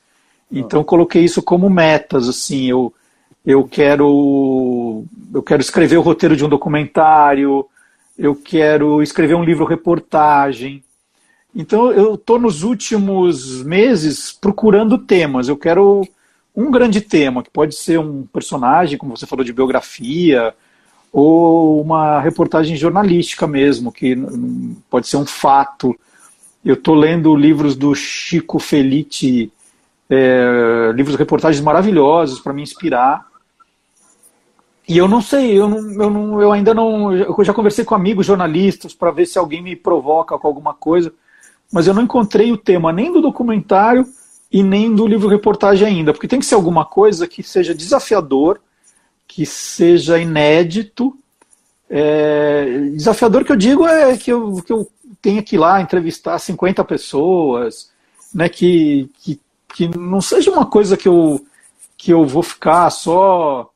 Então, 0.50 0.80
eu 0.80 0.84
coloquei 0.84 1.22
isso 1.22 1.40
como 1.40 1.70
metas, 1.70 2.28
assim, 2.28 2.68
eu 2.68 2.92
eu 3.44 3.64
quero 3.64 5.04
eu 5.32 5.42
quero 5.42 5.60
escrever 5.60 5.96
o 5.96 6.02
roteiro 6.02 6.36
de 6.36 6.44
um 6.44 6.48
documentário, 6.48 7.66
eu 8.18 8.34
quero 8.34 9.02
escrever 9.02 9.34
um 9.34 9.44
livro 9.44 9.64
reportagem. 9.64 10.82
Então 11.54 11.92
eu 11.92 12.14
estou 12.14 12.38
nos 12.38 12.62
últimos 12.62 13.62
meses 13.62 14.32
procurando 14.32 14.98
temas. 14.98 15.48
Eu 15.48 15.56
quero 15.56 16.02
um 16.54 16.70
grande 16.70 17.00
tema, 17.00 17.42
que 17.42 17.50
pode 17.50 17.74
ser 17.74 17.98
um 17.98 18.24
personagem, 18.24 18.96
como 18.96 19.16
você 19.16 19.26
falou, 19.26 19.44
de 19.44 19.52
biografia, 19.52 20.54
ou 21.12 21.80
uma 21.80 22.20
reportagem 22.20 22.76
jornalística 22.76 23.46
mesmo, 23.46 23.92
que 23.92 24.16
pode 24.88 25.08
ser 25.08 25.16
um 25.16 25.26
fato. 25.26 25.96
Eu 26.64 26.74
estou 26.74 26.94
lendo 26.94 27.34
livros 27.36 27.76
do 27.76 27.94
Chico 27.94 28.58
Felice, 28.58 29.52
é, 30.08 30.92
livros 30.94 31.16
reportagens 31.16 31.62
maravilhosos 31.62 32.40
para 32.40 32.52
me 32.52 32.62
inspirar. 32.62 33.26
E 34.86 34.98
eu 34.98 35.08
não 35.08 35.22
sei, 35.22 35.58
eu, 35.58 35.68
não, 35.68 35.78
eu, 35.78 36.10
não, 36.10 36.42
eu 36.42 36.52
ainda 36.52 36.74
não. 36.74 37.12
Eu 37.12 37.42
já 37.42 37.54
conversei 37.54 37.84
com 37.84 37.94
amigos 37.94 38.26
jornalistas 38.26 38.92
para 38.94 39.10
ver 39.10 39.26
se 39.26 39.38
alguém 39.38 39.62
me 39.62 39.74
provoca 39.74 40.38
com 40.38 40.46
alguma 40.46 40.74
coisa, 40.74 41.12
mas 41.72 41.86
eu 41.86 41.94
não 41.94 42.02
encontrei 42.02 42.52
o 42.52 42.58
tema 42.58 42.92
nem 42.92 43.10
do 43.10 43.22
documentário 43.22 44.06
e 44.52 44.62
nem 44.62 44.94
do 44.94 45.06
livro 45.06 45.28
reportagem 45.28 45.88
ainda, 45.88 46.12
porque 46.12 46.28
tem 46.28 46.38
que 46.38 46.46
ser 46.46 46.54
alguma 46.54 46.84
coisa 46.84 47.26
que 47.26 47.42
seja 47.42 47.74
desafiador, 47.74 48.60
que 49.26 49.46
seja 49.46 50.18
inédito. 50.18 51.16
É, 51.88 52.90
desafiador 52.94 53.44
que 53.44 53.52
eu 53.52 53.56
digo 53.56 53.86
é 53.86 54.16
que 54.16 54.30
eu, 54.30 54.62
que 54.64 54.72
eu 54.72 54.90
tenha 55.20 55.42
que 55.42 55.56
ir 55.56 55.58
lá 55.58 55.80
entrevistar 55.80 56.38
50 56.38 56.84
pessoas, 56.84 57.90
né, 58.34 58.48
que, 58.48 59.10
que, 59.18 59.40
que 59.74 59.88
não 59.96 60.20
seja 60.20 60.50
uma 60.50 60.66
coisa 60.66 60.96
que 60.96 61.08
eu, 61.08 61.44
que 61.96 62.12
eu 62.12 62.26
vou 62.26 62.42
ficar 62.42 62.90
só 62.90 63.70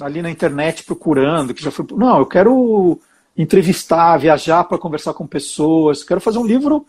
ali 0.00 0.22
na 0.22 0.30
internet 0.30 0.84
procurando, 0.84 1.54
que 1.54 1.62
já 1.62 1.70
foi. 1.70 1.86
Não, 1.92 2.18
eu 2.18 2.26
quero 2.26 2.98
entrevistar, 3.36 4.16
viajar 4.18 4.64
para 4.64 4.78
conversar 4.78 5.14
com 5.14 5.26
pessoas, 5.26 6.02
quero 6.02 6.20
fazer 6.20 6.38
um 6.38 6.46
livro 6.46 6.84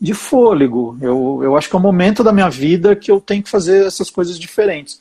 de 0.00 0.14
fôlego. 0.14 0.96
Eu, 1.00 1.40
eu 1.42 1.56
acho 1.56 1.68
que 1.68 1.74
é 1.74 1.78
o 1.78 1.82
momento 1.82 2.22
da 2.22 2.32
minha 2.32 2.48
vida 2.48 2.94
que 2.94 3.10
eu 3.10 3.20
tenho 3.20 3.42
que 3.42 3.50
fazer 3.50 3.86
essas 3.86 4.08
coisas 4.08 4.38
diferentes. 4.38 5.00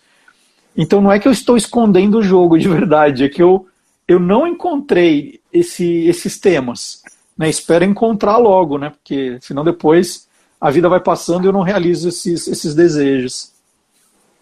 Então 0.76 1.02
não 1.02 1.12
é 1.12 1.20
que 1.20 1.28
eu 1.28 1.32
estou 1.32 1.56
escondendo 1.56 2.18
o 2.18 2.24
jogo 2.24 2.58
de 2.58 2.68
verdade, 2.68 3.24
é 3.24 3.30
que 3.30 3.42
eu, 3.42 3.68
eu 4.08 4.20
não 4.20 4.48
encontrei 4.48 5.40
esse, 5.54 6.08
esses 6.08 6.40
temas. 6.40 7.04
Né? 7.38 7.50
Espero 7.50 7.86
encontrar 7.86 8.38
logo, 8.38 8.78
né? 8.78 8.90
Porque 8.90 9.38
senão 9.42 9.64
depois 9.64 10.28
a 10.60 10.72
vida 10.72 10.90
vai 10.90 11.00
passando 11.00 11.46
e 11.46 11.48
eu 11.48 11.54
não 11.54 11.62
realizo 11.62 12.10
esses, 12.10 12.48
esses 12.48 12.74
desejos. 12.74 13.52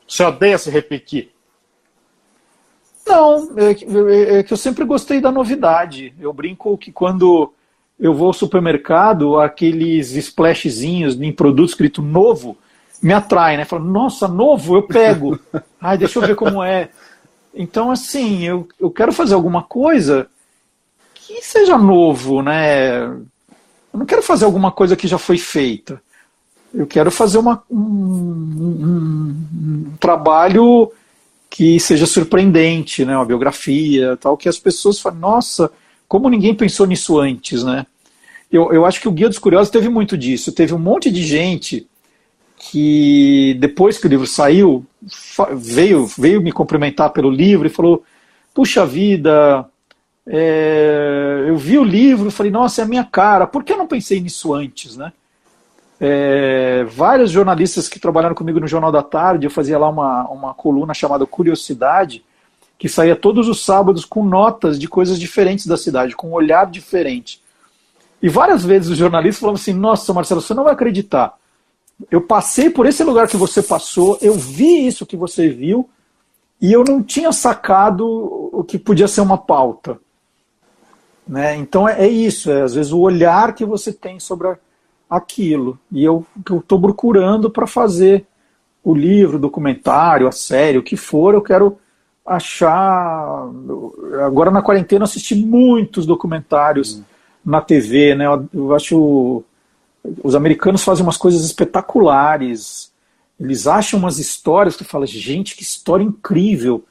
Você 0.07 0.23
odeia 0.23 0.57
se 0.57 0.69
repetir? 0.69 1.34
Não, 3.05 3.49
é, 3.57 4.39
é, 4.39 4.43
que 4.43 4.51
eu 4.51 4.57
sempre 4.57 4.83
gostei 4.83 5.21
da 5.21 5.31
novidade. 5.31 6.13
Eu 6.19 6.33
brinco 6.33 6.77
que 6.77 6.91
quando 6.91 7.53
eu 7.99 8.13
vou 8.13 8.27
ao 8.27 8.33
supermercado, 8.33 9.39
aqueles 9.39 10.11
splashzinhos 10.11 11.19
em 11.21 11.31
produto 11.31 11.69
escrito 11.69 12.01
novo 12.01 12.57
me 13.01 13.13
atraem, 13.13 13.57
né? 13.57 13.65
Falo, 13.65 13.85
nossa, 13.85 14.27
novo, 14.27 14.75
eu 14.75 14.83
pego. 14.83 15.39
Ai, 15.79 15.97
deixa 15.97 16.17
eu 16.17 16.25
ver 16.25 16.35
como 16.35 16.63
é. 16.63 16.89
Então, 17.53 17.91
assim, 17.91 18.43
eu, 18.43 18.67
eu 18.79 18.89
quero 18.89 19.13
fazer 19.13 19.35
alguma 19.35 19.63
coisa 19.63 20.27
que 21.13 21.41
seja 21.41 21.77
novo, 21.77 22.41
né? 22.41 23.03
Eu 23.03 23.99
não 23.99 24.05
quero 24.05 24.23
fazer 24.23 24.45
alguma 24.45 24.71
coisa 24.71 24.95
que 24.95 25.07
já 25.07 25.17
foi 25.17 25.37
feita. 25.37 26.01
Eu 26.73 26.85
quero 26.85 27.09
fazer 27.11 27.37
uma, 27.37 27.63
um, 27.69 27.77
um, 27.77 29.45
um 29.91 29.93
trabalho 29.99 30.91
que 31.55 31.79
seja 31.79 32.05
surpreendente, 32.05 33.05
né, 33.05 33.15
uma 33.15 33.23
biografia, 33.23 34.17
tal, 34.17 34.35
que 34.35 34.49
as 34.49 34.59
pessoas 34.59 34.99
falem, 34.99 35.19
nossa, 35.19 35.71
como 36.05 36.27
ninguém 36.27 36.53
pensou 36.53 36.85
nisso 36.85 37.17
antes, 37.17 37.63
né? 37.63 37.85
Eu, 38.51 38.73
eu 38.73 38.85
acho 38.85 38.99
que 38.99 39.07
o 39.07 39.11
Guia 39.11 39.29
dos 39.29 39.39
Curiosos 39.39 39.69
teve 39.69 39.87
muito 39.87 40.17
disso. 40.17 40.51
Teve 40.51 40.73
um 40.73 40.77
monte 40.77 41.09
de 41.09 41.23
gente 41.23 41.87
que, 42.57 43.55
depois 43.57 43.97
que 43.97 44.05
o 44.05 44.09
livro 44.09 44.27
saiu, 44.27 44.85
veio, 45.55 46.05
veio 46.05 46.41
me 46.41 46.51
cumprimentar 46.51 47.11
pelo 47.11 47.31
livro 47.31 47.65
e 47.65 47.71
falou, 47.71 48.03
puxa 48.53 48.85
vida, 48.85 49.65
é, 50.27 51.45
eu 51.47 51.55
vi 51.55 51.77
o 51.77 51.85
livro 51.85 52.27
e 52.27 52.31
falei, 52.31 52.51
nossa, 52.51 52.81
é 52.81 52.83
a 52.83 52.87
minha 52.87 53.05
cara, 53.05 53.47
por 53.47 53.63
que 53.63 53.71
eu 53.71 53.77
não 53.77 53.87
pensei 53.87 54.19
nisso 54.19 54.53
antes, 54.53 54.97
né? 54.97 55.13
É, 55.99 56.83
vários 56.85 57.31
jornalistas 57.31 57.87
que 57.87 57.99
trabalharam 57.99 58.35
comigo 58.35 58.59
no 58.59 58.67
Jornal 58.67 58.91
da 58.91 59.01
Tarde, 59.01 59.45
eu 59.45 59.51
fazia 59.51 59.77
lá 59.77 59.89
uma, 59.89 60.27
uma 60.29 60.53
coluna 60.53 60.93
chamada 60.93 61.25
Curiosidade, 61.25 62.23
que 62.77 62.89
saía 62.89 63.15
todos 63.15 63.47
os 63.47 63.63
sábados 63.63 64.03
com 64.03 64.23
notas 64.23 64.77
de 64.77 64.87
coisas 64.87 65.19
diferentes 65.19 65.65
da 65.65 65.77
cidade, 65.77 66.15
com 66.15 66.29
um 66.29 66.33
olhar 66.33 66.69
diferente. 66.69 67.41
E 68.21 68.27
várias 68.27 68.63
vezes 68.63 68.89
os 68.89 68.97
jornalistas 68.97 69.39
falavam 69.39 69.59
assim: 69.59 69.73
Nossa, 69.73 70.13
Marcelo, 70.13 70.41
você 70.41 70.53
não 70.53 70.65
vai 70.65 70.73
acreditar. 70.73 71.35
Eu 72.11 72.21
passei 72.21 72.69
por 72.69 72.85
esse 72.85 73.03
lugar 73.03 73.27
que 73.27 73.37
você 73.37 73.63
passou, 73.63 74.17
eu 74.21 74.33
vi 74.33 74.85
isso 74.85 75.05
que 75.05 75.15
você 75.15 75.47
viu, 75.47 75.89
e 76.61 76.71
eu 76.73 76.83
não 76.83 77.01
tinha 77.01 77.31
sacado 77.31 78.05
o 78.51 78.63
que 78.63 78.77
podia 78.77 79.07
ser 79.07 79.21
uma 79.21 79.37
pauta. 79.37 79.97
Né? 81.27 81.55
Então 81.55 81.87
é, 81.87 82.05
é 82.05 82.07
isso, 82.07 82.51
é 82.51 82.61
às 82.61 82.75
vezes 82.75 82.91
o 82.91 82.99
olhar 82.99 83.55
que 83.55 83.65
você 83.65 83.93
tem 83.93 84.19
sobre 84.19 84.49
a, 84.49 84.57
aquilo. 85.09 85.79
E 85.91 86.03
eu 86.03 86.25
estou 86.39 86.79
procurando 86.79 87.49
para 87.49 87.67
fazer 87.67 88.25
o 88.83 88.93
livro, 88.93 89.37
o 89.37 89.41
documentário, 89.41 90.27
a 90.27 90.31
série, 90.31 90.77
o 90.77 90.83
que 90.83 90.95
for, 90.95 91.33
eu 91.33 91.41
quero 91.41 91.77
achar. 92.25 93.49
Agora 94.25 94.51
na 94.51 94.61
quarentena 94.61 95.03
eu 95.03 95.05
assisti 95.05 95.35
muitos 95.35 96.05
documentários 96.05 96.97
hum. 96.97 97.03
na 97.43 97.61
TV, 97.61 98.15
né? 98.15 98.25
Eu, 98.53 98.73
acho. 98.73 99.43
Os 100.23 100.35
americanos 100.35 100.83
fazem 100.83 101.03
umas 101.03 101.17
coisas 101.17 101.43
espetaculares. 101.43 102.91
Eles 103.39 103.67
acham 103.67 103.99
umas 103.99 104.19
histórias 104.19 104.75
que 104.75 104.83
tu 104.83 104.87
fala, 104.89 105.05
gente, 105.05 105.55
que 105.55 105.63
história 105.63 106.03
incrível. 106.03 106.83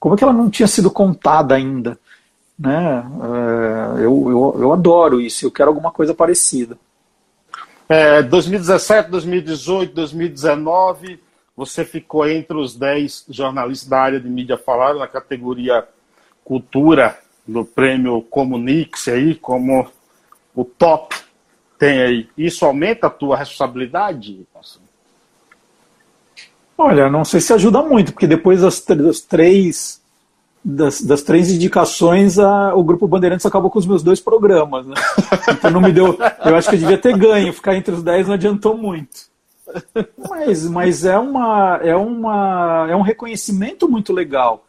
Como 0.00 0.14
é 0.14 0.18
que 0.18 0.24
ela 0.24 0.32
não 0.32 0.50
tinha 0.50 0.66
sido 0.66 0.90
contada 0.90 1.54
ainda? 1.54 1.98
Né? 2.58 3.04
É, 3.98 4.04
eu, 4.04 4.26
eu, 4.28 4.56
eu 4.58 4.72
adoro 4.72 5.20
isso, 5.20 5.44
eu 5.44 5.50
quero 5.50 5.68
alguma 5.68 5.92
coisa 5.92 6.14
parecida. 6.14 6.76
É, 7.88 8.22
2017, 8.22 9.10
2018, 9.10 9.94
2019, 9.94 11.20
você 11.56 11.84
ficou 11.84 12.28
entre 12.28 12.56
os 12.56 12.74
10 12.74 13.26
jornalistas 13.28 13.88
da 13.88 14.00
área 14.00 14.20
de 14.20 14.28
mídia 14.28 14.56
falada 14.56 14.98
na 14.98 15.06
categoria 15.06 15.86
Cultura 16.44 17.18
do 17.46 17.64
prêmio 17.64 18.22
Comunix 18.22 19.06
aí, 19.08 19.34
como 19.34 19.88
o 20.54 20.64
top 20.64 21.16
tem 21.78 22.00
aí. 22.00 22.28
Isso 22.36 22.64
aumenta 22.64 23.06
a 23.06 23.10
tua 23.10 23.36
responsabilidade? 23.36 24.46
Olha, 26.76 27.08
não 27.08 27.24
sei 27.24 27.40
se 27.40 27.52
ajuda 27.52 27.82
muito, 27.82 28.12
porque 28.12 28.26
depois 28.26 28.62
das, 28.62 28.84
das 28.84 29.20
três 29.20 30.01
das, 30.64 31.00
das, 31.00 31.22
três 31.22 31.50
indicações, 31.50 32.38
a, 32.38 32.74
o 32.74 32.84
Grupo 32.84 33.08
Bandeirantes 33.08 33.46
acabou 33.46 33.70
com 33.70 33.78
os 33.78 33.86
meus 33.86 34.02
dois 34.02 34.20
programas. 34.20 34.86
Né? 34.86 34.94
Então 35.50 35.70
não 35.70 35.80
me 35.80 35.92
deu. 35.92 36.16
Eu 36.44 36.56
acho 36.56 36.68
que 36.68 36.76
eu 36.76 36.80
devia 36.80 36.98
ter 36.98 37.16
ganho, 37.16 37.52
ficar 37.52 37.74
entre 37.74 37.94
os 37.94 38.02
dez 38.02 38.26
não 38.26 38.34
adiantou 38.34 38.76
muito. 38.76 39.32
Mas, 40.28 40.68
mas 40.68 41.04
é, 41.04 41.18
uma, 41.18 41.80
é, 41.82 41.96
uma, 41.96 42.86
é 42.90 42.96
um 42.96 43.00
reconhecimento 43.00 43.88
muito 43.88 44.12
legal, 44.12 44.64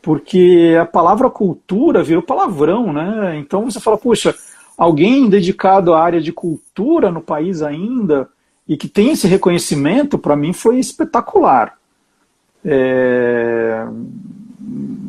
porque 0.00 0.76
a 0.80 0.84
palavra 0.84 1.28
cultura 1.28 2.02
virou 2.02 2.22
palavrão, 2.22 2.92
né? 2.92 3.36
Então 3.38 3.64
você 3.64 3.80
fala, 3.80 3.98
puxa, 3.98 4.34
alguém 4.76 5.28
dedicado 5.28 5.92
à 5.92 6.00
área 6.00 6.20
de 6.20 6.32
cultura 6.32 7.10
no 7.10 7.20
país 7.20 7.62
ainda 7.62 8.28
e 8.66 8.76
que 8.76 8.86
tem 8.86 9.10
esse 9.10 9.26
reconhecimento, 9.26 10.18
para 10.18 10.36
mim 10.36 10.52
foi 10.52 10.78
espetacular. 10.78 11.74
É, 12.64 13.86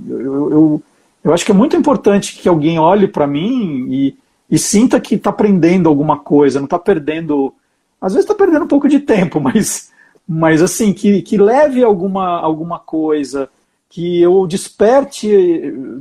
eu, 0.10 0.52
eu, 0.52 0.84
eu, 1.24 1.34
acho 1.34 1.46
que 1.46 1.52
é 1.52 1.56
muito 1.56 1.76
importante 1.76 2.36
que 2.36 2.50
alguém 2.50 2.80
olhe 2.80 3.08
para 3.08 3.28
mim 3.28 3.88
e, 3.90 4.16
e 4.50 4.58
sinta 4.58 5.00
que 5.00 5.16
está 5.16 5.30
aprendendo 5.30 5.90
alguma 5.90 6.18
coisa, 6.18 6.60
não 6.60 6.66
está 6.66 6.80
perdendo. 6.80 7.54
Às 8.02 8.14
vezes 8.14 8.30
está 8.30 8.36
perdendo 8.36 8.66
um 8.66 8.68
pouco 8.68 8.88
de 8.88 9.00
tempo, 9.00 9.40
mas, 9.42 9.92
mas 10.28 10.62
assim, 10.62 10.94
que, 10.94 11.22
que 11.22 11.38
leve 11.38 11.84
alguma, 11.84 12.40
alguma 12.40 12.80
coisa, 12.80 13.50
que 13.90 14.22
eu 14.22 14.46
desperte 14.48 15.28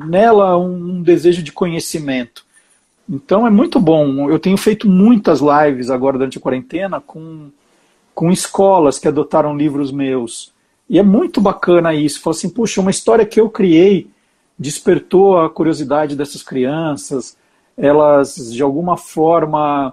nela 0.07 0.57
um, 0.57 0.97
um 0.97 1.03
desejo 1.03 1.43
de 1.43 1.53
conhecimento. 1.53 2.47
Então 3.09 3.47
é 3.47 3.51
muito 3.51 3.81
bom. 3.81 4.29
Eu 4.29 4.39
tenho 4.39 4.57
feito 4.57 4.89
muitas 4.89 5.41
lives 5.41 5.89
agora 5.91 6.19
durante 6.19 6.37
a 6.37 6.41
quarentena 6.41 7.01
com, 7.01 7.49
com 8.15 8.31
escolas 8.31 8.99
que 8.99 9.09
adotaram 9.09 9.57
livros 9.57 9.91
meus. 9.91 10.53
E 10.89 10.99
é 10.99 11.03
muito 11.03 11.41
bacana 11.41 11.93
isso. 11.93 12.21
Fala 12.21 12.35
assim, 12.35 12.49
puxa, 12.49 12.81
uma 12.81 12.91
história 12.91 13.27
que 13.27 13.41
eu 13.41 13.51
criei 13.51 14.09
despertou 14.59 15.39
a 15.39 15.51
curiosidade 15.51 16.17
dessas 16.17 16.43
crianças. 16.43 17.37
Elas, 17.77 18.53
de 18.53 18.63
alguma 18.63 18.97
forma, 18.97 19.93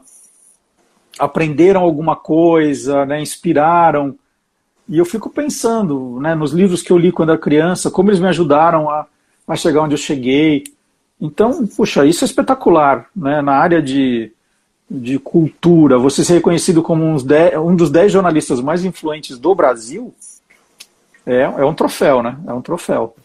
aprenderam 1.19 1.81
alguma 1.81 2.15
coisa, 2.15 3.05
né, 3.05 3.21
inspiraram. 3.21 4.15
E 4.87 4.97
eu 4.97 5.05
fico 5.05 5.29
pensando 5.29 6.19
né, 6.19 6.33
nos 6.33 6.51
livros 6.51 6.81
que 6.81 6.91
eu 6.91 6.97
li 6.97 7.11
quando 7.11 7.29
era 7.29 7.37
criança, 7.37 7.91
como 7.91 8.09
eles 8.09 8.19
me 8.19 8.27
ajudaram 8.27 8.89
a, 8.89 9.05
a 9.47 9.55
chegar 9.55 9.81
onde 9.81 9.93
eu 9.93 9.99
cheguei. 9.99 10.63
Então, 11.19 11.65
puxa, 11.67 12.05
isso 12.05 12.23
é 12.23 12.27
espetacular. 12.27 13.07
Né? 13.15 13.41
Na 13.41 13.53
área 13.53 13.81
de, 13.81 14.31
de 14.89 15.19
cultura, 15.19 15.99
você 15.99 16.23
ser 16.23 16.35
reconhecido 16.35 16.81
como 16.81 17.03
um 17.03 17.75
dos 17.75 17.91
dez 17.91 18.11
jornalistas 18.11 18.61
mais 18.61 18.85
influentes 18.85 19.37
do 19.37 19.53
Brasil 19.53 20.13
é, 21.25 21.41
é 21.41 21.65
um 21.65 21.73
troféu, 21.73 22.21
né? 22.21 22.37
É 22.47 22.53
um 22.53 22.61
troféu. 22.61 23.15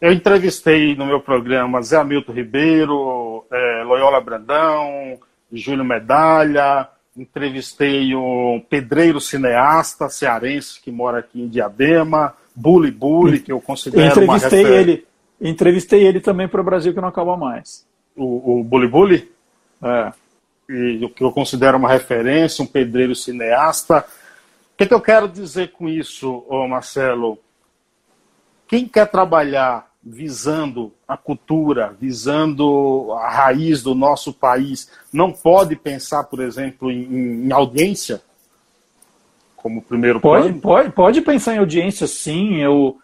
Eu 0.00 0.12
entrevistei 0.12 0.94
no 0.94 1.06
meu 1.06 1.20
programa 1.20 1.82
Zé 1.82 1.96
Hamilton 1.96 2.32
Ribeiro, 2.32 3.44
é, 3.50 3.82
Loyola 3.84 4.20
Brandão, 4.20 5.18
Júlio 5.52 5.84
Medalha, 5.84 6.88
entrevistei 7.16 8.14
o 8.14 8.62
pedreiro 8.70 9.20
cineasta 9.20 10.08
cearense 10.08 10.80
que 10.80 10.90
mora 10.90 11.18
aqui 11.18 11.40
em 11.40 11.48
Diadema, 11.48 12.34
Bully 12.54 12.92
Bully, 12.92 13.40
que 13.40 13.50
eu 13.50 13.60
considero 13.60 14.06
entrevistei 14.06 14.64
uma 14.64 14.74
ele 14.74 15.08
Entrevistei 15.40 16.04
ele 16.04 16.20
também 16.20 16.48
para 16.48 16.60
o 16.60 16.64
Brasil 16.64 16.92
que 16.92 17.00
não 17.00 17.08
acaba 17.08 17.36
mais. 17.36 17.86
O, 18.16 18.60
o 18.60 18.64
Bully 18.64 18.88
Bully? 18.88 19.30
É. 19.82 20.12
E, 20.68 21.04
o 21.04 21.08
que 21.08 21.22
eu 21.22 21.30
considero 21.30 21.78
uma 21.78 21.88
referência, 21.88 22.62
um 22.62 22.66
pedreiro 22.66 23.14
cineasta. 23.14 24.04
O 24.78 24.80
que, 24.80 24.86
que 24.86 24.94
eu 24.94 25.00
quero 25.00 25.26
dizer 25.26 25.72
com 25.72 25.88
isso, 25.88 26.46
Marcelo? 26.68 27.36
Quem 28.68 28.86
quer 28.86 29.06
trabalhar 29.06 29.90
visando 30.00 30.92
a 31.06 31.16
cultura, 31.16 31.96
visando 32.00 33.12
a 33.14 33.28
raiz 33.28 33.82
do 33.82 33.92
nosso 33.92 34.32
país, 34.32 34.88
não 35.12 35.32
pode 35.32 35.74
pensar, 35.74 36.22
por 36.24 36.38
exemplo, 36.38 36.92
em, 36.92 37.46
em 37.46 37.52
audiência 37.52 38.22
como 39.56 39.82
primeiro 39.82 40.20
pode, 40.20 40.44
plano? 40.44 40.60
Pode, 40.60 40.92
pode 40.92 41.20
pensar 41.22 41.56
em 41.56 41.58
audiência, 41.58 42.06
sim. 42.06 42.58
Eu, 42.58 42.98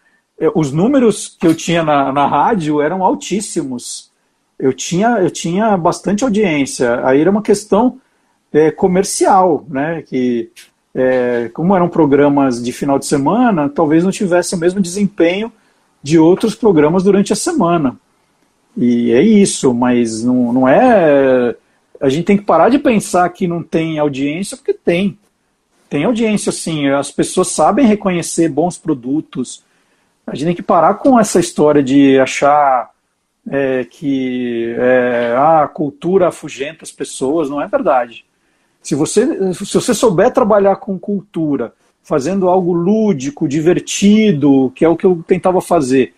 os 0.55 0.70
números 0.70 1.27
que 1.27 1.45
eu 1.45 1.57
tinha 1.57 1.83
na, 1.83 2.12
na 2.12 2.25
rádio 2.25 2.81
eram 2.81 3.03
altíssimos. 3.03 4.12
Eu 4.57 4.72
tinha, 4.72 5.18
eu 5.18 5.29
tinha 5.29 5.77
bastante 5.77 6.22
audiência. 6.22 7.05
Aí 7.05 7.20
era 7.20 7.31
uma 7.33 7.43
questão 7.43 8.01
é, 8.53 8.70
comercial, 8.70 9.66
né? 9.68 10.03
Que 10.03 10.53
é, 10.95 11.51
como 11.53 11.74
eram 11.74 11.88
programas 11.88 12.62
de 12.62 12.72
final 12.72 12.99
de 12.99 13.07
semana, 13.07 13.68
talvez 13.68 14.05
não 14.05 14.11
tivesse 14.11 14.55
o 14.55 14.59
mesmo 14.59 14.80
desempenho 14.80 15.53
de 16.03 16.18
outros 16.18 16.55
programas 16.55 17.03
durante 17.03 17.32
a 17.32 17.36
semana. 17.36 17.97
E 18.76 19.12
é 19.12 19.22
isso, 19.22 19.72
mas 19.74 20.22
não, 20.22 20.53
não 20.53 20.68
é. 20.68 21.55
A 22.01 22.09
gente 22.09 22.24
tem 22.24 22.36
que 22.36 22.45
parar 22.45 22.68
de 22.68 22.78
pensar 22.78 23.28
que 23.30 23.49
não 23.49 23.62
tem 23.62 23.99
audiência, 23.99 24.57
porque 24.57 24.74
tem. 24.74 25.18
Tem 25.88 26.05
audiência, 26.05 26.53
sim. 26.53 26.88
As 26.88 27.11
pessoas 27.11 27.49
sabem 27.49 27.86
reconhecer 27.86 28.49
bons 28.49 28.76
produtos, 28.76 29.62
a 30.26 30.34
gente 30.34 30.47
tem 30.47 30.55
que 30.57 30.62
parar 30.62 30.95
com 30.95 31.18
essa 31.18 31.38
história 31.38 31.82
de 31.82 32.18
achar 32.18 32.90
é, 33.51 33.84
que 33.84 34.74
é, 34.78 35.34
a 35.36 35.68
cultura 35.68 36.28
afugenta 36.28 36.82
as 36.82 36.90
pessoas, 36.90 37.51
não 37.51 37.61
é 37.61 37.66
verdade. 37.66 38.24
Se 38.85 38.95
você, 38.95 39.55
se 39.55 39.74
você 39.74 39.95
souber 39.95 40.30
trabalhar 40.32 40.76
com 40.76 40.99
cultura, 40.99 41.72
fazendo 42.03 42.49
algo 42.49 42.72
lúdico, 42.72 43.49
divertido, 43.49 44.70
que 44.76 44.85
é 44.85 44.89
o 44.89 44.97
que 44.97 45.07
eu 45.07 45.24
tentava 45.26 45.61
fazer, 45.61 46.14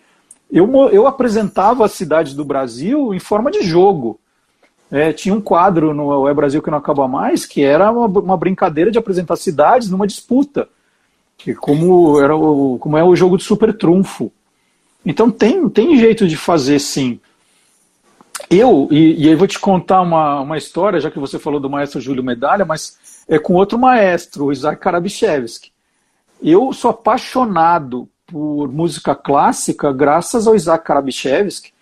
eu, 0.51 0.69
eu 0.89 1.07
apresentava 1.07 1.85
as 1.85 1.93
cidades 1.93 2.33
do 2.33 2.45
Brasil 2.45 3.13
em 3.13 3.19
forma 3.19 3.49
de 3.49 3.61
jogo. 3.63 4.19
É, 4.91 5.11
tinha 5.13 5.33
um 5.33 5.41
quadro 5.41 5.93
no 5.93 6.27
É 6.27 6.33
Brasil 6.33 6.61
que 6.61 6.69
não 6.69 6.77
acaba 6.77 7.07
mais, 7.07 7.45
que 7.45 7.63
era 7.63 7.89
uma, 7.89 8.05
uma 8.05 8.37
brincadeira 8.37 8.91
de 8.91 8.99
apresentar 8.99 9.37
cidades 9.37 9.89
numa 9.89 10.05
disputa 10.05 10.69
que 11.37 11.53
como 11.53 12.19
era 12.19 12.35
o, 12.35 12.77
como 12.79 12.97
é 12.97 13.03
o 13.03 13.15
jogo 13.15 13.37
de 13.37 13.43
super 13.43 13.77
trunfo. 13.77 14.31
Então 15.05 15.31
tem, 15.31 15.69
tem 15.69 15.97
jeito 15.97 16.27
de 16.27 16.35
fazer 16.35 16.79
sim. 16.79 17.19
Eu, 18.49 18.87
e, 18.91 19.25
e 19.25 19.29
aí 19.29 19.35
vou 19.35 19.47
te 19.47 19.59
contar 19.59 20.01
uma, 20.01 20.41
uma 20.41 20.57
história, 20.57 20.99
já 20.99 21.11
que 21.11 21.19
você 21.19 21.37
falou 21.37 21.59
do 21.59 21.69
maestro 21.69 21.99
Júlio 21.99 22.23
Medalha, 22.23 22.65
mas 22.65 22.97
é 23.27 23.37
com 23.37 23.53
outro 23.53 23.77
maestro, 23.77 24.45
o 24.45 24.51
Isaac 24.51 24.81
Karabichevski. 24.81 25.71
Eu 26.41 26.71
sou 26.71 26.91
apaixonado 26.91 28.07
por 28.25 28.71
música 28.71 29.15
clássica 29.15 29.91
graças 29.91 30.47
ao 30.47 30.55
Isaac 30.55 30.85
Karabichevski, 30.85 31.73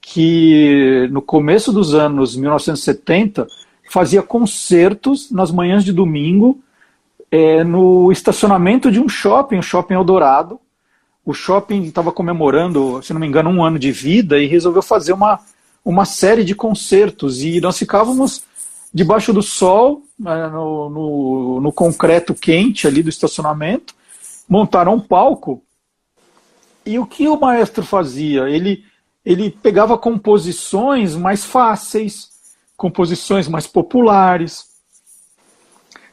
que 0.00 1.08
no 1.10 1.22
começo 1.22 1.72
dos 1.72 1.94
anos 1.94 2.36
1970 2.36 3.46
fazia 3.90 4.22
concertos 4.22 5.30
nas 5.30 5.50
manhãs 5.50 5.84
de 5.84 5.92
domingo 5.92 6.60
é, 7.30 7.64
no 7.64 8.12
estacionamento 8.12 8.90
de 8.90 9.00
um 9.00 9.08
shopping, 9.08 9.58
o 9.58 9.62
Shopping 9.62 9.94
Eldorado. 9.94 10.60
O 11.24 11.32
shopping 11.32 11.84
estava 11.84 12.12
comemorando, 12.12 13.00
se 13.02 13.12
não 13.12 13.20
me 13.20 13.26
engano, 13.26 13.48
um 13.48 13.64
ano 13.64 13.78
de 13.78 13.92
vida 13.92 14.38
e 14.38 14.46
resolveu 14.46 14.82
fazer 14.82 15.12
uma, 15.12 15.38
uma 15.84 16.04
série 16.04 16.44
de 16.44 16.54
concertos. 16.54 17.42
E 17.42 17.60
nós 17.60 17.78
ficávamos 17.78 18.44
debaixo 18.92 19.32
do 19.32 19.42
sol, 19.42 20.02
né, 20.18 20.48
no, 20.48 20.90
no, 20.90 21.60
no 21.60 21.72
concreto 21.72 22.34
quente 22.34 22.86
ali 22.86 23.02
do 23.02 23.08
estacionamento, 23.08 23.94
montaram 24.48 24.94
um 24.94 25.00
palco. 25.00 25.62
E 26.84 26.98
o 26.98 27.06
que 27.06 27.28
o 27.28 27.40
maestro 27.40 27.84
fazia? 27.84 28.48
Ele, 28.48 28.84
ele 29.24 29.50
pegava 29.50 29.96
composições 29.96 31.14
mais 31.14 31.44
fáceis, 31.44 32.30
composições 32.76 33.48
mais 33.48 33.66
populares, 33.66 34.66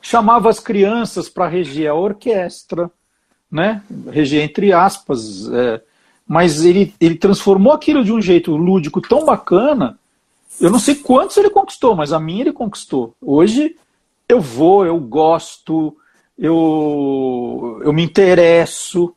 chamava 0.02 0.50
as 0.50 0.60
crianças 0.60 1.28
para 1.28 1.48
reger 1.48 1.90
a 1.90 1.96
orquestra, 1.96 2.90
né? 3.52 3.84
reger 4.12 4.44
entre 4.44 4.72
aspas, 4.72 5.52
é, 5.52 5.82
mas 6.30 6.64
ele, 6.64 6.94
ele 7.02 7.16
transformou 7.16 7.74
aquilo 7.74 8.04
de 8.04 8.14
um 8.14 8.22
jeito 8.22 8.56
lúdico 8.56 9.02
tão 9.02 9.26
bacana. 9.26 9.98
Eu 10.62 10.70
não 10.70 10.78
sei 10.78 10.94
quantos 10.94 11.36
ele 11.38 11.50
conquistou, 11.50 11.96
mas 11.96 12.14
a 12.14 12.20
mim 12.20 12.42
ele 12.42 12.54
conquistou. 12.54 13.16
Hoje 13.20 13.76
eu 14.28 14.40
vou, 14.40 14.86
eu 14.86 15.00
gosto, 15.00 15.98
eu, 16.38 17.82
eu 17.84 17.92
me 17.92 18.04
interesso. 18.04 19.12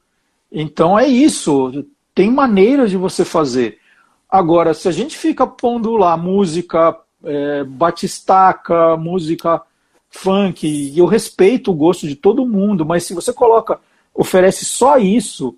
Então 0.50 0.98
é 0.98 1.06
isso. 1.06 1.84
Tem 2.14 2.30
maneiras 2.30 2.90
de 2.90 2.96
você 2.96 3.26
fazer. 3.26 3.78
Agora, 4.26 4.72
se 4.72 4.88
a 4.88 4.92
gente 4.92 5.14
fica 5.18 5.46
pondo 5.46 5.94
lá 5.98 6.16
música 6.16 6.98
é, 7.22 7.62
batistaca, 7.62 8.96
música 8.96 9.60
funk, 10.08 10.94
eu 10.96 11.04
respeito 11.04 11.72
o 11.72 11.74
gosto 11.74 12.08
de 12.08 12.16
todo 12.16 12.46
mundo, 12.46 12.86
mas 12.86 13.04
se 13.04 13.12
você 13.12 13.34
coloca, 13.34 13.78
oferece 14.14 14.64
só 14.64 14.96
isso 14.96 15.54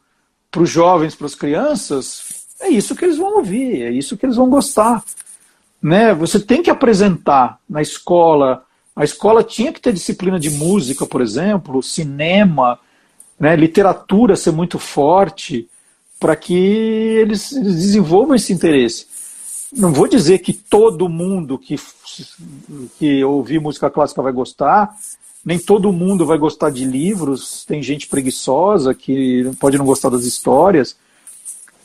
para 0.55 0.62
os 0.62 0.70
jovens, 0.70 1.16
para 1.16 1.26
as 1.26 1.34
crianças, 1.34 2.46
é 2.61 2.68
isso 2.68 2.94
que 2.94 3.05
eles 3.05 3.16
vão 3.16 3.38
ouvir, 3.38 3.82
é 3.82 3.90
isso 3.90 4.16
que 4.16 4.24
eles 4.24 4.36
vão 4.36 4.48
gostar. 4.48 5.02
Né? 5.82 6.14
Você 6.14 6.38
tem 6.38 6.62
que 6.62 6.70
apresentar 6.70 7.59
na 7.68 7.82
escola. 7.82 8.62
A 8.94 9.02
escola 9.02 9.42
tinha 9.42 9.72
que 9.72 9.80
ter 9.80 9.92
disciplina 9.92 10.38
de 10.38 10.50
música, 10.50 11.05
por 11.05 11.20
exemplo, 11.20 11.82
cinema, 11.82 12.78
né? 13.36 13.57
literatura 13.57 14.36
ser 14.36 14.52
muito 14.52 14.78
forte, 14.78 15.68
para 16.20 16.36
que 16.36 16.55
eles, 16.55 17.50
eles 17.50 17.74
desenvolvam 17.74 18.36
esse 18.36 18.52
interesse 18.52 19.12
não 19.76 19.92
vou 19.92 20.07
dizer 20.07 20.38
que 20.38 20.52
todo 20.52 21.09
mundo 21.09 21.59
que, 21.59 21.74
que 22.96 23.24
ouvir 23.24 23.61
música 23.61 23.90
clássica 23.90 24.22
vai 24.22 24.32
gostar, 24.32 24.94
nem 25.45 25.59
todo 25.59 25.92
mundo 25.92 26.24
vai 26.24 26.38
gostar 26.38 26.70
de 26.70 26.84
livros, 26.84 27.64
tem 27.66 27.82
gente 27.82 28.09
preguiçosa 28.09 28.95
que 28.95 29.51
pode 29.61 29.76
não 29.76 29.84
gostar 29.84 30.09
das 30.09 30.24
histórias. 30.24 30.97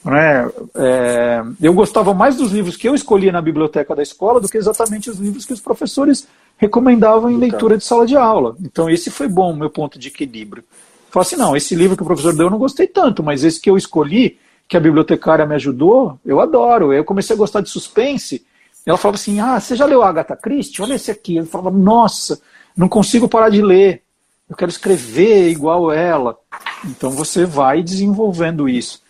Né? 0.03 0.49
É, 0.76 1.43
eu 1.62 1.74
gostava 1.74 2.14
mais 2.14 2.38
dos 2.38 2.51
livros 2.51 2.78
que 2.78 2.88
eu 2.88 2.95
escolhia 2.95 3.32
na 3.32 3.41
biblioteca 3.41 3.95
da 3.95 4.01
escola 4.01 4.39
do 4.39 4.47
que 4.47 4.57
exatamente 4.57 5.10
os 5.10 5.20
livros 5.20 5.45
que 5.45 5.53
os 5.53 5.60
professores 5.60 6.26
recomendavam 6.57 7.30
em 7.30 7.38
leitura 7.38 7.78
de 7.78 7.84
sala 7.84 8.05
de 8.05 8.16
aula. 8.16 8.55
Então 8.62 8.89
esse 8.89 9.12
foi 9.12 9.28
bom, 9.28 9.53
meu 9.53 9.70
ponto 9.70 9.99
de 9.99 10.07
equilíbrio. 10.07 10.64
Falei 11.10 11.26
assim, 11.26 11.36
não, 11.36 11.55
esse 11.55 11.76
livro 11.76 11.97
que 11.97 12.03
o 12.03 12.05
professor 12.05 12.34
deu 12.34 12.45
eu 12.45 12.51
não 12.51 12.60
gostei 12.60 12.88
tanto, 12.88 13.24
mas 13.24 13.43
esse 13.43 13.60
que 13.60 13.70
eu 13.70 13.78
escolhi, 13.78 14.38
que 14.68 14.78
a 14.78 14.80
bibliotecária 14.80 15.45
me 15.45 15.55
ajudou, 15.55 16.20
eu 16.24 16.39
adoro. 16.39 16.93
Eu 16.93 17.03
comecei 17.03 17.36
a 17.36 17.39
gostar 17.39 17.62
de 17.62 17.70
suspense. 17.70 18.45
Ela 18.86 18.97
falava 18.97 19.16
assim: 19.16 19.39
Ah, 19.39 19.60
você 19.60 19.76
já 19.76 19.86
leu 19.86 20.03
Agatha 20.03 20.36
Christie? 20.36 20.82
Olha 20.82 20.93
esse 20.93 21.10
aqui. 21.10 21.38
Eu 21.38 21.45
falava: 21.45 21.76
Nossa, 21.76 22.39
não 22.80 22.88
consigo 22.88 23.27
parar 23.27 23.49
de 23.49 23.61
ler. 23.61 24.03
Eu 24.49 24.55
quero 24.55 24.71
escrever 24.71 25.49
igual 25.49 25.91
ela. 25.91 26.38
Então 26.86 27.11
você 27.11 27.43
vai 27.45 27.84
desenvolvendo 27.84 28.69
isso. 28.69 29.03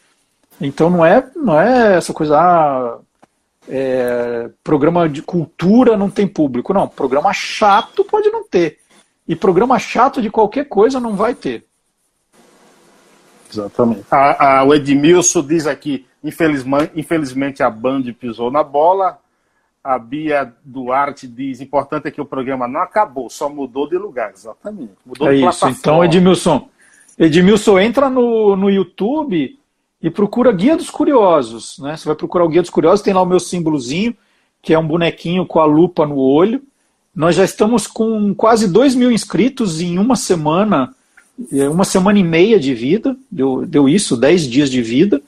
Então 0.60 0.90
não 0.90 1.06
é, 1.06 1.24
não 1.36 1.62
é 1.62 1.96
essa 1.96 2.12
coisa, 2.12 2.36
ah, 2.36 2.98
é, 3.70 4.50
programa 4.64 5.08
de 5.08 5.22
cultura 5.22 5.96
não 5.96 6.10
tem 6.10 6.28
público. 6.28 6.74
Não, 6.74 6.88
programa 6.88 7.32
chato 7.32 8.04
pode 8.04 8.30
não 8.30 8.44
ter. 8.44 8.80
E 9.28 9.36
programa 9.36 9.78
chato 9.78 10.20
de 10.20 10.32
qualquer 10.32 10.66
coisa 10.66 11.00
não 11.00 11.16
vai 11.16 11.36
ter. 11.36 11.64
Exatamente. 13.54 14.06
A, 14.10 14.62
a, 14.62 14.64
o 14.64 14.74
Edmilson 14.74 15.46
diz 15.46 15.68
aqui, 15.68 16.08
infelizmente, 16.24 16.92
infelizmente 16.96 17.62
a 17.62 17.70
Band 17.70 18.02
pisou 18.20 18.50
na 18.50 18.64
bola. 18.64 19.20
A 19.84 19.98
Bia 19.98 20.54
Duarte 20.64 21.28
diz, 21.28 21.62
importante 21.62 22.08
é 22.08 22.12
que 22.12 22.20
o 22.20 22.26
programa 22.26 22.68
não 22.68 22.82
acabou, 22.82 23.30
só 23.30 23.50
mudou 23.50 23.88
de 23.88 23.98
lugar. 23.98 24.32
Exatamente. 24.32 24.92
Mudou 25.06 25.32
é 25.32 25.36
de 25.36 25.46
isso. 25.46 25.68
Então, 25.68 26.04
Edmilson, 26.04 26.70
Edmilson, 27.18 27.80
entra 27.80 28.10
no, 28.10 28.56
no 28.56 28.70
YouTube 28.70 29.58
e 30.02 30.10
procura 30.10 30.52
Guia 30.52 30.76
dos 30.76 30.90
Curiosos. 30.90 31.78
Né? 31.80 31.96
Você 31.96 32.06
vai 32.06 32.16
procurar 32.16 32.46
o 32.46 32.50
Guia 32.50 32.62
dos 32.62 32.72
Curiosos, 32.72 33.02
tem 33.02 33.14
lá 33.14 33.22
o 33.22 33.26
meu 33.26 33.40
símbolozinho, 33.40 34.16
que 34.62 34.74
é 34.74 34.80
um 34.80 34.88
bonequinho 34.88 35.46
com 35.46 35.60
a 35.60 35.66
lupa 35.66 36.06
no 36.06 36.18
olho. 36.18 36.62
Nós 37.16 37.36
já 37.36 37.46
estamos 37.46 37.88
com 37.88 38.34
quase 38.36 38.68
2 38.68 38.96
mil 38.96 39.12
inscritos 39.12 39.82
em 39.82 39.98
uma 39.98 40.16
semana 40.16 40.94
é 41.52 41.70
uma 41.70 41.86
semana 41.86 42.20
e 42.20 42.24
meia 42.24 42.60
de 42.60 42.74
vida, 42.74 43.16
deu, 43.32 43.66
deu 43.66 43.88
isso, 43.88 44.18
dez 44.18 44.44
dias 44.44 44.70
de 44.70 44.82
vida, 44.82 45.22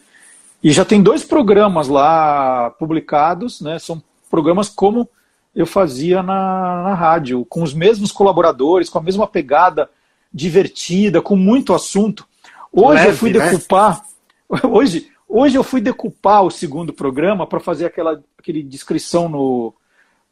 e 0.62 0.72
já 0.72 0.84
tem 0.84 1.02
dois 1.02 1.24
programas 1.24 1.88
lá 1.88 2.70
publicados, 2.72 3.62
né? 3.62 3.80
São 3.80 4.04
programas 4.32 4.70
como 4.70 5.08
eu 5.54 5.68
fazia 5.68 6.24
na, 6.24 6.84
na 6.84 6.94
rádio, 6.96 7.46
com 7.46 7.62
os 7.62 7.74
mesmos 7.74 8.12
colaboradores, 8.12 8.90
com 8.90 8.98
a 8.98 9.04
mesma 9.04 9.28
pegada 9.28 9.90
divertida, 10.34 11.22
com 11.22 11.36
muito 11.36 11.74
assunto. 11.74 12.26
Hoje 12.72 12.96
Leve, 12.96 13.10
eu 13.10 13.18
fui 13.18 13.34
né? 13.34 13.52
decupar. 13.52 14.02
Né? 14.50 14.60
Hoje, 14.72 15.10
hoje 15.30 15.56
eu 15.58 15.64
fui 15.64 15.80
decupar 15.80 16.44
o 16.44 16.52
segundo 16.52 16.92
programa 16.92 17.48
para 17.48 17.60
fazer 17.60 17.86
aquela 17.86 18.22
aquele 18.38 18.62
descrição 18.62 19.30
no, 19.30 19.74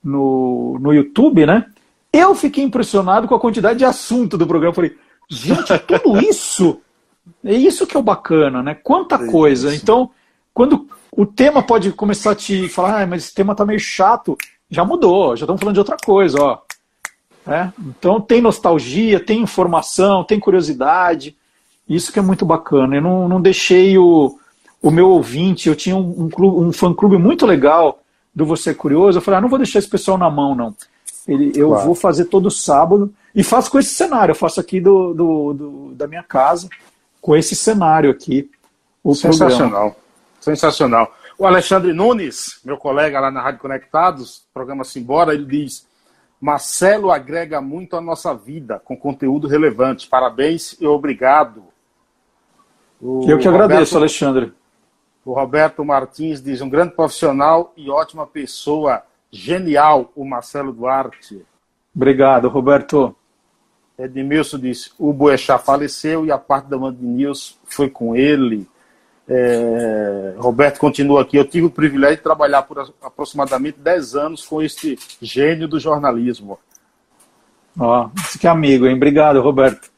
no, 0.03 0.77
no 0.79 0.93
YouTube, 0.93 1.45
né? 1.45 1.65
Eu 2.11 2.35
fiquei 2.35 2.63
impressionado 2.63 3.27
com 3.27 3.35
a 3.35 3.39
quantidade 3.39 3.79
de 3.79 3.85
assunto 3.85 4.37
do 4.37 4.47
programa. 4.47 4.73
Falei, 4.73 4.97
Gente, 5.29 5.77
tudo 5.79 6.19
isso, 6.25 6.81
é 7.45 7.53
isso 7.53 7.85
que 7.85 7.95
é 7.95 7.99
o 7.99 8.03
bacana, 8.03 8.63
né? 8.63 8.73
Quanta 8.73 9.15
é 9.15 9.27
coisa. 9.27 9.73
Então, 9.75 10.09
quando 10.59 10.89
o 11.15 11.25
tema 11.25 11.63
pode 11.63 11.93
começar 11.93 12.31
a 12.31 12.35
te 12.35 12.67
falar, 12.67 13.01
ah, 13.01 13.07
mas 13.07 13.23
esse 13.23 13.33
tema 13.33 13.55
tá 13.55 13.65
meio 13.65 13.79
chato, 13.79 14.37
já 14.69 14.83
mudou, 14.83 15.33
já 15.37 15.45
estamos 15.45 15.57
falando 15.57 15.75
de 15.75 15.79
outra 15.79 15.95
coisa, 15.95 16.37
ó. 16.37 16.57
É? 17.47 17.71
Então 17.79 18.19
tem 18.19 18.41
nostalgia, 18.41 19.21
tem 19.21 19.39
informação, 19.39 20.21
tem 20.21 20.37
curiosidade. 20.37 21.33
Isso 21.87 22.11
que 22.11 22.19
é 22.19 22.21
muito 22.21 22.45
bacana. 22.45 22.97
Eu 22.97 23.01
não, 23.01 23.29
não 23.29 23.41
deixei 23.41 23.97
o, 23.97 24.37
o 24.81 24.91
meu 24.91 25.11
ouvinte, 25.11 25.69
eu 25.69 25.77
tinha 25.77 25.95
um, 25.95 26.25
um, 26.25 26.29
clube, 26.29 26.57
um 26.57 26.73
fã-clube 26.73 27.17
muito 27.17 27.45
legal 27.45 28.01
do 28.35 28.45
Você 28.45 28.73
Curioso. 28.73 29.17
Eu 29.17 29.21
falei, 29.21 29.37
ah, 29.37 29.41
não 29.41 29.47
vou 29.47 29.59
deixar 29.59 29.79
esse 29.79 29.89
pessoal 29.89 30.17
na 30.17 30.29
mão, 30.29 30.53
não. 30.53 30.75
Ele, 31.25 31.53
eu 31.55 31.69
claro. 31.69 31.85
vou 31.85 31.95
fazer 31.95 32.25
todo 32.25 32.51
sábado. 32.51 33.13
E 33.33 33.43
faço 33.43 33.71
com 33.71 33.79
esse 33.79 33.93
cenário, 33.93 34.33
eu 34.33 34.35
faço 34.35 34.59
aqui 34.59 34.81
do, 34.81 35.13
do, 35.13 35.53
do 35.53 35.91
da 35.95 36.05
minha 36.05 36.23
casa, 36.23 36.67
com 37.21 37.33
esse 37.33 37.55
cenário 37.55 38.11
aqui. 38.11 38.51
O 39.01 39.15
Sensacional. 39.15 39.91
Programa. 39.91 40.08
Sensacional. 40.49 41.13
O 41.37 41.45
Alexandre 41.45 41.93
Nunes, 41.93 42.59
meu 42.65 42.77
colega 42.77 43.19
lá 43.19 43.29
na 43.29 43.41
Rádio 43.41 43.59
Conectados, 43.59 44.47
programa 44.53 44.83
Simbora, 44.83 45.33
ele 45.33 45.45
diz: 45.45 45.87
Marcelo 46.41 47.11
agrega 47.11 47.61
muito 47.61 47.95
à 47.95 48.01
nossa 48.01 48.33
vida 48.33 48.79
com 48.79 48.97
conteúdo 48.97 49.47
relevante. 49.47 50.07
Parabéns 50.07 50.75
e 50.79 50.87
obrigado. 50.87 51.63
O 52.99 53.29
Eu 53.29 53.37
que 53.37 53.47
agradeço, 53.47 53.93
Roberto, 53.93 53.97
Alexandre. 53.97 54.53
O 55.23 55.33
Roberto 55.33 55.85
Martins 55.85 56.41
diz: 56.41 56.61
um 56.61 56.69
grande 56.69 56.95
profissional 56.95 57.73
e 57.77 57.89
ótima 57.89 58.25
pessoa. 58.25 59.03
Genial, 59.31 60.11
o 60.15 60.25
Marcelo 60.25 60.73
Duarte. 60.73 61.45
Obrigado, 61.95 62.49
Roberto. 62.49 63.15
Edmilson 63.97 64.57
disse: 64.57 64.91
o 64.97 65.13
Boechat 65.13 65.63
faleceu 65.63 66.25
e 66.25 66.31
a 66.31 66.37
parte 66.39 66.67
da 66.67 66.77
Band 66.77 66.97
News 66.99 67.59
foi 67.65 67.89
com 67.89 68.15
ele. 68.15 68.67
É, 69.31 70.33
Roberto 70.37 70.79
continua 70.79 71.21
aqui. 71.21 71.37
Eu 71.37 71.45
tive 71.45 71.67
o 71.67 71.71
privilégio 71.71 72.17
de 72.17 72.23
trabalhar 72.23 72.63
por 72.63 72.91
aproximadamente 73.01 73.79
10 73.79 74.15
anos 74.15 74.45
com 74.45 74.59
este 74.61 74.97
gênio 75.21 75.67
do 75.67 75.79
jornalismo. 75.79 76.57
Ó, 77.77 78.05
oh, 78.05 78.19
isso 78.19 78.39
que 78.39 78.47
é 78.47 78.49
amigo, 78.49 78.87
hein? 78.87 78.95
Obrigado, 78.95 79.39
Roberto. 79.39 79.91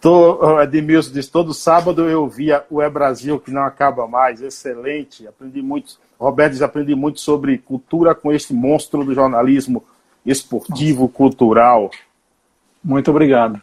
Tô, 0.00 0.60
Edmilson 0.62 1.12
disse: 1.12 1.30
todo 1.30 1.52
sábado 1.52 2.08
eu 2.08 2.26
via 2.26 2.64
o 2.70 2.80
É 2.80 2.88
Brasil, 2.88 3.38
que 3.38 3.50
não 3.50 3.62
acaba 3.62 4.06
mais. 4.08 4.40
Excelente. 4.40 5.26
Aprendi 5.28 5.60
muito. 5.60 5.98
Roberto 6.18 6.52
diz: 6.52 6.62
aprendi 6.62 6.94
muito 6.94 7.20
sobre 7.20 7.58
cultura 7.58 8.14
com 8.14 8.32
este 8.32 8.54
monstro 8.54 9.04
do 9.04 9.14
jornalismo 9.14 9.84
esportivo, 10.24 11.02
Nossa. 11.02 11.12
cultural. 11.12 11.90
Muito 12.82 13.10
obrigado. 13.10 13.60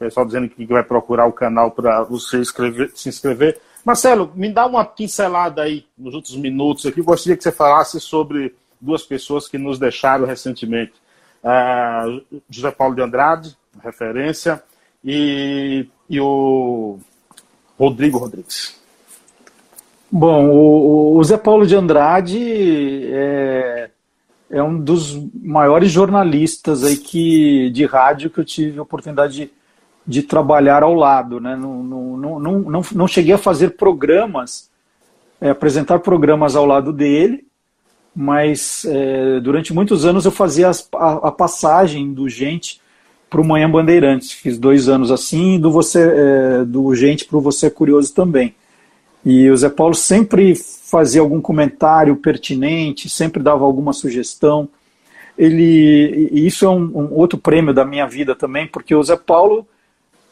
Pessoal 0.00 0.24
dizendo 0.24 0.48
que 0.48 0.64
vai 0.64 0.82
procurar 0.82 1.26
o 1.26 1.32
canal 1.32 1.70
para 1.72 2.02
você 2.04 2.42
se 2.94 3.08
inscrever. 3.10 3.60
Marcelo, 3.84 4.32
me 4.34 4.50
dá 4.50 4.64
uma 4.64 4.82
pincelada 4.82 5.60
aí 5.60 5.84
nos 5.96 6.14
últimos 6.14 6.40
minutos 6.40 6.86
aqui. 6.86 7.02
Gostaria 7.02 7.36
que 7.36 7.42
você 7.42 7.52
falasse 7.52 8.00
sobre 8.00 8.54
duas 8.80 9.02
pessoas 9.02 9.46
que 9.46 9.58
nos 9.58 9.78
deixaram 9.78 10.24
recentemente. 10.24 10.94
Uh, 11.44 12.40
José 12.48 12.70
Paulo 12.70 12.94
de 12.94 13.02
Andrade, 13.02 13.54
referência, 13.84 14.62
e, 15.04 15.86
e 16.08 16.18
o 16.18 16.98
Rodrigo 17.78 18.16
Rodrigues. 18.16 18.80
Bom, 20.10 20.48
o, 20.48 21.18
o 21.18 21.24
Zé 21.24 21.36
Paulo 21.36 21.66
de 21.66 21.76
Andrade 21.76 23.06
é, 23.12 23.90
é 24.50 24.62
um 24.62 24.80
dos 24.80 25.14
maiores 25.34 25.92
jornalistas 25.92 26.84
aí 26.84 26.96
que, 26.96 27.68
de 27.70 27.84
rádio 27.84 28.30
que 28.30 28.40
eu 28.40 28.44
tive 28.46 28.78
a 28.78 28.82
oportunidade 28.82 29.34
de, 29.34 29.59
de 30.06 30.22
trabalhar 30.22 30.82
ao 30.82 30.94
lado. 30.94 31.40
Né? 31.40 31.56
Não, 31.56 31.82
não, 31.82 32.18
não, 32.18 32.58
não, 32.60 32.82
não 32.94 33.08
cheguei 33.08 33.34
a 33.34 33.38
fazer 33.38 33.70
programas, 33.76 34.70
é, 35.40 35.50
apresentar 35.50 36.00
programas 36.00 36.56
ao 36.56 36.66
lado 36.66 36.92
dele, 36.92 37.44
mas 38.14 38.84
é, 38.86 39.40
durante 39.40 39.72
muitos 39.72 40.04
anos 40.04 40.24
eu 40.24 40.32
fazia 40.32 40.68
as, 40.68 40.88
a, 40.94 41.28
a, 41.28 41.32
passagem 41.32 42.12
do 42.12 42.28
Gente 42.28 42.80
para 43.28 43.40
o 43.40 43.46
Manhã 43.46 43.70
Bandeirantes. 43.70 44.32
Fiz 44.32 44.58
dois 44.58 44.88
anos 44.88 45.10
assim, 45.12 45.58
do, 45.58 45.70
você, 45.70 46.00
é, 46.00 46.64
do 46.64 46.94
Gente 46.94 47.24
para 47.24 47.38
o 47.38 47.40
Você 47.40 47.70
Curioso 47.70 48.12
também. 48.12 48.54
E 49.24 49.48
o 49.50 49.56
Zé 49.56 49.68
Paulo 49.68 49.94
sempre 49.94 50.54
fazia 50.54 51.20
algum 51.20 51.40
comentário 51.40 52.16
pertinente, 52.16 53.08
sempre 53.08 53.42
dava 53.42 53.64
alguma 53.64 53.92
sugestão. 53.92 54.68
Ele, 55.38 56.28
e 56.32 56.46
isso 56.46 56.64
é 56.64 56.68
um, 56.68 56.82
um 56.82 57.14
outro 57.14 57.38
prêmio 57.38 57.72
da 57.72 57.84
minha 57.84 58.06
vida 58.06 58.34
também, 58.34 58.66
porque 58.66 58.94
o 58.94 59.02
Zé 59.02 59.16
Paulo 59.16 59.66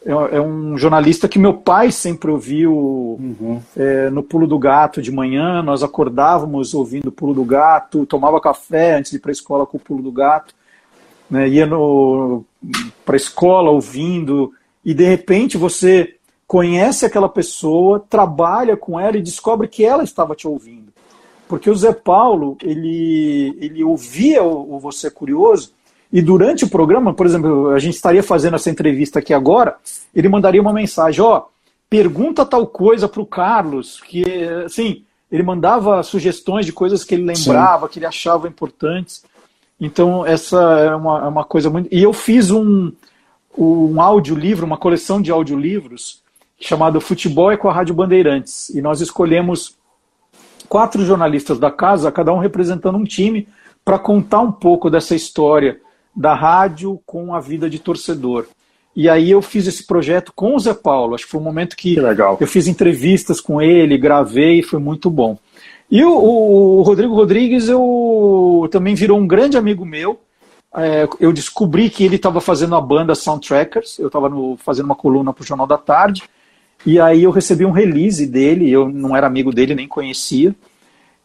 é, 0.05 0.11
é 0.11 0.41
um 0.41 0.77
jornalista 0.77 1.27
que 1.27 1.37
meu 1.37 1.53
pai 1.53 1.91
sempre 1.91 2.31
ouviu 2.31 2.73
uhum. 2.73 3.61
é, 3.75 4.09
no 4.09 4.23
Pulo 4.23 4.47
do 4.47 4.57
Gato 4.57 5.01
de 5.01 5.11
manhã. 5.11 5.61
Nós 5.61 5.83
acordávamos 5.83 6.73
ouvindo 6.73 7.07
o 7.07 7.11
Pulo 7.11 7.33
do 7.33 7.43
Gato, 7.43 8.05
tomava 8.05 8.39
café 8.39 8.95
antes 8.95 9.11
de 9.11 9.17
ir 9.17 9.19
para 9.19 9.31
a 9.31 9.33
escola 9.33 9.65
com 9.65 9.77
o 9.77 9.81
Pulo 9.81 10.01
do 10.01 10.11
Gato. 10.11 10.53
né, 11.29 11.47
ia 11.47 11.67
para 13.05 13.15
a 13.15 13.17
escola 13.17 13.69
ouvindo, 13.69 14.53
e 14.83 14.93
de 14.93 15.05
repente 15.05 15.57
você 15.57 16.15
conhece 16.47 17.05
aquela 17.05 17.29
pessoa, 17.29 18.03
trabalha 18.09 18.75
com 18.75 18.99
ela 18.99 19.17
e 19.17 19.21
descobre 19.21 19.67
que 19.67 19.85
ela 19.85 20.03
estava 20.03 20.35
te 20.35 20.47
ouvindo. 20.47 20.91
Porque 21.47 21.69
o 21.69 21.75
Zé 21.75 21.93
Paulo, 21.93 22.57
ele, 22.63 23.55
ele 23.59 23.83
ouvia 23.83 24.43
o, 24.43 24.75
o 24.75 24.79
Você 24.79 25.07
é 25.07 25.11
Curioso, 25.11 25.73
e 26.11 26.21
durante 26.21 26.65
o 26.65 26.69
programa, 26.69 27.13
por 27.13 27.25
exemplo, 27.25 27.69
a 27.69 27.79
gente 27.79 27.95
estaria 27.95 28.23
fazendo 28.23 28.55
essa 28.55 28.69
entrevista 28.69 29.19
aqui 29.19 29.33
agora, 29.33 29.75
ele 30.13 30.27
mandaria 30.27 30.61
uma 30.61 30.73
mensagem, 30.73 31.21
ó, 31.21 31.43
pergunta 31.87 32.45
tal 32.45 32.65
coisa 32.65 33.07
para 33.07 33.21
o 33.21 33.25
Carlos, 33.25 34.01
que, 34.01 34.23
assim, 34.65 35.03
ele 35.31 35.43
mandava 35.43 36.01
sugestões 36.01 36.65
de 36.65 36.73
coisas 36.73 37.03
que 37.03 37.13
ele 37.13 37.23
lembrava, 37.23 37.85
Sim. 37.85 37.93
que 37.93 37.99
ele 37.99 38.07
achava 38.07 38.47
importantes. 38.47 39.23
Então, 39.79 40.25
essa 40.25 40.57
é 40.79 40.95
uma, 40.95 41.25
é 41.25 41.27
uma 41.27 41.43
coisa 41.43 41.69
muito. 41.69 41.87
E 41.91 42.01
eu 42.01 42.11
fiz 42.11 42.49
um, 42.49 42.91
um 43.55 44.01
audiolivro, 44.01 44.65
uma 44.65 44.77
coleção 44.77 45.21
de 45.21 45.31
audiolivros, 45.31 46.23
chamado 46.59 46.99
Futebol 46.99 47.51
é 47.51 47.57
com 47.57 47.69
a 47.69 47.73
Rádio 47.73 47.93
Bandeirantes. 47.93 48.69
E 48.69 48.81
nós 48.81 48.99
escolhemos 48.99 49.77
quatro 50.67 51.05
jornalistas 51.05 51.59
da 51.59 51.69
casa, 51.69 52.11
cada 52.11 52.33
um 52.33 52.39
representando 52.39 52.97
um 52.97 53.03
time, 53.03 53.47
para 53.85 53.99
contar 53.99 54.41
um 54.41 54.51
pouco 54.51 54.89
dessa 54.89 55.15
história 55.15 55.79
da 56.15 56.33
rádio 56.33 57.01
com 57.05 57.33
a 57.33 57.39
vida 57.39 57.69
de 57.69 57.79
torcedor. 57.79 58.45
E 58.95 59.07
aí 59.07 59.31
eu 59.31 59.41
fiz 59.41 59.67
esse 59.67 59.85
projeto 59.85 60.33
com 60.35 60.55
o 60.55 60.59
Zé 60.59 60.73
Paulo. 60.73 61.15
Acho 61.15 61.25
que 61.25 61.31
foi 61.31 61.39
um 61.39 61.43
momento 61.43 61.75
que, 61.75 61.95
que 61.95 62.43
eu 62.43 62.47
fiz 62.47 62.67
entrevistas 62.67 63.39
com 63.39 63.61
ele, 63.61 63.97
gravei, 63.97 64.61
foi 64.61 64.79
muito 64.79 65.09
bom. 65.09 65.37
E 65.91 66.03
o, 66.03 66.11
o, 66.11 66.81
Rodrigo 66.81 67.15
Rodrigues 67.15 67.67
eu 67.67 68.67
também 68.71 68.95
virou 68.95 69.17
um 69.17 69.25
grande 69.25 69.57
amigo 69.57 69.85
meu. 69.85 70.19
É, 70.75 71.07
eu 71.19 71.33
descobri 71.33 71.89
que 71.89 72.03
ele 72.03 72.17
estava 72.17 72.39
fazendo 72.39 72.75
a 72.75 72.81
banda 72.81 73.15
Soundtrackers. 73.15 73.97
Eu 73.97 74.07
estava 74.07 74.29
fazendo 74.57 74.85
uma 74.85 74.95
coluna 74.95 75.33
para 75.33 75.43
o 75.43 75.45
Jornal 75.45 75.65
da 75.65 75.77
Tarde. 75.77 76.23
E 76.85 76.99
aí 76.99 77.23
eu 77.23 77.31
recebi 77.31 77.65
um 77.65 77.71
release 77.71 78.25
dele. 78.27 78.69
Eu 78.69 78.87
não 78.87 79.15
era 79.15 79.25
amigo 79.25 79.51
dele, 79.51 79.73
nem 79.73 79.87
conhecia. 79.87 80.53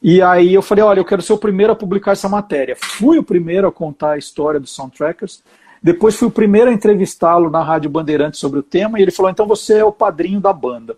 E 0.06 0.20
aí 0.20 0.52
eu 0.52 0.60
falei, 0.60 0.84
olha, 0.84 1.00
eu 1.00 1.04
quero 1.04 1.22
ser 1.22 1.32
o 1.32 1.38
primeiro 1.38 1.72
a 1.72 1.76
publicar 1.76 2.12
essa 2.12 2.28
matéria. 2.28 2.76
Fui 2.78 3.18
o 3.18 3.22
primeiro 3.22 3.66
a 3.66 3.72
contar 3.72 4.10
a 4.10 4.18
história 4.18 4.60
dos 4.60 4.72
Soundtrackers. 4.72 5.42
Depois 5.82 6.14
fui 6.14 6.28
o 6.28 6.30
primeiro 6.30 6.68
a 6.68 6.74
entrevistá-lo 6.74 7.48
na 7.48 7.62
Rádio 7.62 7.88
Bandeirantes 7.88 8.38
sobre 8.38 8.58
o 8.58 8.62
tema, 8.62 8.98
e 8.98 9.02
ele 9.02 9.10
falou: 9.10 9.30
então 9.30 9.46
você 9.46 9.78
é 9.78 9.84
o 9.84 9.90
padrinho 9.90 10.42
da 10.42 10.52
banda. 10.52 10.94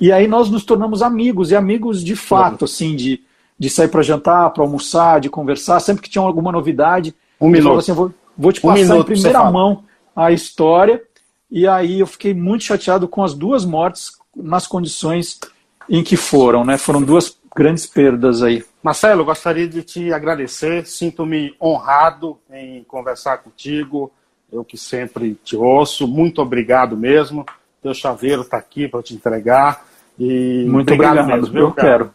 E 0.00 0.12
aí 0.12 0.28
nós 0.28 0.48
nos 0.48 0.64
tornamos 0.64 1.02
amigos, 1.02 1.50
e 1.50 1.56
amigos 1.56 2.04
de 2.04 2.14
fato, 2.14 2.66
assim, 2.66 2.94
de, 2.94 3.20
de 3.58 3.68
sair 3.68 3.88
para 3.88 4.02
jantar, 4.02 4.50
para 4.50 4.62
almoçar, 4.62 5.18
de 5.18 5.28
conversar, 5.28 5.80
sempre 5.80 6.02
que 6.02 6.10
tinha 6.10 6.22
alguma 6.22 6.52
novidade. 6.52 7.12
Um 7.40 7.48
minuto. 7.48 7.80
Assim, 7.80 7.92
vou, 7.92 8.14
vou 8.38 8.52
te 8.52 8.60
passar 8.60 8.94
um 8.94 9.00
em 9.00 9.04
primeira 9.04 9.50
mão 9.50 9.82
a 10.14 10.30
história. 10.30 11.02
E 11.50 11.66
aí 11.66 11.98
eu 11.98 12.06
fiquei 12.06 12.32
muito 12.32 12.62
chateado 12.62 13.08
com 13.08 13.24
as 13.24 13.34
duas 13.34 13.64
mortes 13.64 14.12
nas 14.36 14.68
condições 14.68 15.40
em 15.88 16.02
que 16.02 16.16
foram, 16.16 16.64
né? 16.64 16.78
Foram 16.78 17.02
duas 17.02 17.35
grandes 17.56 17.86
perdas 17.86 18.42
aí. 18.42 18.62
Marcelo, 18.82 19.24
gostaria 19.24 19.66
de 19.66 19.82
te 19.82 20.12
agradecer. 20.12 20.86
Sinto-me 20.86 21.54
honrado 21.60 22.38
em 22.52 22.84
conversar 22.84 23.38
contigo. 23.38 24.12
Eu 24.52 24.62
que 24.62 24.76
sempre 24.76 25.34
te 25.42 25.56
ouço. 25.56 26.06
Muito 26.06 26.42
obrigado 26.42 26.96
mesmo. 26.96 27.46
Teu 27.82 27.94
chaveiro 27.94 28.42
está 28.42 28.58
aqui 28.58 28.86
para 28.86 29.02
te 29.02 29.14
entregar. 29.14 29.84
E 30.18 30.66
muito 30.68 30.92
obrigado, 30.92 31.18
obrigado 31.18 31.40
mesmo. 31.40 31.58
Eu 31.58 31.72
cara. 31.72 31.88
quero. 31.88 32.14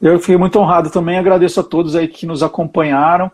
Eu 0.00 0.18
fiquei 0.18 0.38
muito 0.38 0.58
honrado 0.58 0.90
também. 0.90 1.18
Agradeço 1.18 1.60
a 1.60 1.62
todos 1.62 1.94
aí 1.94 2.08
que 2.08 2.26
nos 2.26 2.42
acompanharam, 2.42 3.30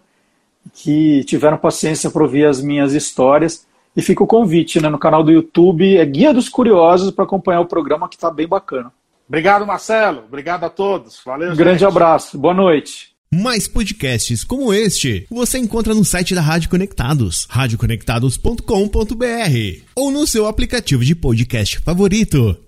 que 0.75 1.25
tiveram 1.25 1.57
paciência 1.57 2.11
para 2.11 2.23
ouvir 2.23 2.47
as 2.47 2.61
minhas 2.61 2.93
histórias. 2.93 3.67
E 3.97 4.03
fica 4.03 4.23
o 4.23 4.27
convite 4.27 4.81
né, 4.81 4.89
no 4.89 4.99
canal 4.99 5.25
do 5.25 5.33
YouTube, 5.33 5.97
é 5.97 6.05
Guia 6.05 6.35
dos 6.35 6.49
Curiosos, 6.49 7.11
para 7.11 7.25
acompanhar 7.25 7.61
o 7.61 7.67
programa 7.67 8.09
que 8.09 8.17
está 8.17 8.31
bem 8.31 8.47
bacana. 8.47 8.93
Obrigado, 9.29 9.67
Marcelo. 9.67 10.25
Obrigado 10.27 10.65
a 10.65 10.71
todos. 10.71 11.21
Valeu. 11.25 11.53
Um 11.53 11.57
grande 11.57 11.85
abraço. 11.85 12.39
Boa 12.39 12.55
noite. 12.55 13.11
Mais 13.31 13.69
podcasts 13.69 14.43
como 14.43 14.73
este 14.73 15.27
você 15.31 15.59
encontra 15.59 15.95
no 15.95 16.03
site 16.03 16.35
da 16.35 16.41
Rádio 16.41 16.71
Conectados, 16.71 17.47
radioconectados.com.br 17.51 19.83
ou 19.95 20.11
no 20.11 20.27
seu 20.27 20.47
aplicativo 20.47 21.05
de 21.05 21.15
podcast 21.15 21.79
favorito. 21.81 22.68